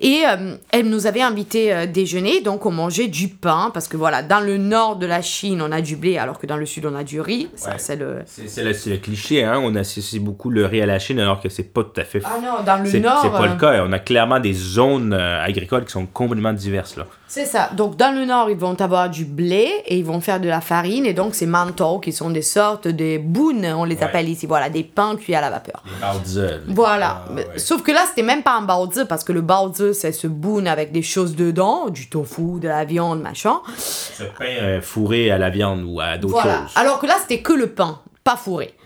Et 0.00 0.22
euh, 0.26 0.56
elle 0.70 0.88
nous 0.88 1.06
avait 1.06 1.22
invité 1.22 1.72
à 1.72 1.80
euh, 1.80 1.86
déjeuner, 1.86 2.40
donc 2.40 2.66
on 2.66 2.72
mangeait 2.72 3.06
du 3.06 3.28
pain, 3.28 3.70
parce 3.72 3.86
que 3.86 3.96
voilà, 3.96 4.22
dans 4.22 4.40
le 4.40 4.58
nord 4.58 4.96
de 4.96 5.06
la 5.06 5.22
Chine, 5.22 5.62
on 5.62 5.70
a 5.70 5.80
du 5.80 5.96
blé, 5.96 6.18
alors 6.18 6.38
que 6.38 6.46
dans 6.46 6.56
le 6.56 6.66
sud, 6.66 6.84
on 6.84 6.96
a 6.96 7.04
du 7.04 7.20
riz. 7.20 7.48
c'est 7.78 7.96
le... 7.96 8.18
C'est 8.26 8.64
le, 8.64 8.96
cliché, 8.96 9.44
hein? 9.44 9.60
on 9.62 9.74
associe 9.76 10.20
beaucoup 10.20 10.50
le 10.50 10.66
riz 10.66 10.82
à 10.82 10.86
la 10.86 10.98
Chine, 10.98 11.20
alors 11.20 11.40
que 11.40 11.48
c'est 11.48 11.72
pas 11.72 11.84
tout 11.84 12.00
à 12.00 12.04
fait... 12.04 12.20
Ah 12.24 12.38
non, 12.42 12.64
dans 12.64 12.82
le 12.82 12.98
nord... 12.98 13.20
C'est 13.22 13.30
pas 13.30 13.46
le 13.46 13.56
cas, 13.56 13.84
on 13.86 13.92
a 13.92 14.00
clairement 14.00 14.40
des 14.40 14.52
zones 14.52 15.14
agricoles 15.14 15.84
qui 15.84 15.92
sont 15.92 16.06
complètement 16.06 16.52
diverses, 16.52 16.96
là. 16.96 17.06
C'est 17.34 17.46
ça. 17.46 17.68
Donc, 17.72 17.96
dans 17.96 18.14
le 18.14 18.24
nord, 18.26 18.48
ils 18.48 18.56
vont 18.56 18.80
avoir 18.80 19.10
du 19.10 19.24
blé 19.24 19.68
et 19.86 19.98
ils 19.98 20.04
vont 20.04 20.20
faire 20.20 20.38
de 20.38 20.48
la 20.48 20.60
farine. 20.60 21.04
Et 21.04 21.14
donc, 21.14 21.34
ces 21.34 21.46
manteaux 21.46 21.98
qui 21.98 22.12
sont 22.12 22.30
des 22.30 22.42
sortes 22.42 22.86
de 22.86 23.18
bounes, 23.18 23.66
on 23.76 23.82
les 23.82 24.04
appelle 24.04 24.28
ici. 24.28 24.46
Voilà, 24.46 24.70
des 24.70 24.84
pains 24.84 25.16
cuits 25.16 25.34
à 25.34 25.40
la 25.40 25.50
vapeur. 25.50 25.82
Des 26.24 26.58
Voilà. 26.68 27.24
Ah, 27.28 27.40
Sauf 27.56 27.82
que 27.82 27.90
là, 27.90 28.02
c'était 28.08 28.22
même 28.22 28.44
pas 28.44 28.52
un 28.52 28.62
baozi 28.62 29.04
parce 29.08 29.24
que 29.24 29.32
le 29.32 29.40
baozi, 29.40 29.94
c'est 29.94 30.12
ce 30.12 30.28
boune 30.28 30.68
avec 30.68 30.92
des 30.92 31.02
choses 31.02 31.34
dedans, 31.34 31.88
du 31.88 32.08
tofu, 32.08 32.60
de 32.60 32.68
la 32.68 32.84
viande, 32.84 33.20
machin. 33.20 33.62
Ce 33.76 34.22
pain 34.22 34.44
euh, 34.62 34.80
fourré 34.80 35.32
à 35.32 35.38
la 35.38 35.50
viande 35.50 35.82
ou 35.84 35.98
à 35.98 36.16
d'autres 36.18 36.40
voilà. 36.40 36.60
choses. 36.60 36.72
Alors 36.76 37.00
que 37.00 37.06
là, 37.08 37.16
c'était 37.20 37.42
que 37.42 37.52
le 37.52 37.66
pain, 37.66 37.98
pas 38.22 38.36
fourré. 38.36 38.76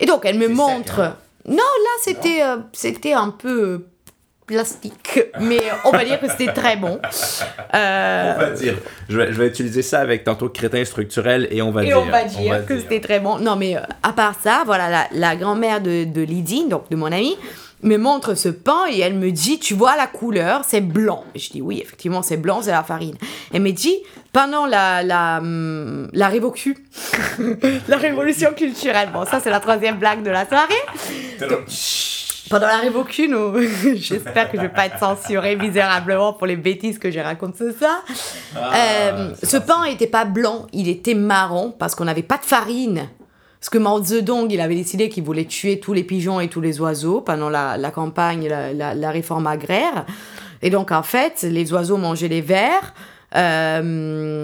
Et 0.00 0.06
donc, 0.06 0.22
elle 0.24 0.38
me 0.38 0.48
montre. 0.48 1.00
Hein. 1.00 1.16
Non, 1.46 1.56
là, 1.56 1.90
c'était 2.02 2.42
euh, 2.42 2.56
c'était 2.72 3.12
un 3.12 3.28
peu 3.28 3.84
plastique, 4.48 5.20
mais 5.40 5.60
on 5.84 5.90
va 5.90 6.04
dire 6.04 6.18
que 6.18 6.28
c'était 6.28 6.52
très 6.52 6.76
bon. 6.76 6.98
Euh... 7.74 8.34
On 8.36 8.40
va 8.40 8.50
dire. 8.50 8.74
Je 9.08 9.18
vais, 9.18 9.32
je 9.32 9.38
vais, 9.38 9.46
utiliser 9.46 9.82
ça 9.82 10.00
avec 10.00 10.24
tantôt 10.24 10.48
crétin 10.48 10.84
structurel 10.84 11.46
et 11.50 11.62
on 11.62 11.70
va 11.70 11.84
et 11.84 11.86
dire. 11.86 12.00
on 12.00 12.10
va 12.10 12.24
dire 12.24 12.66
que 12.66 12.78
c'était 12.80 13.00
très 13.00 13.20
bon. 13.20 13.38
Non, 13.38 13.56
mais 13.56 13.76
euh, 13.76 13.80
à 14.02 14.12
part 14.12 14.34
ça, 14.42 14.62
voilà, 14.64 14.88
la, 14.88 15.06
la 15.12 15.36
grand-mère 15.36 15.80
de, 15.80 16.04
de 16.04 16.22
Lydie, 16.22 16.66
donc 16.68 16.90
de 16.90 16.96
mon 16.96 17.12
amie, 17.12 17.36
me 17.82 17.96
montre 17.96 18.34
ce 18.34 18.48
pain 18.48 18.86
et 18.90 18.98
elle 19.00 19.14
me 19.14 19.30
dit, 19.30 19.58
tu 19.58 19.74
vois 19.74 19.96
la 19.96 20.06
couleur, 20.06 20.62
c'est 20.66 20.80
blanc. 20.80 21.24
Et 21.34 21.38
je 21.38 21.50
dis, 21.50 21.62
oui, 21.62 21.80
effectivement, 21.82 22.22
c'est 22.22 22.36
blanc, 22.36 22.62
c'est 22.62 22.70
la 22.70 22.82
farine. 22.82 23.16
Elle 23.52 23.62
me 23.62 23.70
dit, 23.70 23.96
pendant 24.32 24.66
la, 24.66 25.02
la, 25.02 25.38
hum, 25.38 26.08
la 26.12 26.28
révocu, 26.28 26.76
la 27.88 27.96
révolution 27.96 28.52
culturelle, 28.54 29.10
bon, 29.12 29.24
ça 29.24 29.40
c'est 29.40 29.50
la 29.50 29.60
troisième 29.60 29.98
blague 29.98 30.22
de 30.22 30.30
la 30.30 30.46
soirée. 30.46 30.74
Pendant 32.50 32.66
la 32.66 32.78
révocation, 32.78 33.54
j'espère 33.94 34.50
que 34.50 34.56
je 34.56 34.62
vais 34.62 34.68
pas 34.68 34.86
être 34.86 34.98
censurée 34.98 35.56
misérablement 35.56 36.32
pour 36.32 36.46
les 36.46 36.56
bêtises 36.56 36.98
que 36.98 37.10
j'ai 37.10 37.22
raconté 37.22 37.58
ce 37.58 37.72
soir. 37.72 38.04
Ah, 38.56 38.76
euh, 38.76 39.34
ce 39.42 39.56
pain 39.56 39.84
n'était 39.84 40.06
pas 40.06 40.24
blanc, 40.24 40.66
il 40.72 40.88
était 40.88 41.14
marron 41.14 41.74
parce 41.78 41.94
qu'on 41.94 42.04
n'avait 42.04 42.22
pas 42.22 42.38
de 42.38 42.44
farine. 42.44 43.08
Parce 43.60 43.70
que 43.70 43.78
Mao 43.78 44.02
Zedong, 44.02 44.50
il 44.50 44.60
avait 44.60 44.76
décidé 44.76 45.08
qu'il 45.08 45.24
voulait 45.24 45.44
tuer 45.44 45.80
tous 45.80 45.92
les 45.92 46.04
pigeons 46.04 46.38
et 46.38 46.48
tous 46.48 46.60
les 46.60 46.80
oiseaux 46.80 47.20
pendant 47.20 47.50
la, 47.50 47.90
campagne, 47.90 48.48
la, 48.48 48.94
la, 48.94 49.10
réforme 49.10 49.48
agraire. 49.48 50.06
Et 50.62 50.70
donc, 50.70 50.92
en 50.92 51.02
fait, 51.02 51.42
les 51.42 51.72
oiseaux 51.72 51.96
mangeaient 51.96 52.28
les 52.28 52.40
vers, 52.40 52.94
Euh, 53.36 54.42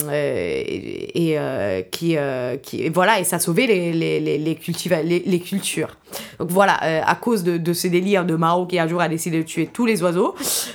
et, 1.14 1.38
euh, 1.38 1.80
qui, 1.90 2.18
euh, 2.18 2.58
qui 2.58 2.86
voilà 2.90 3.18
et 3.18 3.24
ça 3.24 3.38
sauvait 3.38 3.66
les, 3.66 3.94
les, 3.94 4.20
les, 4.20 4.36
les, 4.36 5.22
les, 5.24 5.40
cultures. 5.40 5.96
Donc 6.38 6.50
voilà 6.50 6.74
à 7.06 7.14
cause 7.14 7.44
de, 7.44 7.56
de 7.56 7.72
ce 7.72 7.88
délire 7.88 8.26
de 8.26 8.36
Mao 8.36 8.66
qui 8.66 8.78
un 8.78 8.86
jour 8.86 9.00
a 9.00 9.08
décidé 9.08 9.38
de 9.38 9.42
tuer 9.42 9.70
tous 9.72 9.86
les 9.86 10.02
oiseaux 10.02 10.34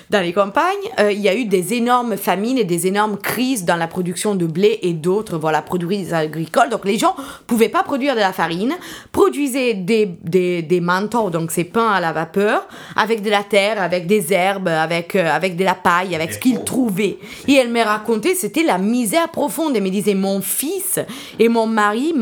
dans 0.10 0.22
les 0.22 0.34
campagnes 0.34 0.64
il 1.12 1.20
y 1.20 1.30
a 1.30 1.36
eu 1.36 1.46
des 1.46 1.76
énormes 1.76 2.18
famines 2.18 2.58
et 2.58 2.64
des 2.64 2.88
énormes 2.88 3.16
crises 3.16 3.64
dans 3.64 3.76
la 3.76 3.88
production 3.88 4.34
de 4.34 4.48
blé 4.48 4.80
et 4.82 4.94
d'autres 4.94 5.38
voilà 5.38 5.62
produits 5.62 6.12
agricoles. 6.12 6.70
Donc 6.70 6.86
les 6.86 6.98
gens 6.98 7.16
pouvaient 7.46 7.70
pas 7.70 7.84
produire 7.84 8.16
de 8.16 8.22
la 8.22 8.34
farine 8.34 8.76
produisaient 9.12 9.76
des, 9.76 10.08
des, 10.24 10.64
des 10.64 10.82
manteaux 10.82 11.30
donc 11.30 11.52
ces 11.52 11.64
pains 11.64 11.92
à 11.92 12.00
la 12.00 12.12
vapeur 12.12 12.68
avec 12.96 13.22
de 13.22 13.30
la 13.30 13.44
terre 13.44 13.80
avec 13.80 14.08
des 14.08 14.34
herbes 14.34 14.68
avec 14.68 15.16
avec 15.16 15.56
de 15.56 15.64
la 15.64 15.76
paille 15.76 16.16
avec 16.16 16.34
ce 16.34 16.40
qu'ils 16.40 16.64
trouvaient. 16.64 17.20
Et 17.48 17.54
elle 17.54 17.70
me 17.70 17.84
c'était 18.36 18.64
la 18.64 18.78
misère 18.78 19.30
profonde. 19.30 19.76
Elle 19.76 19.84
me 19.84 19.90
disait, 19.90 20.16
mon 20.16 20.42
fils 20.42 21.00
et 21.40 21.50
mon 21.50 21.68
mari 21.68 22.14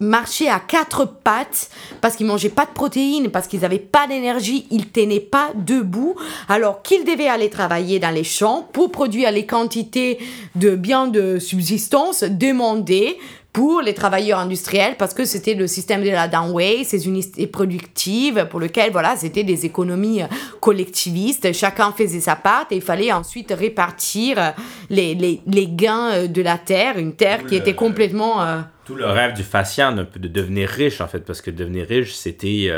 marchaient 0.00 0.48
à 0.48 0.60
quatre 0.60 1.04
pattes 1.04 1.70
parce 2.00 2.16
qu'ils 2.16 2.26
mangeaient 2.26 2.48
pas 2.48 2.66
de 2.66 2.70
protéines, 2.70 3.30
parce 3.30 3.46
qu'ils 3.46 3.60
n'avaient 3.60 3.78
pas 3.78 4.06
d'énergie, 4.06 4.66
ils 4.70 4.88
tenaient 4.88 5.20
pas 5.20 5.50
debout, 5.54 6.14
alors 6.48 6.82
qu'ils 6.82 7.04
devaient 7.04 7.28
aller 7.28 7.50
travailler 7.50 7.98
dans 7.98 8.14
les 8.14 8.24
champs 8.24 8.68
pour 8.72 8.90
produire 8.90 9.30
les 9.30 9.46
quantités 9.46 10.18
de 10.54 10.74
biens 10.74 11.06
de 11.06 11.38
subsistance 11.38 12.24
demandées 12.24 13.18
pour 13.56 13.80
les 13.80 13.94
travailleurs 13.94 14.38
industriels 14.38 14.96
parce 14.98 15.14
que 15.14 15.24
c'était 15.24 15.54
le 15.54 15.66
système 15.66 16.04
de 16.04 16.10
la 16.10 16.28
downway, 16.28 16.84
ces 16.84 17.08
unités 17.08 17.46
productives 17.46 18.48
pour 18.50 18.60
lequel 18.60 18.92
voilà, 18.92 19.16
c'était 19.16 19.44
des 19.44 19.64
économies 19.64 20.20
euh, 20.20 20.26
collectivistes, 20.60 21.54
chacun 21.54 21.90
faisait 21.90 22.20
sa 22.20 22.36
part 22.36 22.66
et 22.70 22.76
il 22.76 22.82
fallait 22.82 23.12
ensuite 23.12 23.54
répartir 23.58 24.38
euh, 24.38 24.50
les, 24.90 25.14
les, 25.14 25.40
les 25.46 25.68
gains 25.68 26.10
euh, 26.12 26.26
de 26.26 26.42
la 26.42 26.58
terre, 26.58 26.98
une 26.98 27.14
terre 27.14 27.46
qui 27.46 27.56
était 27.56 27.74
complètement... 27.74 28.44
Tout 28.84 28.94
le 28.94 29.06
rêve 29.06 29.32
du 29.32 29.42
fascien 29.42 29.90
de 29.92 30.28
devenir 30.28 30.68
riche 30.68 31.00
en 31.00 31.08
fait, 31.08 31.20
parce 31.20 31.40
que 31.40 31.50
devenir 31.50 31.86
riche 31.88 32.12
c'était... 32.12 32.70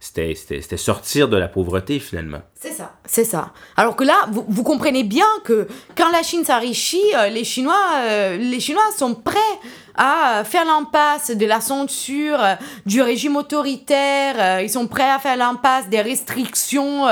c'était 0.00 0.76
sortir 0.78 1.28
de 1.28 1.36
la 1.36 1.48
pauvreté 1.48 1.98
finalement. 1.98 2.40
C'est 2.54 2.72
ça, 2.72 2.94
c'est 3.04 3.24
ça. 3.24 3.52
Alors 3.76 3.94
que 3.94 4.04
là, 4.04 4.26
vous, 4.32 4.46
vous, 4.48 4.62
comprenez 4.62 5.04
bien 5.04 5.26
que 5.44 5.68
quand 5.96 6.10
la 6.10 6.22
Chine 6.22 6.44
s'enrichit, 6.44 7.12
les 7.30 7.44
Chinois, 7.44 8.36
les 8.38 8.58
Chinois 8.58 8.90
sont 8.96 9.14
prêts 9.14 9.36
à 9.98 10.44
faire 10.44 10.64
l'impasse 10.64 11.36
de 11.36 11.44
la 11.44 11.60
censure, 11.60 12.40
euh, 12.40 12.54
du 12.86 13.02
régime 13.02 13.36
autoritaire, 13.36 14.36
euh, 14.38 14.62
ils 14.62 14.70
sont 14.70 14.86
prêts 14.86 15.10
à 15.10 15.18
faire 15.18 15.36
l'impasse 15.36 15.88
des 15.88 16.00
restrictions, 16.00 17.08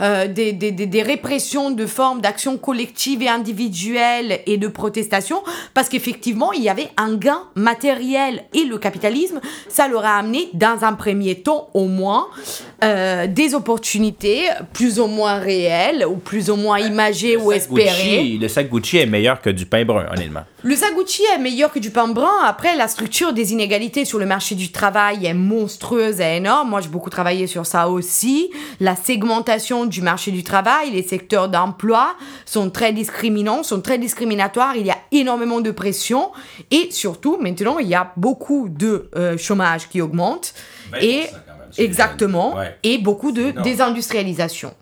euh, 0.00 0.28
des, 0.28 0.52
des, 0.52 0.70
des, 0.70 1.02
répressions 1.02 1.72
de 1.72 1.84
formes 1.84 2.20
d'action 2.20 2.56
collective 2.56 3.22
et 3.22 3.28
individuelle 3.28 4.40
et 4.46 4.56
de 4.56 4.68
protestation, 4.68 5.42
parce 5.74 5.88
qu'effectivement, 5.88 6.52
il 6.52 6.62
y 6.62 6.68
avait 6.68 6.88
un 6.96 7.16
gain 7.16 7.42
matériel 7.56 8.44
et 8.54 8.64
le 8.64 8.78
capitalisme, 8.78 9.40
ça 9.68 9.88
leur 9.88 10.04
a 10.04 10.18
amené, 10.18 10.48
dans 10.54 10.84
un 10.84 10.92
premier 10.92 11.42
temps 11.42 11.68
au 11.74 11.86
moins, 11.86 12.28
des 12.80 13.54
opportunités 13.54 14.44
plus 14.72 15.00
ou 15.00 15.06
moins 15.06 15.38
réelles, 15.38 16.06
ou 16.06 16.16
plus 16.16 16.50
ou 16.50 16.56
moins 16.56 16.78
imagées 16.78 17.36
ou 17.36 17.50
espérées. 17.50 18.38
le 18.40 18.46
sac 18.46 18.68
Gucci 18.68 18.98
est 18.98 19.06
meilleur 19.06 19.40
que 19.40 19.50
du 19.50 19.66
pain 19.66 19.84
brun, 19.84 20.06
honnêtement. 20.12 20.42
Le 20.62 20.76
sac 20.76 20.94
Gucci 20.94 21.22
est 21.34 21.38
meilleur 21.38 21.72
que 21.72 21.80
du 21.80 21.90
pain 21.90 22.06
brun 22.06 22.27
après, 22.44 22.76
la 22.76 22.88
structure 22.88 23.32
des 23.32 23.52
inégalités 23.52 24.04
sur 24.04 24.18
le 24.18 24.26
marché 24.26 24.54
du 24.54 24.72
travail 24.72 25.26
est 25.26 25.34
monstrueuse 25.34 26.20
et 26.20 26.36
énorme. 26.36 26.70
Moi, 26.70 26.80
j'ai 26.80 26.88
beaucoup 26.88 27.10
travaillé 27.10 27.46
sur 27.46 27.66
ça 27.66 27.88
aussi. 27.88 28.50
La 28.80 28.96
segmentation 28.96 29.86
du 29.86 30.02
marché 30.02 30.30
du 30.30 30.42
travail, 30.42 30.90
les 30.90 31.02
secteurs 31.02 31.48
d'emploi 31.48 32.16
sont 32.44 32.70
très 32.70 32.92
discriminants, 32.92 33.62
sont 33.62 33.80
très 33.80 33.98
discriminatoires. 33.98 34.76
Il 34.76 34.86
y 34.86 34.90
a 34.90 34.98
énormément 35.12 35.60
de 35.60 35.70
pression. 35.70 36.30
Et 36.70 36.90
surtout, 36.90 37.38
maintenant, 37.40 37.78
il 37.78 37.88
y 37.88 37.94
a 37.94 38.12
beaucoup 38.16 38.68
de 38.68 39.10
euh, 39.16 39.36
chômage 39.38 39.88
qui 39.88 40.00
augmente. 40.00 40.54
et 41.00 41.24
exactement. 41.76 42.56
Et 42.82 42.98
beaucoup 42.98 43.32
de 43.32 43.50
désindustrialisation. 43.62 44.74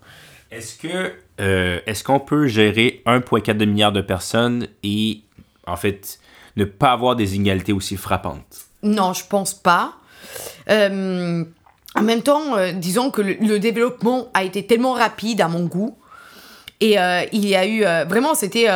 Est-ce 0.50 0.76
que 0.76 1.12
euh, 1.40 1.80
est-ce 1.86 2.02
qu'on 2.02 2.20
peut 2.20 2.46
gérer 2.46 3.02
1,4 3.04 3.66
milliard 3.66 3.92
de 3.92 4.00
personnes 4.00 4.68
et 4.82 5.20
en 5.66 5.76
fait 5.76 6.18
ne 6.56 6.64
pas 6.64 6.92
avoir 6.92 7.16
des 7.16 7.36
inégalités 7.36 7.72
aussi 7.72 7.96
frappantes 7.96 8.66
Non, 8.82 9.12
je 9.12 9.24
pense 9.28 9.54
pas. 9.54 9.94
Euh, 10.70 11.44
en 11.94 12.02
même 12.02 12.22
temps, 12.22 12.56
euh, 12.56 12.72
disons 12.72 13.10
que 13.10 13.22
le, 13.22 13.58
développement 13.58 14.28
a 14.34 14.44
été 14.44 14.66
tellement 14.66 14.92
rapide 14.92 15.40
à 15.40 15.48
mon 15.48 15.64
goût. 15.64 15.96
Et 16.80 16.98
euh, 16.98 17.22
il 17.32 17.46
y 17.46 17.56
a 17.56 17.66
eu 17.66 17.82
vraiment, 18.06 18.34
c'était 18.34 18.68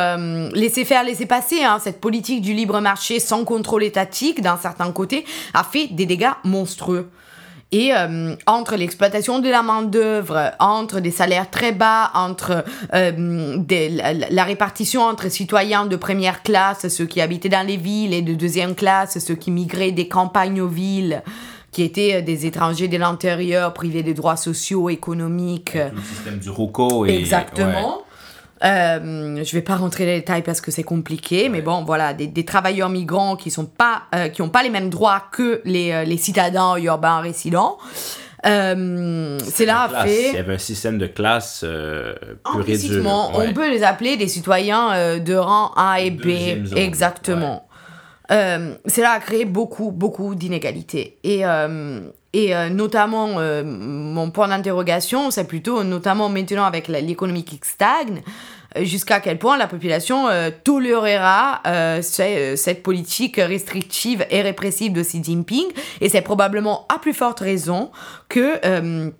laisser 0.53 0.85
faire, 0.85 1.03
laisser 1.03 1.27
passer. 1.27 1.63
Hein, 1.63 1.77
cette 1.79 2.01
politique 2.01 2.41
du 2.41 2.53
libre 2.53 2.79
marché 2.79 3.19
sans 3.19 3.45
contrôle 3.45 3.83
étatique 3.83 4.41
d'un 4.41 4.57
certain 4.57 4.91
côté 4.91 5.23
a 5.53 5.63
fait 5.63 5.87
des 5.87 6.07
dégâts 6.07 6.31
monstrueux. 6.43 7.09
Et 7.73 7.93
euh, 7.93 8.35
entre 8.47 8.75
l'exploitation 8.75 9.39
de 9.39 9.49
la 9.49 9.63
main-d'œuvre, 9.63 10.51
entre 10.59 10.99
des 10.99 11.11
salaires 11.11 11.49
très 11.49 11.71
bas, 11.71 12.11
entre 12.13 12.65
euh, 12.93 13.57
la, 14.29 14.43
répartition 14.43 15.03
entre 15.03 15.29
citoyens 15.29 15.85
de 15.85 15.95
première 15.95 16.43
classe, 16.43 16.89
ceux 16.89 17.05
qui 17.05 17.21
habitaient 17.21 17.47
dans 17.47 17.65
les 17.65 17.77
villes, 17.77 18.13
et 18.13 18.21
de 18.21 18.33
deuxième 18.33 18.75
classe, 18.75 19.19
ceux 19.19 19.35
qui 19.35 19.51
migraient 19.51 19.93
des 19.93 20.09
campagnes 20.09 20.59
aux 20.59 20.67
villes, 20.67 21.23
qui 21.71 21.83
étaient 21.83 22.15
euh, 22.15 22.21
des 22.21 22.45
étrangers 22.45 22.89
de 22.89 22.97
l'intérieur, 22.97 23.73
privés 23.73 24.03
des 24.03 24.13
droits 24.13 24.35
sociaux, 24.35 24.89
économiques. 24.89 25.75
le 25.75 26.01
système 26.01 26.39
du 26.39 26.49
ROCO. 26.49 27.05
Et, 27.05 27.15
Exactement. 27.19 28.03
Euh, 28.63 29.43
je 29.43 29.51
vais 29.53 29.61
pas 29.61 29.75
rentrer 29.75 30.05
dans 30.05 30.11
les 30.11 30.19
détails 30.19 30.43
parce 30.43 30.61
que 30.61 30.69
c'est 30.69 30.83
compliqué, 30.83 31.49
mais 31.49 31.61
bon, 31.61 31.83
voilà, 31.83 32.13
des, 32.13 32.27
des, 32.27 32.45
travailleurs 32.45 32.89
migrants 32.89 33.35
qui 33.35 33.49
sont 33.49 33.65
pas, 33.65 34.03
euh, 34.13 34.27
qui 34.27 34.41
ont 34.41 34.49
pas 34.49 34.61
les 34.61 34.69
mêmes 34.69 34.89
droits 34.89 35.23
que 35.31 35.61
les, 35.65 35.91
euh, 35.91 36.03
les 36.03 36.17
citadins 36.17 36.77
urbains 36.77 37.21
résidents. 37.21 37.77
Euh, 38.45 39.37
c'est 39.43 39.65
là 39.65 39.89
fait. 40.03 40.29
Il 40.29 40.35
y 40.35 40.39
avait 40.39 40.55
un 40.55 40.59
système 40.59 40.97
de 40.97 41.07
classe 41.07 41.61
euh, 41.63 42.15
plus 42.43 42.61
réduit. 42.61 43.01
On 43.05 43.53
peut 43.53 43.69
les 43.69 43.83
appeler 43.83 44.17
des 44.17 44.27
citoyens 44.27 45.19
de 45.19 45.35
rang 45.35 45.71
A 45.75 46.01
et 46.01 46.11
B. 46.11 46.29
Exactement. 46.75 47.67
C'est 48.31 49.01
là 49.01 49.11
a 49.11 49.19
créé 49.19 49.45
beaucoup, 49.45 49.91
beaucoup 49.91 50.35
d'inégalités. 50.35 51.17
Et, 51.23 51.43
et 52.33 52.69
notamment, 52.69 53.27
mon 53.63 54.31
point 54.31 54.47
d'interrogation, 54.47 55.31
c'est 55.31 55.43
plutôt, 55.43 55.83
notamment 55.83 56.29
maintenant 56.29 56.63
avec 56.63 56.87
l'économie 56.87 57.43
qui 57.43 57.59
stagne, 57.61 58.21
jusqu'à 58.79 59.19
quel 59.19 59.37
point 59.37 59.57
la 59.57 59.67
population 59.67 60.27
euh, 60.27 60.49
tolérera 60.63 61.61
euh, 61.65 62.01
euh, 62.19 62.55
cette 62.55 62.83
politique 62.83 63.37
restrictive 63.37 64.25
et 64.29 64.41
répressive 64.41 64.93
de 64.93 65.01
Xi 65.01 65.23
Jinping. 65.23 65.67
Et 65.99 66.09
c'est 66.09 66.21
probablement 66.21 66.85
à 66.89 66.99
plus 66.99 67.13
forte 67.13 67.39
raison 67.39 67.91
que 68.29 69.11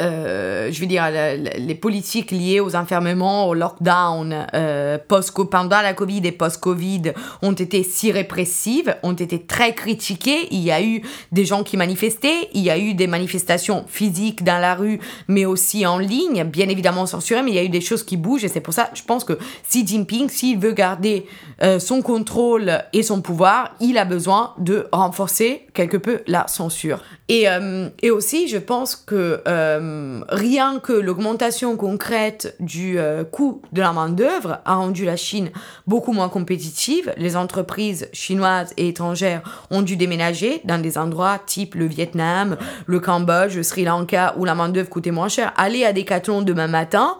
euh, 0.00 0.70
je 0.72 0.80
veux 0.80 0.86
dire, 0.86 1.04
les 1.10 1.74
politiques 1.74 2.30
liées 2.30 2.60
aux 2.60 2.76
enfermements, 2.76 3.48
au 3.48 3.54
lockdown, 3.54 4.46
euh, 4.54 4.98
post 5.06 5.32
pendant 5.50 5.82
la 5.82 5.92
Covid 5.92 6.20
et 6.24 6.32
post-Covid 6.32 7.12
ont 7.42 7.52
été 7.52 7.82
si 7.82 8.12
répressives, 8.12 8.96
ont 9.02 9.12
été 9.12 9.42
très 9.42 9.74
critiquées. 9.74 10.48
Il 10.50 10.60
y 10.60 10.70
a 10.70 10.82
eu 10.82 11.02
des 11.32 11.44
gens 11.44 11.62
qui 11.62 11.76
manifestaient, 11.76 12.48
il 12.54 12.62
y 12.62 12.70
a 12.70 12.78
eu 12.78 12.94
des 12.94 13.06
manifestations 13.06 13.84
physiques 13.86 14.44
dans 14.44 14.58
la 14.58 14.74
rue, 14.74 15.00
mais 15.28 15.44
aussi 15.44 15.86
en 15.86 15.98
ligne, 15.98 16.44
bien 16.44 16.68
évidemment 16.68 17.06
censurées, 17.06 17.42
mais 17.42 17.50
il 17.50 17.56
y 17.56 17.58
a 17.58 17.64
eu 17.64 17.68
des 17.68 17.80
choses 17.80 18.04
qui 18.04 18.16
bougent 18.16 18.44
et 18.44 18.48
c'est 18.48 18.60
pour 18.60 18.74
ça, 18.74 18.90
je 18.94 19.02
pense 19.02 19.24
que 19.24 19.38
Xi 19.68 19.86
Jinping, 19.86 20.28
s'il 20.28 20.58
veut 20.58 20.72
garder 20.72 21.26
euh, 21.62 21.78
son 21.78 22.02
contrôle 22.02 22.82
et 22.92 23.02
son 23.02 23.20
pouvoir, 23.20 23.74
il 23.80 23.98
a 23.98 24.04
besoin 24.04 24.54
de 24.58 24.86
renforcer 24.92 25.66
quelque 25.74 25.96
peu 25.96 26.20
la 26.26 26.46
censure. 26.48 27.00
Et, 27.28 27.48
euh, 27.48 27.88
et 28.02 28.10
aussi, 28.10 28.48
je 28.48 28.58
pense 28.58 28.94
que 28.94 29.42
euh, 29.86 30.20
rien 30.28 30.78
que 30.78 30.92
l'augmentation 30.92 31.76
concrète 31.76 32.56
du 32.60 32.98
euh, 32.98 33.24
coût 33.24 33.62
de 33.72 33.80
la 33.80 33.92
main-d'œuvre 33.92 34.58
a 34.64 34.74
rendu 34.74 35.04
la 35.04 35.16
Chine 35.16 35.50
beaucoup 35.86 36.12
moins 36.12 36.28
compétitive. 36.28 37.12
Les 37.16 37.36
entreprises 37.36 38.08
chinoises 38.12 38.72
et 38.76 38.88
étrangères 38.88 39.66
ont 39.70 39.82
dû 39.82 39.96
déménager 39.96 40.60
dans 40.64 40.80
des 40.80 40.98
endroits 40.98 41.38
type 41.38 41.74
le 41.74 41.86
Vietnam, 41.86 42.56
le 42.86 43.00
Cambodge, 43.00 43.56
le 43.56 43.62
Sri 43.62 43.84
Lanka 43.84 44.34
où 44.38 44.44
la 44.44 44.54
main-d'œuvre 44.54 44.88
coûtait 44.88 45.10
moins 45.10 45.28
cher. 45.28 45.52
Aller 45.56 45.84
à 45.84 45.92
Decathlon 45.92 46.42
demain 46.42 46.68
matin, 46.68 47.16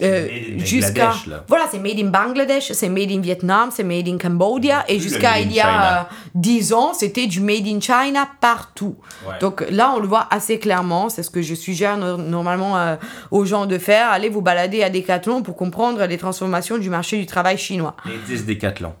euh, 0.00 0.28
jusqu'à 0.58 1.12
voilà 1.48 1.64
c'est 1.70 1.78
made 1.78 1.98
in 1.98 2.08
Bangladesh 2.08 2.72
c'est 2.72 2.88
made 2.88 3.10
in 3.10 3.20
Vietnam 3.20 3.70
c'est 3.70 3.84
made 3.84 4.08
in 4.08 4.18
Cambodia 4.18 4.84
et 4.88 4.98
jusqu'à 4.98 5.38
il 5.40 5.52
y 5.52 5.60
a 5.60 6.08
10 6.34 6.72
ans 6.72 6.94
c'était 6.94 7.26
du 7.26 7.40
made 7.40 7.66
in 7.66 7.80
China 7.80 8.28
partout. 8.40 8.96
Donc 9.40 9.64
là 9.70 9.92
on 9.96 10.00
le 10.00 10.06
voit 10.06 10.26
assez 10.30 10.58
clairement 10.58 11.08
c'est 11.08 11.22
ce 11.22 11.30
que 11.30 11.42
je 11.42 11.54
suggère 11.54 11.96
normalement 11.96 12.78
euh, 12.78 12.96
aux 13.30 13.44
gens 13.44 13.66
de 13.66 13.78
faire. 13.78 14.10
Allez 14.10 14.28
vous 14.28 14.42
balader 14.42 14.82
à 14.82 14.90
Decathlon 14.90 15.42
pour 15.42 15.56
comprendre 15.56 16.04
les 16.04 16.18
transformations 16.18 16.78
du 16.78 16.90
marché 16.90 17.18
du 17.18 17.26
travail 17.26 17.58
chinois. 17.58 17.96
Les 18.06 18.36
10 18.36 18.46
Decathlon 18.46 18.94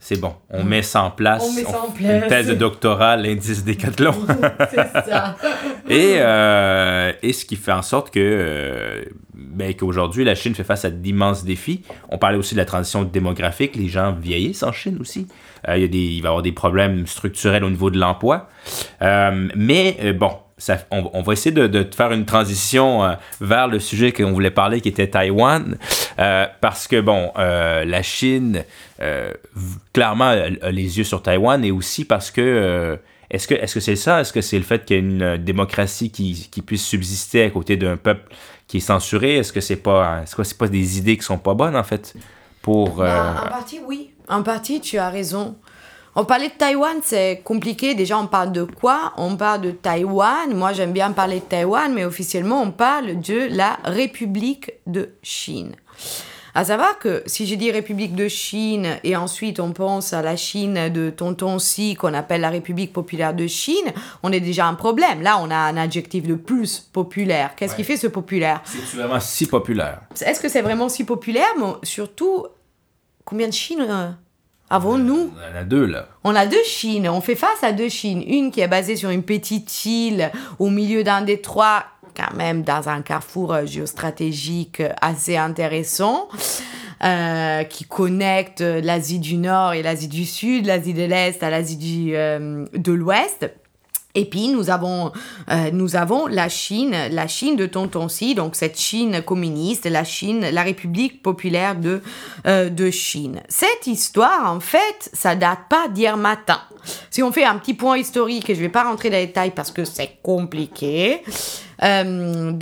c'est 0.00 0.20
bon. 0.20 0.32
On 0.50 0.62
met 0.62 0.82
ça 0.82 1.02
en 1.02 1.10
place. 1.10 1.44
On 1.44 1.52
met 1.52 1.64
ça 1.64 1.82
en 1.82 1.90
place. 1.90 2.22
Une 2.22 2.28
thèse 2.28 2.46
de 2.46 2.54
doctorat, 2.54 3.16
l'indice 3.16 3.64
Décathlon. 3.64 4.14
c'est 4.70 5.10
ça. 5.10 5.36
et, 5.88 6.14
euh, 6.18 7.12
et 7.20 7.32
ce 7.32 7.44
qui 7.44 7.56
fait 7.56 7.72
en 7.72 7.82
sorte 7.82 8.10
que 8.10 8.20
euh, 8.20 9.04
ben, 9.34 9.74
qu'aujourd'hui, 9.74 10.24
la 10.24 10.36
Chine 10.36 10.54
fait 10.54 10.64
face 10.64 10.84
à 10.84 10.90
d'immenses 10.90 11.44
défis. 11.44 11.82
On 12.10 12.18
parlait 12.18 12.38
aussi 12.38 12.54
de 12.54 12.60
la 12.60 12.64
transition 12.64 13.02
démographique. 13.02 13.74
Les 13.74 13.88
gens 13.88 14.12
vieillissent 14.12 14.62
en 14.62 14.72
Chine 14.72 14.98
aussi. 15.00 15.26
Euh, 15.68 15.76
il, 15.76 15.82
y 15.82 15.84
a 15.84 15.88
des, 15.88 15.98
il 15.98 16.22
va 16.22 16.28
y 16.28 16.30
avoir 16.30 16.42
des 16.42 16.52
problèmes 16.52 17.06
structurels 17.06 17.64
au 17.64 17.70
niveau 17.70 17.90
de 17.90 17.98
l'emploi. 17.98 18.48
mais 19.00 20.12
bon, 20.14 20.30
on, 20.90 21.22
va 21.22 21.32
essayer 21.32 21.52
de, 21.52 21.86
faire 21.94 22.12
une 22.12 22.24
transition 22.24 23.04
euh, 23.04 23.14
vers 23.40 23.68
le 23.68 23.78
sujet 23.78 24.12
qu'on 24.12 24.32
voulait 24.32 24.50
parler, 24.50 24.80
qui 24.80 24.88
était 24.88 25.08
Taïwan, 25.08 25.76
euh, 26.18 26.46
parce 26.60 26.88
que, 26.88 27.00
bon, 27.00 27.32
euh, 27.38 27.84
la 27.84 28.02
Chine, 28.02 28.64
clairement, 29.92 30.30
a, 30.30 30.70
les 30.70 30.98
yeux 30.98 31.04
sur 31.04 31.22
Taïwan, 31.22 31.64
et 31.64 31.70
aussi 31.70 32.04
parce 32.04 32.30
que, 32.30 32.98
est-ce 33.30 33.46
que 33.46 33.80
c'est 33.80 33.96
ça? 33.96 34.20
Est-ce 34.20 34.32
que 34.32 34.40
c'est 34.40 34.58
le 34.58 34.64
fait 34.64 34.84
qu'il 34.84 34.96
y 34.96 34.98
ait 34.98 35.02
une 35.02 35.36
démocratie 35.36 36.10
qui, 36.10 36.62
puisse 36.62 36.84
subsister 36.84 37.44
à 37.44 37.50
côté 37.50 37.76
d'un 37.76 37.96
peuple 37.96 38.32
qui 38.66 38.78
est 38.78 38.80
censuré? 38.80 39.36
Est-ce 39.36 39.52
que 39.52 39.60
c'est 39.60 39.76
pas, 39.76 40.22
est-ce 40.22 40.34
que 40.34 40.42
c'est 40.42 40.58
pas 40.58 40.68
des 40.68 40.98
idées 40.98 41.16
qui 41.16 41.24
sont 41.24 41.38
pas 41.38 41.54
bonnes, 41.54 41.76
en 41.76 41.84
fait, 41.84 42.14
pour... 42.62 42.96
Bah, 42.96 43.44
en 43.46 43.48
partie, 43.48 43.80
oui. 43.86 44.10
En 44.28 44.42
partie, 44.42 44.80
tu 44.80 44.98
as 44.98 45.08
raison. 45.08 45.56
On 46.20 46.24
parlait 46.24 46.48
de 46.48 46.54
Taïwan, 46.54 46.96
c'est 47.00 47.42
compliqué. 47.44 47.94
Déjà, 47.94 48.18
on 48.18 48.26
parle 48.26 48.50
de 48.50 48.64
quoi? 48.64 49.12
On 49.18 49.36
parle 49.36 49.60
de 49.60 49.70
Taïwan. 49.70 50.52
Moi, 50.52 50.72
j'aime 50.72 50.90
bien 50.90 51.12
parler 51.12 51.36
de 51.36 51.44
Taïwan, 51.44 51.94
mais 51.94 52.04
officiellement, 52.04 52.60
on 52.60 52.72
parle 52.72 53.20
de 53.20 53.46
la 53.48 53.78
République 53.84 54.72
de 54.88 55.10
Chine. 55.22 55.76
À 56.56 56.64
savoir 56.64 56.98
que 56.98 57.22
si 57.26 57.46
j'ai 57.46 57.54
dit 57.54 57.70
République 57.70 58.16
de 58.16 58.26
Chine 58.26 58.98
et 59.04 59.14
ensuite 59.14 59.60
on 59.60 59.70
pense 59.70 60.12
à 60.12 60.20
la 60.20 60.34
Chine 60.34 60.88
de 60.88 61.10
Tonton 61.10 61.60
Si 61.60 61.94
qu'on 61.94 62.14
appelle 62.14 62.40
la 62.40 62.50
République 62.50 62.92
populaire 62.92 63.32
de 63.32 63.46
Chine, 63.46 63.92
on 64.24 64.32
est 64.32 64.40
déjà 64.40 64.66
un 64.66 64.74
problème. 64.74 65.22
Là, 65.22 65.38
on 65.40 65.52
a 65.52 65.56
un 65.56 65.76
adjectif 65.76 66.26
de 66.26 66.34
plus 66.34 66.80
populaire. 66.80 67.54
Qu'est-ce 67.54 67.76
qui 67.76 67.84
fait 67.84 67.96
ce 67.96 68.08
populaire? 68.08 68.60
C'est 68.64 68.96
vraiment 68.96 69.20
si 69.20 69.46
populaire. 69.46 70.00
Est-ce 70.20 70.40
que 70.40 70.48
c'est 70.48 70.62
vraiment 70.62 70.88
si 70.88 71.04
populaire? 71.04 71.46
Mais 71.60 71.74
surtout, 71.84 72.44
combien 73.24 73.46
de 73.46 73.52
Chine 73.52 74.16
Avons-nous 74.70 75.32
On 75.34 75.56
en 75.56 75.60
a 75.60 75.64
deux 75.64 75.86
là. 75.86 76.08
On 76.24 76.34
a 76.34 76.46
deux 76.46 76.62
Chines. 76.64 77.08
On 77.08 77.20
fait 77.20 77.34
face 77.34 77.62
à 77.62 77.72
deux 77.72 77.88
Chines. 77.88 78.22
Une 78.26 78.50
qui 78.50 78.60
est 78.60 78.68
basée 78.68 78.96
sur 78.96 79.10
une 79.10 79.22
petite 79.22 79.84
île 79.86 80.30
au 80.58 80.68
milieu 80.68 81.02
d'un 81.02 81.22
détroit, 81.22 81.84
quand 82.14 82.34
même 82.36 82.62
dans 82.62 82.88
un 82.88 83.00
carrefour 83.00 83.54
euh, 83.54 83.66
géostratégique 83.66 84.80
euh, 84.80 84.92
assez 85.00 85.36
intéressant. 85.36 86.28
Euh, 87.04 87.62
qui 87.62 87.84
connecte 87.84 88.60
l'Asie 88.60 89.20
du 89.20 89.36
Nord 89.36 89.72
et 89.72 89.84
l'Asie 89.84 90.08
du 90.08 90.24
Sud, 90.24 90.66
l'Asie 90.66 90.94
de 90.94 91.04
l'Est 91.04 91.44
à 91.44 91.50
l'Asie 91.50 92.10
de 92.10 92.92
l'Ouest. 92.92 93.48
Et 94.14 94.24
puis 94.24 94.48
nous 94.48 94.70
avons, 94.70 95.12
euh, 95.50 95.70
nous 95.70 95.94
avons 95.94 96.26
la 96.26 96.48
Chine, 96.48 96.96
la 97.10 97.28
Chine 97.28 97.56
de 97.56 97.66
Tonton 97.66 98.08
Si, 98.08 98.34
donc 98.34 98.56
cette 98.56 98.78
Chine 98.78 99.22
communiste, 99.22 99.84
la 99.84 100.02
Chine, 100.02 100.46
la 100.50 100.62
République 100.62 101.22
populaire 101.22 101.76
de, 101.76 102.00
euh, 102.46 102.70
de 102.70 102.90
Chine. 102.90 103.42
Cette 103.48 103.86
histoire, 103.86 104.50
en 104.50 104.60
fait, 104.60 105.10
ça 105.12 105.36
date 105.36 105.60
pas 105.68 105.88
d'hier 105.88 106.16
matin. 106.16 106.58
Si 107.10 107.22
on 107.22 107.30
fait 107.30 107.44
un 107.44 107.56
petit 107.56 107.74
point 107.74 107.98
historique, 107.98 108.48
et 108.48 108.54
je 108.54 108.60
vais 108.60 108.70
pas 108.70 108.84
rentrer 108.84 109.10
dans 109.10 109.18
les 109.18 109.26
détails 109.26 109.52
parce 109.54 109.70
que 109.70 109.84
c'est 109.84 110.16
compliqué, 110.22 111.22
2000, 111.80 111.82
euh, 111.84 112.52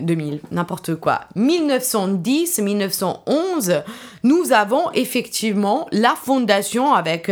2000 0.00 0.40
n'importe 0.50 0.96
quoi, 0.96 1.20
1910, 1.36 2.58
1911, 2.58 3.82
nous 4.24 4.52
avons 4.52 4.90
effectivement 4.94 5.86
la 5.92 6.16
fondation 6.16 6.92
avec 6.92 7.30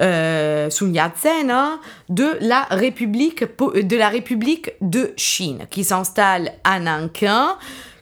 euh, 0.00 0.70
Sun 0.70 0.94
Yat-sen, 0.94 1.50
hein, 1.50 1.80
de, 2.08 2.36
la 2.40 2.62
République, 2.70 3.44
de 3.60 3.96
la 3.96 4.08
République 4.08 4.72
de 4.80 5.12
Chine, 5.16 5.66
qui 5.70 5.84
s'installe 5.84 6.52
à 6.64 6.78
Nankin, 6.80 7.56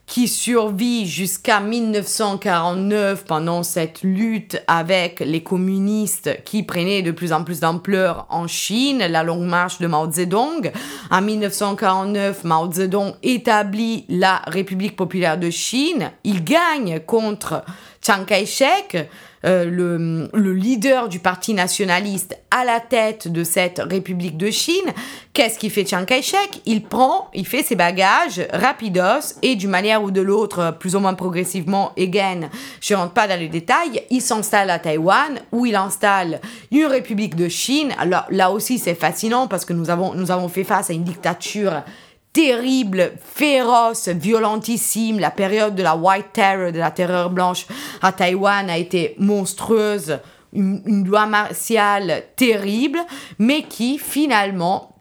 qui 0.07 0.29
survit 0.29 1.07
jusqu'à 1.07 1.61
1949 1.61 3.25
pendant 3.25 3.63
cette 3.63 4.03
lutte 4.03 4.63
avec 4.67 5.21
les 5.21 5.43
communistes 5.43 6.43
qui 6.45 6.63
prenaient 6.63 7.03
de 7.03 7.11
plus 7.11 7.33
en 7.33 7.43
plus 7.43 7.61
d'ampleur 7.61 8.27
en 8.29 8.47
Chine, 8.47 8.99
la 8.99 9.23
longue 9.23 9.47
marche 9.47 9.79
de 9.79 9.87
Mao 9.87 10.11
Zedong. 10.11 10.73
En 11.11 11.23
1949, 11.23 12.45
Mao 12.45 12.71
Zedong 12.71 13.15
établit 13.23 14.05
la 14.09 14.43
République 14.47 14.95
populaire 14.95 15.39
de 15.39 15.49
Chine. 15.49 16.11
Il 16.23 16.45
gagne 16.45 17.01
contre 17.01 17.65
Chiang 18.05 18.25
Kai-shek, 18.27 19.09
euh, 19.45 19.65
le, 19.65 20.29
le, 20.33 20.55
leader 20.55 21.09
du 21.09 21.19
parti 21.19 21.55
nationaliste 21.55 22.39
à 22.51 22.65
la 22.65 22.81
tête 22.81 23.29
de 23.29 23.45
cette 23.45 23.79
République 23.79 24.37
de 24.37 24.51
Chine, 24.51 24.93
qu'est-ce 25.33 25.59
qu'il 25.59 25.71
fait 25.71 25.85
Chiang 25.85 26.05
Kai-shek? 26.05 26.63
Il 26.67 26.83
prend, 26.83 27.29
il 27.35 27.47
fait 27.47 27.63
ses 27.63 27.77
bagages 27.77 28.47
rapidos 28.53 29.37
et 29.43 29.57
d'une 29.57 29.71
manière 29.71 30.03
ou 30.03 30.11
de 30.11 30.21
l'autre, 30.21 30.77
plus 30.79 30.97
ou 30.97 31.01
moins 31.01 31.15
progressivement, 31.15 31.93
again, 31.99 32.49
je 32.81 32.95
rentre 32.95 33.13
pas 33.13 33.27
dans 33.27 33.39
les 33.39 33.49
détails, 33.49 34.03
il 34.11 34.23
s'installe 34.23 34.71
à 34.71 34.79
Taïwan 34.79 35.41
où 35.53 35.67
il 35.67 35.77
installe 35.77 36.41
une 36.71 36.87
République 36.87 37.37
de 37.37 37.49
Chine. 37.49 37.93
Alors 37.99 38.25
là 38.31 38.51
aussi 38.51 38.79
c'est 38.79 38.95
fascinant 38.95 39.47
parce 39.47 39.65
que 39.65 39.73
nous 39.73 39.91
avons, 39.91 40.15
nous 40.15 40.31
avons 40.31 40.49
fait 40.49 40.65
face 40.65 40.91
à 40.91 40.93
une 40.93 41.05
dictature 41.05 41.83
terrible, 42.35 43.13
féroce, 43.25 44.09
violentissime. 44.09 45.19
La 45.19 45.31
période 45.31 45.75
de 45.75 45.83
la 45.83 45.97
White 45.97 46.35
Terror, 46.35 46.73
de 46.73 46.79
la 46.79 46.91
terreur 46.91 47.31
blanche 47.31 47.67
à 48.03 48.13
Taïwan 48.13 48.69
a 48.69 48.77
été 48.77 49.15
monstrueuse, 49.19 50.19
une, 50.53 50.83
une 50.85 51.09
loi 51.09 51.25
martiale 51.25 52.25
terrible, 52.37 52.99
mais 53.39 53.63
qui 53.63 53.99
finalement 53.99 54.94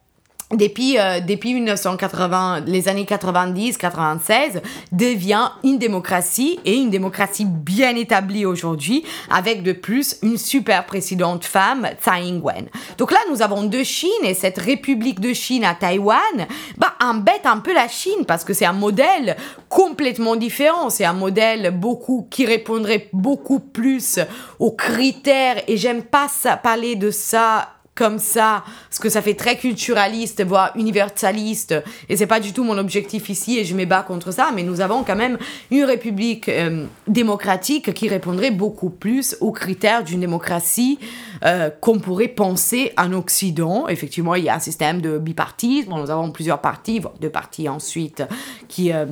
depuis, 0.57 0.97
euh, 0.99 1.19
depuis 1.19 1.53
1980, 1.53 2.61
les 2.65 2.87
années 2.87 3.05
90-96, 3.05 4.61
devient 4.91 5.49
une 5.63 5.77
démocratie 5.77 6.59
et 6.65 6.75
une 6.75 6.89
démocratie 6.89 7.45
bien 7.45 7.95
établie 7.95 8.45
aujourd'hui, 8.45 9.03
avec 9.29 9.63
de 9.63 9.71
plus 9.71 10.17
une 10.21 10.37
super 10.37 10.85
présidente 10.85 11.45
femme, 11.45 11.87
Tsai 12.01 12.27
Ing-wen. 12.27 12.67
Donc 12.97 13.11
là, 13.11 13.19
nous 13.29 13.41
avons 13.41 13.63
deux 13.63 13.83
Chines 13.83 14.09
et 14.23 14.33
cette 14.33 14.57
République 14.57 15.19
de 15.19 15.33
Chine 15.33 15.63
à 15.63 15.75
Taïwan, 15.75 16.47
bah, 16.77 16.93
embête 17.01 17.45
un 17.45 17.57
peu 17.57 17.73
la 17.73 17.87
Chine 17.87 18.25
parce 18.27 18.43
que 18.43 18.53
c'est 18.53 18.65
un 18.65 18.73
modèle 18.73 19.35
complètement 19.69 20.35
différent. 20.35 20.89
C'est 20.89 21.05
un 21.05 21.13
modèle 21.13 21.71
beaucoup, 21.71 22.27
qui 22.29 22.45
répondrait 22.45 23.09
beaucoup 23.13 23.59
plus 23.59 24.19
aux 24.59 24.71
critères 24.71 25.63
et 25.67 25.77
j'aime 25.77 26.03
pas 26.03 26.27
parler 26.61 26.95
de 26.95 27.11
ça 27.11 27.72
comme 27.95 28.17
ça, 28.17 28.63
parce 28.89 28.99
que 28.99 29.09
ça 29.09 29.21
fait 29.21 29.35
très 29.35 29.57
culturaliste, 29.57 30.43
voire 30.43 30.71
universaliste, 30.75 31.75
et 32.09 32.17
c'est 32.17 32.27
pas 32.27 32.39
du 32.39 32.51
tout 32.51 32.63
mon 32.63 32.77
objectif 32.77 33.29
ici, 33.29 33.59
et 33.59 33.65
je 33.65 33.75
me 33.75 33.85
bats 33.85 34.01
contre 34.01 34.31
ça, 34.31 34.51
mais 34.53 34.63
nous 34.63 34.81
avons 34.81 35.03
quand 35.03 35.15
même 35.15 35.37
une 35.69 35.83
république 35.83 36.49
euh, 36.49 36.85
démocratique 37.07 37.93
qui 37.93 38.09
répondrait 38.09 38.51
beaucoup 38.51 38.89
plus 38.89 39.37
aux 39.41 39.51
critères 39.51 40.03
d'une 40.03 40.21
démocratie 40.21 40.97
euh, 41.45 41.69
qu'on 41.69 41.99
pourrait 41.99 42.29
penser 42.29 42.93
en 42.97 43.13
Occident. 43.13 43.87
Effectivement, 43.87 44.35
il 44.35 44.45
y 44.45 44.49
a 44.49 44.55
un 44.55 44.59
système 44.59 45.01
de 45.01 45.17
bipartisme, 45.19 45.93
nous 45.93 46.09
avons 46.09 46.31
plusieurs 46.31 46.61
partis, 46.61 47.01
deux 47.21 47.29
partis 47.29 47.69
ensuite, 47.69 48.23
qui... 48.67 48.91
Euh, 48.91 49.05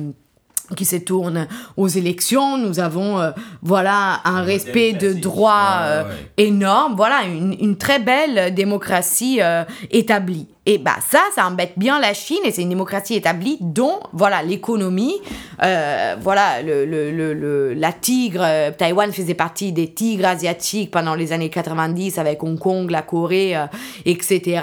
qui 0.74 0.84
se 0.84 0.96
tourne 0.96 1.46
aux 1.76 1.88
élections. 1.88 2.58
Nous 2.58 2.80
avons, 2.80 3.20
euh, 3.20 3.30
voilà, 3.62 4.20
un 4.24 4.42
respect 4.42 4.92
de 4.92 5.12
droits 5.12 5.80
euh, 5.82 6.04
énorme. 6.36 6.94
Voilà, 6.96 7.24
une, 7.24 7.56
une, 7.60 7.76
très 7.76 7.98
belle 7.98 8.54
démocratie 8.54 9.38
euh, 9.40 9.64
établie. 9.90 10.46
Et 10.64 10.78
bah 10.78 10.94
ça, 11.04 11.18
ça 11.34 11.44
embête 11.48 11.72
bien 11.76 11.98
la 11.98 12.14
Chine 12.14 12.38
et 12.44 12.52
c'est 12.52 12.62
une 12.62 12.68
démocratie 12.68 13.16
établie 13.16 13.58
dont, 13.60 13.98
voilà, 14.12 14.44
l'économie, 14.44 15.16
euh, 15.64 16.14
voilà, 16.20 16.62
le, 16.62 16.84
le, 16.84 17.10
le, 17.10 17.74
la 17.74 17.92
tigre, 17.92 18.42
euh, 18.44 18.70
Taïwan 18.70 19.12
faisait 19.12 19.34
partie 19.34 19.72
des 19.72 19.92
tigres 19.92 20.26
asiatiques 20.26 20.92
pendant 20.92 21.16
les 21.16 21.32
années 21.32 21.50
90 21.50 22.16
avec 22.18 22.44
Hong 22.44 22.60
Kong, 22.60 22.88
la 22.92 23.02
Corée, 23.02 23.56
euh, 23.56 23.66
etc. 24.06 24.60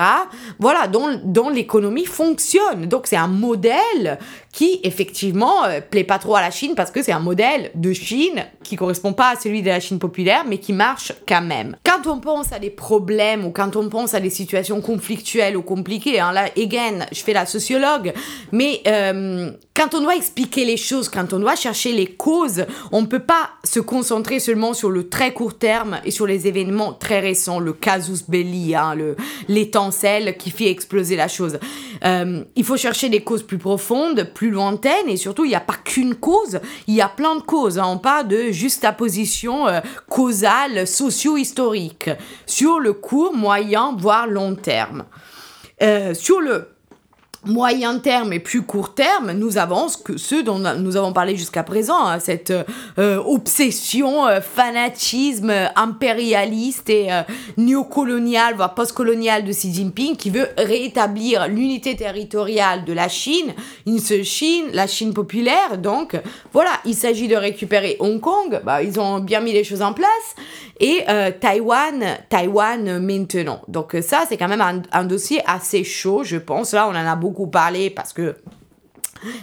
Voilà, 0.58 0.88
dont, 0.88 1.20
dont 1.26 1.50
l'économie 1.50 2.06
fonctionne. 2.06 2.86
Donc 2.86 3.06
c'est 3.06 3.18
un 3.18 3.28
modèle 3.28 4.20
qui, 4.54 4.80
effectivement, 4.84 5.64
plaît 5.91 6.06
pas 6.06 6.18
trop 6.18 6.36
à 6.36 6.41
la 6.41 6.50
Chine 6.50 6.76
parce 6.76 6.91
que 6.91 7.04
c'est 7.04 7.12
un 7.12 7.20
modèle 7.20 7.72
de 7.76 7.91
Chine 7.91 8.45
qui 8.64 8.78
correspond 8.78 9.14
pas 9.14 9.34
à 9.34 9.36
celui 9.36 9.62
de 9.62 9.68
la 9.68 9.80
Chine 9.82 10.00
populaire, 10.00 10.45
mais 10.47 10.60
qui 10.60 10.72
marche 10.74 11.12
quand 11.28 11.41
même. 11.41 11.76
Quand 11.84 12.10
on 12.10 12.20
pense 12.20 12.54
à 12.54 12.60
des 12.60 12.70
problèmes 12.70 13.45
ou 13.45 13.52
quand 13.52 13.76
on 13.76 13.89
pense 13.89 14.14
à 14.14 14.20
des 14.22 14.30
situations 14.30 14.82
conflictuelles 14.82 15.58
ou 15.58 15.62
compliquées, 15.62 15.88
Hein. 16.19 16.31
Là, 16.31 16.49
again, 16.57 17.05
je 17.11 17.21
fais 17.21 17.33
la 17.33 17.45
sociologue. 17.45 18.13
Mais 18.51 18.81
euh, 18.87 19.51
quand 19.75 19.93
on 19.95 20.01
doit 20.01 20.15
expliquer 20.15 20.65
les 20.65 20.77
choses, 20.77 21.09
quand 21.09 21.33
on 21.33 21.39
doit 21.39 21.55
chercher 21.55 21.91
les 21.91 22.07
causes, 22.07 22.65
on 22.91 23.01
ne 23.01 23.07
peut 23.07 23.19
pas 23.19 23.49
se 23.63 23.79
concentrer 23.79 24.39
seulement 24.39 24.73
sur 24.73 24.89
le 24.89 25.09
très 25.09 25.33
court 25.33 25.57
terme 25.57 25.99
et 26.05 26.11
sur 26.11 26.27
les 26.27 26.47
événements 26.47 26.93
très 26.93 27.19
récents, 27.19 27.59
le 27.59 27.73
casus 27.73 28.23
belli, 28.27 28.75
hein, 28.75 28.95
le, 28.95 29.15
l'étincelle 29.47 30.37
qui 30.37 30.51
fait 30.51 30.69
exploser 30.69 31.15
la 31.15 31.27
chose. 31.27 31.59
Euh, 32.03 32.43
il 32.55 32.63
faut 32.63 32.77
chercher 32.77 33.09
des 33.09 33.21
causes 33.21 33.43
plus 33.43 33.57
profondes, 33.57 34.31
plus 34.33 34.49
lointaines, 34.49 35.07
et 35.07 35.17
surtout, 35.17 35.45
il 35.45 35.49
n'y 35.49 35.55
a 35.55 35.61
pas 35.61 35.77
qu'une 35.83 36.15
cause, 36.15 36.59
il 36.87 36.95
y 36.95 37.01
a 37.01 37.09
plein 37.09 37.35
de 37.35 37.41
causes. 37.41 37.79
Hein. 37.79 37.85
On 37.87 37.97
parle 37.97 38.27
de 38.27 38.51
juxtaposition 38.51 39.67
euh, 39.67 39.79
causale 40.09 40.87
socio-historique 40.87 42.09
sur 42.45 42.79
le 42.79 42.93
court, 42.93 43.33
moyen, 43.33 43.95
voire 43.97 44.27
long 44.27 44.55
terme. 44.55 45.05
Euh, 45.82 46.13
sur 46.13 46.41
le 46.41 46.67
moyen 47.45 47.99
terme 47.99 48.33
et 48.33 48.39
plus 48.39 48.63
court 48.63 48.93
terme, 48.93 49.31
nous 49.31 49.57
avons 49.57 49.87
ce 49.87 49.97
que 49.97 50.17
ceux 50.17 50.43
dont 50.43 50.59
nous 50.59 50.97
avons 50.97 51.13
parlé 51.13 51.37
jusqu'à 51.37 51.63
présent, 51.63 52.05
hein, 52.05 52.19
cette 52.19 52.51
euh, 52.51 53.17
obsession, 53.25 54.27
euh, 54.27 54.41
fanatisme 54.41 55.53
impérialiste 55.75 56.89
et 56.89 57.11
euh, 57.11 57.21
néocolonial, 57.55 58.55
voire 58.55 58.75
postcolonial 58.75 59.45
de 59.45 59.51
Xi 59.51 59.73
Jinping 59.73 60.17
qui 60.17 60.29
veut 60.29 60.49
rétablir 60.57 61.47
l'unité 61.47 61.95
territoriale 61.95 62.83
de 62.83 62.91
la 62.91 63.07
Chine, 63.07 63.53
une 63.87 63.99
seule 63.99 64.23
Chine, 64.23 64.65
la 64.73 64.87
Chine 64.87 65.13
populaire. 65.13 65.77
Donc 65.77 66.19
voilà, 66.51 66.71
il 66.85 66.95
s'agit 66.95 67.29
de 67.29 67.37
récupérer 67.37 67.95
Hong 67.99 68.19
Kong, 68.19 68.59
bah, 68.65 68.83
ils 68.83 68.99
ont 68.99 69.19
bien 69.19 69.39
mis 69.39 69.53
les 69.53 69.63
choses 69.63 69.81
en 69.81 69.93
place, 69.93 70.07
et 70.81 71.03
Taïwan, 71.41 72.17
Taïwan 72.29 72.99
maintenant. 72.99 73.61
Donc 73.67 73.97
ça, 74.01 74.23
c'est 74.27 74.37
quand 74.37 74.47
même 74.47 74.61
un, 74.61 74.81
un 74.91 75.03
dossier 75.03 75.41
assez 75.45 75.83
chaud, 75.83 76.23
je 76.23 76.37
pense. 76.37 76.73
Là, 76.73 76.87
on 76.87 76.91
en 76.91 76.95
a 76.95 77.15
beaucoup 77.15 77.28
beaucoup 77.30 77.47
parlé 77.47 77.89
parce 77.89 78.13
que 78.13 78.36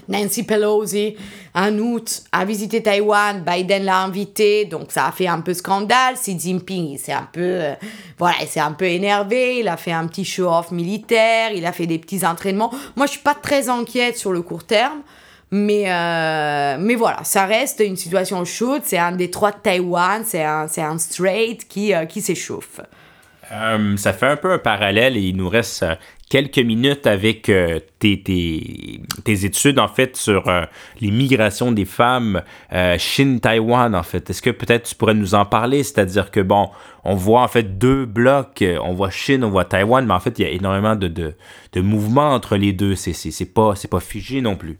Nancy 0.09 0.45
Pelosi, 0.45 1.17
en 1.55 1.79
août, 1.79 2.23
a 2.33 2.45
visité 2.45 2.83
Taïwan, 2.83 3.45
Biden 3.45 3.85
l'a 3.85 4.03
invité, 4.03 4.65
donc 4.65 4.93
ça 4.93 5.07
a 5.07 5.13
fait 5.13 5.27
un 5.27 5.41
peu 5.41 5.55
scandale. 5.55 6.15
Xi 6.15 6.39
Jinping, 6.39 6.93
il 6.93 6.99
s'est 6.99 7.13
un 7.13 7.29
peu, 7.31 7.41
euh, 7.41 7.75
voilà, 8.19 8.37
il 8.41 8.49
s'est 8.49 8.61
un 8.61 8.73
peu 8.73 8.87
énervé, 8.87 9.59
il 9.59 9.69
a 9.69 9.77
fait 9.77 9.93
un 9.93 10.07
petit 10.07 10.25
show-off 10.25 10.71
militaire, 10.71 11.53
il 11.53 11.67
a 11.67 11.73
fait 11.73 11.87
des 11.87 11.99
petits 11.99 12.25
entraînements. 12.27 12.73
Moi, 12.97 13.07
je 13.07 13.13
suis 13.13 13.21
pas 13.21 13.35
très 13.35 13.69
inquiète 13.69 14.17
sur 14.17 14.33
le 14.33 14.43
court 14.43 14.65
terme, 14.65 15.03
mais, 15.51 15.85
euh, 15.87 16.77
mais 16.81 16.95
voilà, 16.95 17.23
ça 17.25 17.47
reste 17.47 17.81
une 17.81 17.97
situation 17.97 18.45
chaude. 18.45 18.83
C'est 18.85 18.99
un 18.99 19.13
détroit 19.13 19.53
de 19.53 19.59
Taïwan, 19.63 20.23
c'est 20.25 20.45
un, 20.45 20.69
c'est 20.69 20.83
un 20.83 20.99
strait 20.99 21.59
qui, 21.69 21.95
euh, 21.95 22.07
qui 22.07 22.21
s'échauffe. 22.21 22.81
ça 23.97 24.13
fait 24.13 24.27
un 24.27 24.37
peu 24.37 24.53
un 24.53 24.59
parallèle 24.59 25.17
et 25.17 25.21
il 25.21 25.37
nous 25.37 25.49
reste 25.49 25.85
quelques 26.29 26.59
minutes 26.59 27.07
avec 27.07 27.49
euh, 27.49 27.79
tes, 27.99 28.15
études, 29.25 29.79
en 29.79 29.89
fait, 29.89 30.17
sur 30.17 30.49
euh, 30.49 30.65
les 31.01 31.11
migrations 31.11 31.73
des 31.73 31.85
femmes 31.85 32.43
euh, 32.73 32.99
Chine-Taïwan, 32.99 33.95
en 33.95 34.03
fait. 34.03 34.29
Est-ce 34.31 34.43
que 34.43 34.51
peut-être 34.51 34.85
tu 34.89 34.95
pourrais 34.95 35.15
nous 35.15 35.35
en 35.35 35.45
parler? 35.45 35.83
C'est-à-dire 35.83 36.31
que, 36.31 36.41
bon, 36.41 36.71
on 37.05 37.15
voit 37.15 37.43
en 37.43 37.49
fait 37.49 37.79
deux 37.79 38.07
blocs, 38.07 38.65
on 38.83 38.93
voit 38.95 39.11
Chine, 39.11 39.45
on 39.45 39.51
voit 39.51 39.65
Taïwan, 39.65 40.05
mais 40.05 40.15
en 40.15 40.21
fait, 40.21 40.39
il 40.39 40.43
y 40.43 40.45
a 40.47 40.51
énormément 40.51 40.97
de, 40.97 41.09
de, 41.09 41.81
mouvements 41.81 42.31
entre 42.31 42.57
les 42.57 42.73
deux. 42.73 42.97
C'est 42.97 43.55
pas, 43.55 43.75
pas 43.91 44.01
figé 44.01 44.41
non 44.41 44.57
plus. 44.57 44.79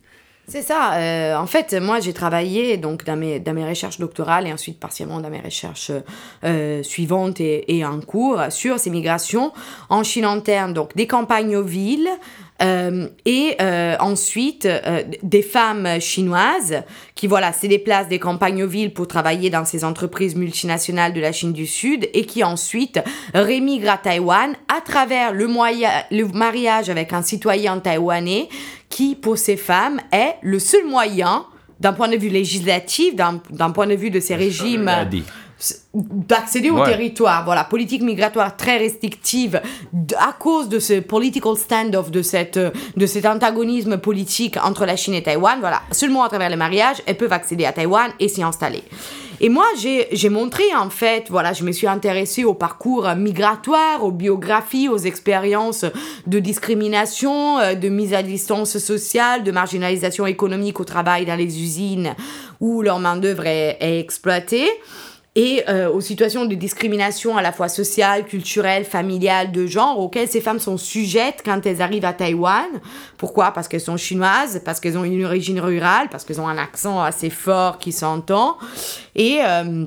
C'est 0.49 0.63
ça. 0.63 0.95
Euh, 0.95 1.37
en 1.37 1.47
fait, 1.47 1.75
moi, 1.75 1.99
j'ai 1.99 2.13
travaillé 2.13 2.77
donc 2.77 3.05
dans 3.05 3.17
mes, 3.17 3.41
dans 3.41 3.53
mes 3.53 3.69
recherches 3.69 3.99
doctorales 3.99 4.47
et 4.47 4.53
ensuite 4.53 4.79
partiellement 4.79 5.21
dans 5.21 5.31
mes 5.31 5.41
recherches 5.41 5.91
euh, 6.45 6.85
suivantes 6.85 7.41
et, 7.41 7.77
et, 7.77 7.85
en 7.85 8.01
cours 8.01 8.41
sur 8.51 8.79
ces 8.79 8.91
migrations 8.91 9.53
en 9.89 10.05
Chine 10.05 10.25
interne, 10.25 10.73
donc 10.73 10.95
des 10.95 11.09
campagnes 11.09 11.57
aux 11.57 11.65
villes, 11.65 12.09
euh, 12.63 13.09
et 13.27 13.57
euh, 13.61 13.97
ensuite, 14.01 14.65
euh, 14.65 15.03
des 15.23 15.43
femmes 15.43 16.01
chinoises 16.01 16.83
qui, 17.15 17.27
voilà, 17.27 17.53
se 17.53 17.67
déplacent 17.67 18.09
des 18.09 18.19
campagnes 18.19 18.63
aux 18.63 18.69
villes 18.69 18.95
pour 18.95 19.09
travailler 19.09 19.51
dans 19.51 19.65
ces 19.65 19.85
entreprises 19.85 20.37
multinationales 20.37 21.13
de 21.13 21.21
la 21.21 21.33
Chine 21.33 21.53
du 21.53 21.67
Sud 21.67 22.09
et 22.15 22.25
qui 22.25 22.45
ensuite 22.45 23.01
rémigrent 23.35 23.91
à 23.91 23.99
Taïwan 23.99 24.55
à 24.75 24.81
travers 24.81 25.33
le, 25.33 25.47
le 25.47 26.25
mariage 26.33 26.89
avec 26.89 27.13
un 27.13 27.23
citoyen 27.23 27.79
taïwanais 27.79 28.49
qui, 28.89 29.15
pour 29.15 29.39
ces 29.39 29.57
femmes, 29.57 30.01
est 30.13 30.37
le 30.43 30.59
seul 30.59 30.87
moyen, 30.87 31.47
d'un 31.81 31.93
point 31.93 32.09
de 32.09 32.17
vue 32.17 32.29
législatif, 32.29 33.15
d'un 33.15 33.71
point 33.71 33.87
de 33.87 33.95
vue 33.95 34.11
de 34.11 34.21
ces 34.21 34.35
régimes 34.35 34.91
d'accéder 35.95 36.71
au 36.71 36.85
territoire. 36.85 37.45
Voilà, 37.45 37.65
politique 37.65 38.03
migratoire 38.03 38.57
très 38.57 38.79
restrictive 38.79 39.61
à 40.19 40.33
cause 40.33 40.69
de 40.69 40.79
ce 40.79 41.01
political 41.01 41.57
standoff, 41.57 42.11
de, 42.11 42.23
cette, 42.23 42.59
de 42.59 43.07
cet 43.07 43.27
antagonisme 43.27 43.99
politique 43.99 44.57
entre 44.63 44.85
la 44.85 44.97
Chine 44.97 45.15
et 45.15 45.23
Taïwan. 45.23 45.59
Voilà, 45.61 45.83
seulement 45.93 46.25
à 46.25 46.29
travers 46.29 46.51
le 46.51 46.57
mariage, 46.57 46.97
elles 47.07 47.17
peuvent 47.17 47.33
accéder 47.33 47.65
à 47.65 47.73
Taïwan 47.73 48.11
et 48.21 48.29
s'y 48.29 48.43
installer. 48.43 48.83
Et 49.41 49.49
moi, 49.49 49.67
j'ai 49.77 50.29
montré, 50.31 50.63
en 50.75 50.89
fait, 50.89 51.27
voilà, 51.29 51.53
je 51.53 51.63
me 51.65 51.73
suis 51.73 51.87
intéressée 51.87 52.45
au 52.45 52.55
parcours 52.55 53.09
migratoire, 53.17 54.03
aux 54.03 54.11
biographies, 54.11 54.89
aux 54.89 54.99
expériences 54.99 55.85
de 56.27 56.39
discrimination, 56.39 57.59
euh, 57.59 57.75
de 57.75 57.89
mise 57.89 58.15
à 58.15 58.23
distance 58.23 58.79
sociale, 58.79 59.45
de 59.45 59.53
marginalisation 59.53 60.27
économique 60.27 60.81
au 60.81 60.85
travail 60.85 61.27
dans 61.27 61.37
les 61.37 61.63
usines 61.63 62.15
où 62.61 62.81
leur 62.81 62.99
main-d'œuvre 62.99 63.47
est, 63.47 63.77
est 63.81 64.01
exploitée 64.01 64.69
et 65.37 65.63
euh, 65.69 65.91
aux 65.91 66.01
situations 66.01 66.47
de 66.47 66.55
discrimination 66.55 67.37
à 67.37 67.43
la 67.43 67.53
fois 67.53 67.69
sociale, 67.69 68.25
culturelle, 68.25 68.87
familiale, 68.87 69.53
de 69.53 69.67
genre, 69.67 70.01
auxquelles 70.01 70.29
ces 70.29 70.41
femmes 70.41 70.59
sont 70.59 70.79
sujettes 70.79 71.43
quand 71.45 71.65
elles 71.67 71.83
arrivent 71.83 72.07
à 72.07 72.15
Taïwan. 72.15 72.67
Pourquoi? 73.19 73.53
Parce 73.53 73.69
qu'elles 73.69 73.83
sont 73.83 73.99
chinoises, 73.99 74.63
parce 74.65 74.81
qu'elles 74.81 74.97
ont 74.97 75.05
une 75.05 75.23
origine 75.27 75.61
rurale, 75.61 76.09
parce 76.11 76.25
qu'elles 76.25 76.41
ont 76.41 76.49
un 76.49 76.57
accent 76.57 77.03
assez 77.03 77.31
fort 77.31 77.79
qui 77.79 77.93
s'entend. 77.93 78.57
Et... 79.15 79.39
Euh, 79.43 79.85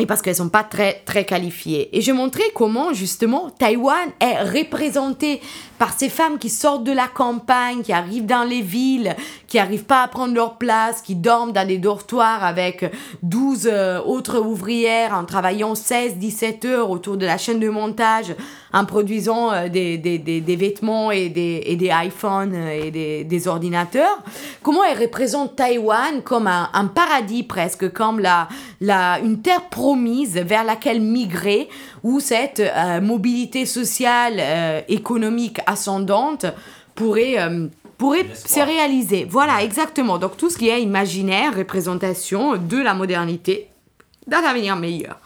et 0.00 0.06
parce 0.06 0.22
qu'elles 0.22 0.34
sont 0.34 0.48
pas 0.48 0.64
très 0.64 1.02
très 1.04 1.24
qualifiées. 1.24 1.96
Et 1.96 2.00
je 2.00 2.10
montrais 2.10 2.50
comment 2.52 2.92
justement 2.92 3.50
Taïwan 3.50 4.08
est 4.18 4.42
représenté 4.42 5.40
par 5.84 5.92
ces 5.92 6.08
femmes 6.08 6.38
qui 6.38 6.48
sortent 6.48 6.84
de 6.84 6.92
la 6.92 7.08
campagne, 7.08 7.82
qui 7.82 7.92
arrivent 7.92 8.24
dans 8.24 8.44
les 8.44 8.62
villes, 8.62 9.14
qui 9.48 9.58
arrivent 9.58 9.84
pas 9.84 10.02
à 10.02 10.08
prendre 10.08 10.32
leur 10.32 10.56
place, 10.56 11.02
qui 11.02 11.14
dorment 11.14 11.52
dans 11.52 11.68
des 11.68 11.76
dortoirs 11.76 12.42
avec 12.42 12.90
12 13.22 13.68
euh, 13.70 14.00
autres 14.00 14.38
ouvrières 14.38 15.12
en 15.12 15.26
travaillant 15.26 15.74
16-17 15.74 16.66
heures 16.66 16.88
autour 16.88 17.18
de 17.18 17.26
la 17.26 17.36
chaîne 17.36 17.60
de 17.60 17.68
montage, 17.68 18.34
en 18.72 18.86
produisant 18.86 19.52
euh, 19.52 19.68
des, 19.68 19.98
des, 19.98 20.16
des, 20.16 20.40
des, 20.40 20.56
vêtements 20.56 21.10
et 21.10 21.28
des, 21.28 21.62
et 21.66 21.76
des 21.76 21.92
iPhones 21.92 22.54
et 22.54 22.90
des, 22.90 23.24
des 23.24 23.46
ordinateurs. 23.46 24.22
Comment 24.62 24.84
elle 24.84 24.98
représente 24.98 25.54
Taïwan 25.54 26.22
comme 26.24 26.46
un, 26.46 26.70
un 26.72 26.86
paradis 26.86 27.42
presque, 27.42 27.92
comme 27.92 28.20
la, 28.20 28.48
la, 28.80 29.18
une 29.20 29.42
terre 29.42 29.68
promise 29.68 30.34
vers 30.36 30.64
laquelle 30.64 31.02
migrer, 31.02 31.68
où 32.04 32.20
cette 32.20 32.60
euh, 32.60 33.00
mobilité 33.00 33.66
sociale, 33.66 34.84
économique, 34.88 35.58
ascendante 35.66 36.46
pourrait, 36.94 37.40
euh, 37.40 37.66
pourrait 37.98 38.26
se 38.34 38.60
réaliser. 38.60 39.26
Voilà, 39.28 39.62
exactement. 39.62 40.18
Donc 40.18 40.36
tout 40.36 40.50
ce 40.50 40.58
qui 40.58 40.68
est 40.68 40.82
imaginaire, 40.82 41.56
représentation 41.56 42.56
de 42.56 42.76
la 42.76 42.94
modernité 42.94 43.68
d'un 44.26 44.42
avenir 44.42 44.76
meilleur. 44.76 45.18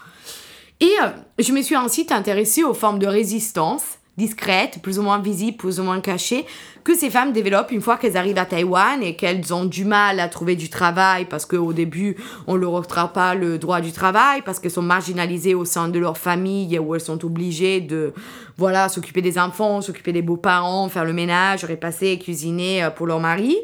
Et 0.79 0.91
euh, 1.01 1.09
je 1.37 1.51
me 1.51 1.61
suis 1.61 1.75
ensuite 1.75 2.11
intéressée 2.11 2.63
aux 2.63 2.73
formes 2.73 2.99
de 2.99 3.07
résistance 3.07 3.98
discrètes, 4.19 4.79
plus 4.83 4.99
ou 4.99 5.01
moins 5.01 5.17
visibles, 5.19 5.57
plus 5.57 5.79
ou 5.79 5.83
moins 5.83 6.01
cachées, 6.01 6.45
que 6.83 6.95
ces 6.95 7.09
femmes 7.09 7.31
développent 7.33 7.71
une 7.71 7.81
fois 7.81 7.97
qu'elles 7.97 8.17
arrivent 8.17 8.37
à 8.37 8.45
Taïwan 8.45 9.01
et 9.01 9.15
qu'elles 9.15 9.53
ont 9.53 9.65
du 9.65 9.85
mal 9.85 10.19
à 10.19 10.27
trouver 10.27 10.55
du 10.55 10.69
travail 10.69 11.25
parce 11.25 11.45
qu'au 11.45 11.73
début, 11.73 12.15
on 12.45 12.55
leur 12.55 12.73
offre 12.73 13.11
pas 13.11 13.33
le 13.33 13.57
droit 13.57 13.81
du 13.81 13.91
travail, 13.91 14.41
parce 14.43 14.59
qu'elles 14.59 14.71
sont 14.71 14.81
marginalisées 14.81 15.55
au 15.55 15.65
sein 15.65 15.87
de 15.87 15.99
leur 15.99 16.17
famille 16.17 16.77
où 16.77 16.93
elles 16.93 17.01
sont 17.01 17.23
obligées 17.25 17.81
de 17.81 18.13
voilà, 18.57 18.89
s'occuper 18.89 19.21
des 19.21 19.39
enfants, 19.39 19.81
s'occuper 19.81 20.11
des 20.11 20.21
beaux-parents, 20.21 20.89
faire 20.89 21.05
le 21.05 21.13
ménage, 21.13 21.63
repasser, 21.63 22.19
cuisiner 22.19 22.83
euh, 22.83 22.89
pour 22.89 23.07
leur 23.07 23.19
mari. 23.19 23.57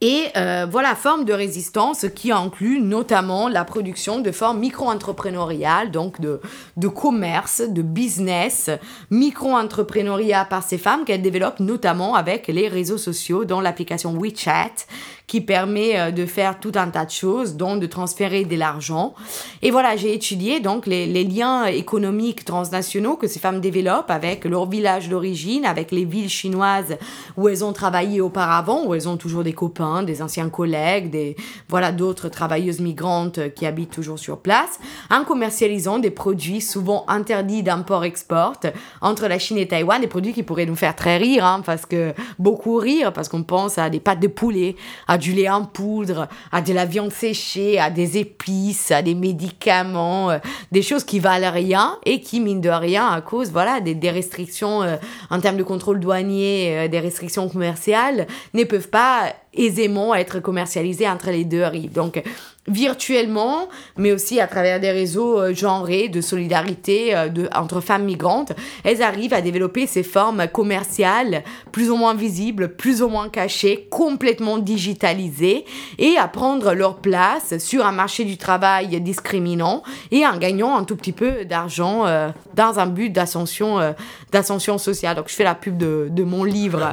Et 0.00 0.26
euh, 0.36 0.64
voilà, 0.70 0.94
forme 0.94 1.24
de 1.24 1.32
résistance 1.32 2.06
qui 2.14 2.30
inclut 2.30 2.80
notamment 2.80 3.48
la 3.48 3.64
production 3.64 4.20
de 4.20 4.30
formes 4.30 4.60
micro-entrepreneuriales, 4.60 5.90
donc 5.90 6.20
de, 6.20 6.40
de 6.76 6.86
commerce, 6.86 7.62
de 7.62 7.82
business, 7.82 8.70
micro-entrepreneuriat 9.10 10.44
par 10.44 10.62
ces 10.62 10.78
femmes 10.78 11.04
qu'elles 11.04 11.22
développent 11.22 11.58
notamment 11.58 12.14
avec 12.14 12.46
les 12.46 12.68
réseaux 12.68 12.98
sociaux, 12.98 13.44
dont 13.44 13.60
l'application 13.60 14.16
WeChat, 14.16 14.86
qui 15.28 15.40
permet 15.40 16.10
de 16.10 16.26
faire 16.26 16.58
tout 16.58 16.72
un 16.74 16.88
tas 16.88 17.04
de 17.04 17.10
choses, 17.10 17.54
dont 17.54 17.76
de 17.76 17.86
transférer 17.86 18.44
de 18.44 18.56
l'argent. 18.56 19.14
Et 19.62 19.70
voilà, 19.70 19.94
j'ai 19.96 20.14
étudié 20.14 20.58
donc 20.60 20.86
les, 20.86 21.06
liens 21.24 21.66
économiques 21.66 22.44
transnationaux 22.44 23.16
que 23.16 23.26
ces 23.26 23.38
femmes 23.38 23.60
développent 23.60 24.10
avec 24.10 24.44
leur 24.44 24.66
village 24.66 25.08
d'origine, 25.08 25.66
avec 25.66 25.92
les 25.92 26.04
villes 26.04 26.30
chinoises 26.30 26.96
où 27.36 27.48
elles 27.48 27.64
ont 27.64 27.72
travaillé 27.72 28.20
auparavant, 28.20 28.86
où 28.86 28.94
elles 28.94 29.08
ont 29.08 29.18
toujours 29.18 29.44
des 29.44 29.52
copains, 29.52 30.02
des 30.02 30.22
anciens 30.22 30.48
collègues, 30.48 31.10
des 31.10 31.36
voilà 31.68 31.92
d'autres 31.92 32.28
travailleuses 32.28 32.80
migrantes 32.80 33.52
qui 33.54 33.66
habitent 33.66 33.90
toujours 33.90 34.18
sur 34.18 34.38
place, 34.38 34.80
en 35.10 35.24
commercialisant 35.24 35.98
des 35.98 36.10
produits 36.10 36.60
souvent 36.60 37.04
interdits 37.08 37.62
d'import-export 37.62 38.54
entre 39.02 39.28
la 39.28 39.38
Chine 39.38 39.58
et 39.58 39.68
Taïwan, 39.68 40.00
des 40.00 40.06
produits 40.06 40.32
qui 40.32 40.42
pourraient 40.42 40.66
nous 40.66 40.76
faire 40.76 40.96
très 40.96 41.18
rire, 41.18 41.44
hein, 41.44 41.62
parce 41.64 41.84
que 41.84 42.14
beaucoup 42.38 42.76
rire, 42.76 43.12
parce 43.12 43.28
qu'on 43.28 43.42
pense 43.42 43.76
à 43.76 43.90
des 43.90 44.00
pâtes 44.00 44.20
de 44.20 44.28
poulet, 44.28 44.76
du 45.18 45.32
lait 45.32 45.48
en 45.48 45.64
poudre, 45.64 46.28
à 46.52 46.62
de 46.62 46.72
la 46.72 46.86
viande 46.86 47.12
séchée, 47.12 47.78
à 47.78 47.90
des 47.90 48.18
épices, 48.18 48.90
à 48.90 49.02
des 49.02 49.14
médicaments, 49.14 50.30
euh, 50.30 50.38
des 50.72 50.82
choses 50.82 51.04
qui 51.04 51.18
valent 51.18 51.50
rien 51.50 51.98
et 52.06 52.20
qui, 52.20 52.40
mine 52.40 52.60
de 52.60 52.70
rien, 52.70 53.08
à 53.08 53.20
cause 53.20 53.50
voilà, 53.50 53.80
des, 53.80 53.94
des 53.94 54.10
restrictions 54.10 54.82
euh, 54.82 54.96
en 55.30 55.40
termes 55.40 55.56
de 55.56 55.62
contrôle 55.62 56.00
douanier, 56.00 56.76
euh, 56.78 56.88
des 56.88 57.00
restrictions 57.00 57.48
commerciales, 57.48 58.26
ne 58.54 58.64
peuvent 58.64 58.88
pas 58.88 59.34
aisément 59.58 60.14
être 60.14 60.40
commercialisées 60.40 61.08
entre 61.08 61.30
les 61.30 61.44
deux 61.44 61.64
rives. 61.64 61.92
Donc, 61.92 62.22
virtuellement, 62.68 63.68
mais 63.96 64.12
aussi 64.12 64.40
à 64.40 64.46
travers 64.46 64.78
des 64.78 64.90
réseaux 64.90 65.40
euh, 65.40 65.54
genrés 65.54 66.08
de 66.08 66.20
solidarité 66.20 67.16
euh, 67.16 67.28
entre 67.54 67.80
femmes 67.80 68.04
migrantes, 68.04 68.52
elles 68.84 69.02
arrivent 69.02 69.34
à 69.34 69.40
développer 69.40 69.86
ces 69.86 70.02
formes 70.02 70.46
commerciales 70.48 71.42
plus 71.72 71.90
ou 71.90 71.96
moins 71.96 72.14
visibles, 72.14 72.76
plus 72.76 73.02
ou 73.02 73.08
moins 73.08 73.28
cachées, 73.28 73.88
complètement 73.90 74.58
digitalisées 74.58 75.64
et 75.98 76.16
à 76.18 76.28
prendre 76.28 76.74
leur 76.74 76.96
place 76.96 77.58
sur 77.58 77.86
un 77.86 77.92
marché 77.92 78.24
du 78.24 78.36
travail 78.36 79.00
discriminant 79.00 79.82
et 80.10 80.26
en 80.26 80.36
gagnant 80.36 80.76
un 80.76 80.84
tout 80.84 80.96
petit 80.96 81.12
peu 81.12 81.44
d'argent 81.44 82.06
euh, 82.06 82.28
dans 82.54 82.78
un 82.78 82.86
but 82.86 83.10
d'ascension 83.10 83.94
d'ascension 84.32 84.78
sociale. 84.78 85.16
Donc 85.16 85.28
je 85.28 85.34
fais 85.34 85.44
la 85.44 85.54
pub 85.54 85.76
de, 85.76 86.08
de 86.10 86.24
mon 86.24 86.44
livre. 86.44 86.92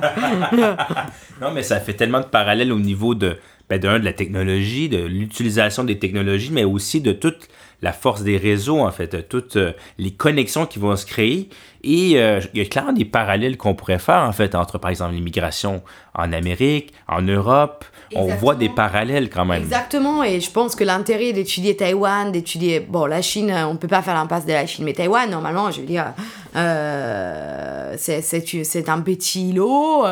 non 1.42 1.52
mais 1.52 1.64
ça 1.64 1.80
fait 1.80 1.94
tellement 1.94 2.20
de 2.20 2.26
parallèles 2.26 2.72
au 2.72 2.80
niveau 2.80 3.16
de 3.16 3.38
ben, 3.70 3.80
de, 3.80 3.98
de 3.98 4.06
la 4.06 4.14
technologie, 4.14 4.90
de 4.90 5.04
l'utilisation 5.04 5.84
des 5.84 5.98
technologies, 5.98 6.52
mais 6.52 6.64
aussi 6.64 7.02
de 7.02 7.14
toute 7.14 7.50
la 7.82 7.94
force 7.94 8.24
des 8.24 8.38
réseaux, 8.38 8.80
en 8.80 8.92
fait, 8.92 9.28
toutes 9.28 9.58
euh, 9.58 9.74
les 9.98 10.12
connexions 10.12 10.66
qui 10.66 10.80
vont 10.80 10.96
se 10.96 11.06
créer. 11.06 11.50
Et 11.84 12.14
euh, 12.16 12.40
il 12.54 12.60
y 12.60 12.66
a 12.66 12.66
clairement 12.68 12.94
des 12.94 13.06
parallèles 13.06 13.58
qu'on 13.58 13.76
pourrait 13.76 14.00
faire, 14.00 14.24
en 14.24 14.32
fait, 14.32 14.56
entre, 14.56 14.78
par 14.78 14.90
exemple, 14.90 15.14
l'immigration 15.14 15.84
en 16.14 16.32
Amérique, 16.32 16.94
en 17.08 17.22
Europe. 17.22 17.86
On 18.16 18.28
voit 18.36 18.56
des 18.56 18.70
parallèles 18.70 19.30
quand 19.30 19.46
même. 19.46 19.64
Exactement, 19.64 20.24
et 20.24 20.40
je 20.40 20.50
pense 20.50 20.76
que 20.76 20.84
l'intérêt 20.84 21.34
d'étudier 21.34 21.76
Taïwan, 21.76 22.32
d'étudier, 22.32 22.80
bon, 22.80 23.06
la 23.08 23.22
Chine, 23.22 23.52
on 23.52 23.74
ne 23.74 23.78
peut 23.78 23.88
pas 23.88 24.02
faire 24.02 24.14
l'impasse 24.14 24.46
de 24.46 24.54
la 24.54 24.66
Chine, 24.66 24.86
mais 24.86 24.94
Taïwan, 24.94 25.30
normalement, 25.30 25.70
je 25.72 25.82
veux 25.82 25.88
dire, 25.88 26.14
euh, 26.56 27.96
c'est 27.98 28.90
un 28.90 29.02
petit 29.02 29.50
îlot, 29.50 30.06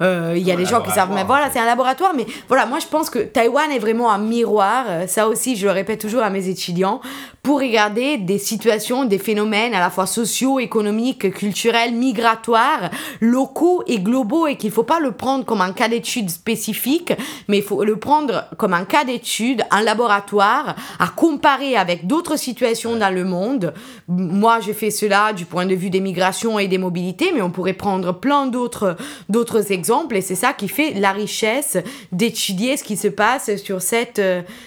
il 0.00 0.42
y 0.42 0.52
a 0.52 0.56
des 0.56 0.66
gens 0.66 0.82
qui 0.82 0.90
savent, 0.90 1.12
mais 1.14 1.24
voilà, 1.24 1.50
c'est 1.52 1.58
un 1.58 1.66
laboratoire, 1.66 2.12
mais 2.16 2.26
voilà, 2.48 2.66
moi 2.66 2.78
je 2.78 2.86
pense 2.86 3.10
que 3.10 3.18
Taïwan 3.18 3.70
est 3.70 3.78
vraiment 3.78 4.10
un 4.10 4.18
miroir, 4.18 4.84
ça 5.06 5.28
aussi, 5.28 5.56
je 5.56 5.66
le 5.66 5.72
répète 5.72 6.00
toujours 6.00 6.22
à 6.22 6.30
mes 6.30 6.48
étudiants, 6.48 7.00
pour 7.46 7.60
regarder 7.60 8.18
des 8.18 8.38
situations, 8.38 9.04
des 9.04 9.18
phénomènes 9.18 9.72
à 9.72 9.78
la 9.78 9.88
fois 9.88 10.06
sociaux, 10.06 10.58
économiques, 10.58 11.30
culturels, 11.32 11.94
migratoires, 11.94 12.90
locaux 13.20 13.84
et 13.86 14.00
globaux 14.00 14.48
et 14.48 14.56
qu'il 14.56 14.70
ne 14.70 14.74
faut 14.74 14.82
pas 14.82 14.98
le 14.98 15.12
prendre 15.12 15.44
comme 15.44 15.60
un 15.60 15.72
cas 15.72 15.86
d'étude 15.88 16.28
spécifique, 16.28 17.12
mais 17.46 17.58
il 17.58 17.62
faut 17.62 17.84
le 17.84 18.00
prendre 18.00 18.46
comme 18.56 18.74
un 18.74 18.84
cas 18.84 19.04
d'étude, 19.04 19.62
un 19.70 19.82
laboratoire 19.82 20.74
à 20.98 21.06
comparer 21.06 21.76
avec 21.76 22.08
d'autres 22.08 22.36
situations 22.36 22.96
dans 22.96 23.14
le 23.14 23.24
monde. 23.24 23.72
Moi, 24.08 24.58
j'ai 24.58 24.74
fait 24.74 24.90
cela 24.90 25.32
du 25.32 25.44
point 25.44 25.66
de 25.66 25.74
vue 25.76 25.85
des 25.90 26.00
migrations 26.00 26.58
et 26.58 26.68
des 26.68 26.78
mobilités, 26.78 27.32
mais 27.34 27.42
on 27.42 27.50
pourrait 27.50 27.72
prendre 27.72 28.12
plein 28.12 28.46
d'autres, 28.46 28.96
d'autres 29.28 29.72
exemples 29.72 30.16
et 30.16 30.20
c'est 30.20 30.34
ça 30.34 30.52
qui 30.52 30.68
fait 30.68 30.94
la 30.94 31.12
richesse 31.12 31.78
d'étudier 32.12 32.76
ce 32.76 32.84
qui 32.84 32.96
se 32.96 33.08
passe 33.08 33.56
sur 33.56 33.82
cette, 33.82 34.22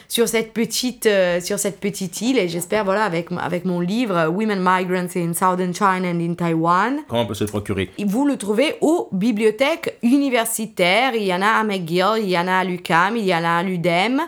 sur 0.08 0.28
cette 0.28 0.54
petite, 0.54 1.10
sur 1.42 1.60
cette 1.60 1.80
petite 1.80 2.22
île 2.22 2.38
et 2.38 2.48
j'espère, 2.48 2.86
voilà, 2.86 3.04
avec, 3.04 3.30
avec 3.40 3.66
mon 3.66 3.80
livre 3.80 4.28
Women 4.28 4.60
Migrants 4.60 5.16
in 5.16 5.34
Southern 5.34 5.74
China 5.74 6.10
and 6.10 6.20
in 6.20 6.34
Taiwan. 6.34 7.00
Comment 7.08 7.22
on 7.22 7.28
peut 7.28 7.34
se 7.34 7.44
le 7.44 7.50
procurer? 7.50 7.90
Vous 8.06 8.26
le 8.26 8.38
trouvez 8.38 8.76
aux 8.82 9.10
bibliothèques 9.12 9.98
universitaires. 10.04 11.14
Il 11.16 11.24
y 11.24 11.34
en 11.34 11.42
a 11.42 11.48
à 11.48 11.64
McGill, 11.64 12.22
il 12.24 12.30
y 12.30 12.38
en 12.38 12.48
a 12.48 12.58
à 12.58 12.64
l'UQAM, 12.64 13.18
il 13.18 13.26
y 13.26 13.34
en 13.34 13.44
a 13.44 13.58
à 13.58 13.64
l'UDEM. 13.64 14.22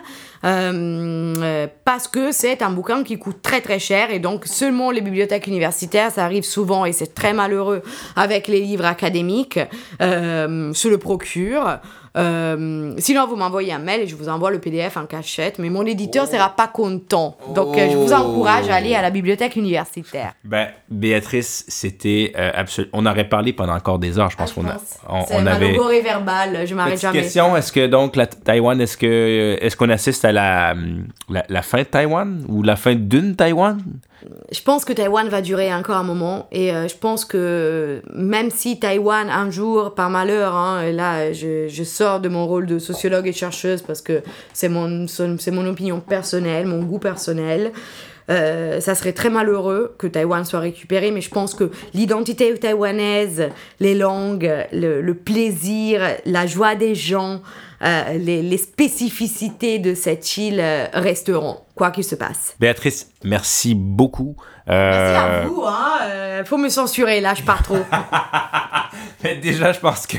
Euh, 0.44 1.34
euh, 1.38 1.66
parce 1.84 2.08
que 2.08 2.32
c'est 2.32 2.62
un 2.62 2.70
bouquin 2.70 3.04
qui 3.04 3.18
coûte 3.18 3.42
très 3.42 3.60
très 3.60 3.78
cher 3.78 4.10
et 4.10 4.18
donc 4.18 4.46
seulement 4.46 4.90
les 4.90 5.00
bibliothèques 5.00 5.46
universitaires, 5.46 6.10
ça 6.10 6.24
arrive 6.24 6.42
souvent 6.42 6.84
et 6.84 6.92
c'est 6.92 7.14
très 7.14 7.32
malheureux 7.32 7.82
avec 8.16 8.48
les 8.48 8.60
livres 8.60 8.86
académiques, 8.86 9.60
euh, 10.00 10.72
se 10.72 10.88
le 10.88 10.98
procurent. 10.98 11.78
Euh, 12.16 12.94
sinon, 12.98 13.26
vous 13.26 13.36
m'envoyez 13.36 13.72
un 13.72 13.78
mail 13.78 14.02
et 14.02 14.06
je 14.06 14.16
vous 14.16 14.28
envoie 14.28 14.50
le 14.50 14.58
PDF 14.58 14.96
en 14.96 15.06
cachette. 15.06 15.58
Mais 15.58 15.70
mon 15.70 15.84
éditeur 15.84 16.26
sera 16.26 16.50
pas 16.50 16.68
content. 16.68 17.36
Donc, 17.54 17.76
euh, 17.76 17.88
je 17.90 17.96
vous 17.96 18.12
encourage 18.12 18.68
à 18.68 18.76
aller 18.76 18.94
à 18.94 19.02
la 19.02 19.10
bibliothèque 19.10 19.56
universitaire. 19.56 20.34
Ben, 20.44 20.68
Béatrice, 20.90 21.64
c'était 21.68 22.32
euh, 22.36 22.50
absolument. 22.54 22.90
On 22.94 23.06
aurait 23.06 23.28
parlé 23.28 23.52
pendant 23.52 23.74
encore 23.74 23.98
des 23.98 24.18
heures. 24.18 24.30
Je 24.30 24.36
pense 24.36 24.54
ah, 24.56 24.60
qu'on 24.60 24.68
a. 24.68 24.76
On, 25.08 25.24
on 25.30 25.46
avait. 25.46 26.02
verbal. 26.02 26.66
Je 26.66 26.74
m'arrête 26.74 27.00
jamais. 27.00 27.20
Question 27.20 27.56
est-ce 27.56 27.72
que 27.72 27.86
donc 27.86 28.16
la 28.16 28.26
Taïwan, 28.26 28.80
est-ce 28.80 28.96
que 28.96 29.56
est-ce 29.60 29.76
qu'on 29.76 29.90
assiste 29.90 30.24
à 30.24 30.32
la, 30.32 30.74
la, 31.28 31.44
la 31.48 31.62
fin 31.62 31.78
de 31.78 31.84
Taïwan 31.84 32.44
ou 32.48 32.62
la 32.62 32.76
fin 32.76 32.94
d'une 32.94 33.36
Taïwan? 33.36 33.78
Je 34.50 34.62
pense 34.62 34.84
que 34.84 34.92
Taïwan 34.92 35.28
va 35.28 35.42
durer 35.42 35.72
encore 35.72 35.96
un 35.96 36.02
moment 36.02 36.46
et 36.52 36.72
euh, 36.72 36.88
je 36.88 36.96
pense 36.96 37.24
que 37.24 38.02
même 38.14 38.50
si 38.50 38.78
Taïwan 38.78 39.28
un 39.28 39.50
jour 39.50 39.94
par 39.94 40.10
malheur 40.10 40.54
hein, 40.54 40.90
là 40.92 41.32
je, 41.32 41.68
je, 41.68 41.84
sors 41.84 42.20
de 42.20 42.28
mon 42.28 42.46
rôle 42.46 42.66
de 42.66 42.78
sociologue 42.78 43.26
et 43.26 43.32
chercheuse 43.32 43.82
parce 43.82 44.02
que 44.02 44.22
c'est 44.52 44.68
mon 44.68 45.06
c'est 45.06 45.50
mon 45.50 45.66
opinion 45.66 46.00
personnelle 46.00 46.66
mon 46.66 46.82
goût 46.82 46.98
personnel 46.98 47.72
euh, 48.32 48.80
ça 48.80 48.94
serait 48.94 49.12
très 49.12 49.30
malheureux 49.30 49.94
que 49.98 50.06
Taïwan 50.06 50.44
soit 50.44 50.60
récupéré, 50.60 51.10
mais 51.10 51.20
je 51.20 51.28
pense 51.28 51.54
que 51.54 51.70
l'identité 51.92 52.52
taïwanaise, 52.54 53.50
les 53.78 53.94
langues, 53.94 54.50
le, 54.72 55.00
le, 55.00 55.14
plaisir, 55.14 56.00
la 56.24 56.46
joie 56.46 56.74
des 56.74 56.94
gens, 56.94 57.42
euh, 57.82 58.14
les, 58.14 58.42
les, 58.42 58.56
spécificités 58.56 59.78
de 59.78 59.94
cette 59.94 60.36
île 60.36 60.60
euh, 60.60 60.86
resteront, 60.94 61.58
quoi 61.74 61.90
qu'il 61.90 62.04
se 62.04 62.14
passe. 62.14 62.56
Béatrice, 62.58 63.10
merci 63.22 63.74
beaucoup. 63.74 64.36
Merci 64.66 65.16
à 65.16 65.46
vous. 65.46 65.62
Hein, 65.66 66.44
faut 66.44 66.58
me 66.58 66.68
censurer, 66.68 67.20
là, 67.20 67.34
je 67.34 67.42
pars 67.42 67.62
trop. 67.62 67.78
mais 69.24 69.36
déjà, 69.36 69.72
je 69.72 69.80
pense 69.80 70.06
que... 70.06 70.16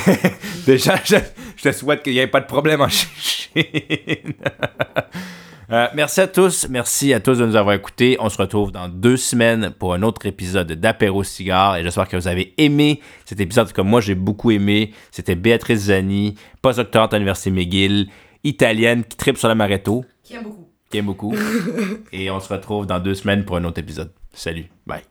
déjà, 0.66 0.96
je, 1.04 1.16
je 1.56 1.62
te 1.62 1.72
souhaite 1.72 2.02
qu'il 2.02 2.12
n'y 2.12 2.18
ait 2.18 2.26
pas 2.26 2.40
de 2.40 2.46
problème 2.46 2.80
en 2.80 2.88
Chine. 2.88 4.34
Euh, 5.70 5.86
merci 5.94 6.20
à 6.20 6.26
tous. 6.26 6.68
Merci 6.68 7.12
à 7.14 7.20
tous 7.20 7.38
de 7.38 7.46
nous 7.46 7.56
avoir 7.56 7.74
écoutés. 7.74 8.16
On 8.20 8.28
se 8.28 8.36
retrouve 8.38 8.72
dans 8.72 8.88
deux 8.88 9.16
semaines 9.16 9.70
pour 9.78 9.94
un 9.94 10.02
autre 10.02 10.26
épisode 10.26 10.72
d'Apéro 10.72 11.22
Cigare. 11.22 11.76
Et 11.76 11.82
j'espère 11.82 12.08
que 12.08 12.16
vous 12.16 12.28
avez 12.28 12.54
aimé 12.58 13.00
cet 13.24 13.40
épisode 13.40 13.72
comme 13.72 13.88
moi 13.88 14.00
j'ai 14.00 14.14
beaucoup 14.14 14.50
aimé. 14.50 14.92
C'était 15.10 15.36
Béatrice 15.36 15.84
Zani, 15.84 16.34
postdoctorante 16.62 17.14
à 17.14 17.18
l'Université 17.18 17.50
McGill, 17.50 18.08
italienne 18.44 19.04
qui 19.04 19.16
tripe 19.16 19.36
sur 19.36 19.48
la 19.48 19.54
l'amaretto. 19.54 20.04
Qui 20.22 20.34
aime 20.34 20.44
beaucoup. 20.44 20.68
Qui 20.90 20.98
aime 20.98 21.06
beaucoup. 21.06 21.34
et 22.12 22.30
on 22.30 22.40
se 22.40 22.52
retrouve 22.52 22.86
dans 22.86 22.98
deux 22.98 23.14
semaines 23.14 23.44
pour 23.44 23.56
un 23.56 23.64
autre 23.64 23.78
épisode. 23.78 24.12
Salut. 24.32 24.66
Bye. 24.86 25.02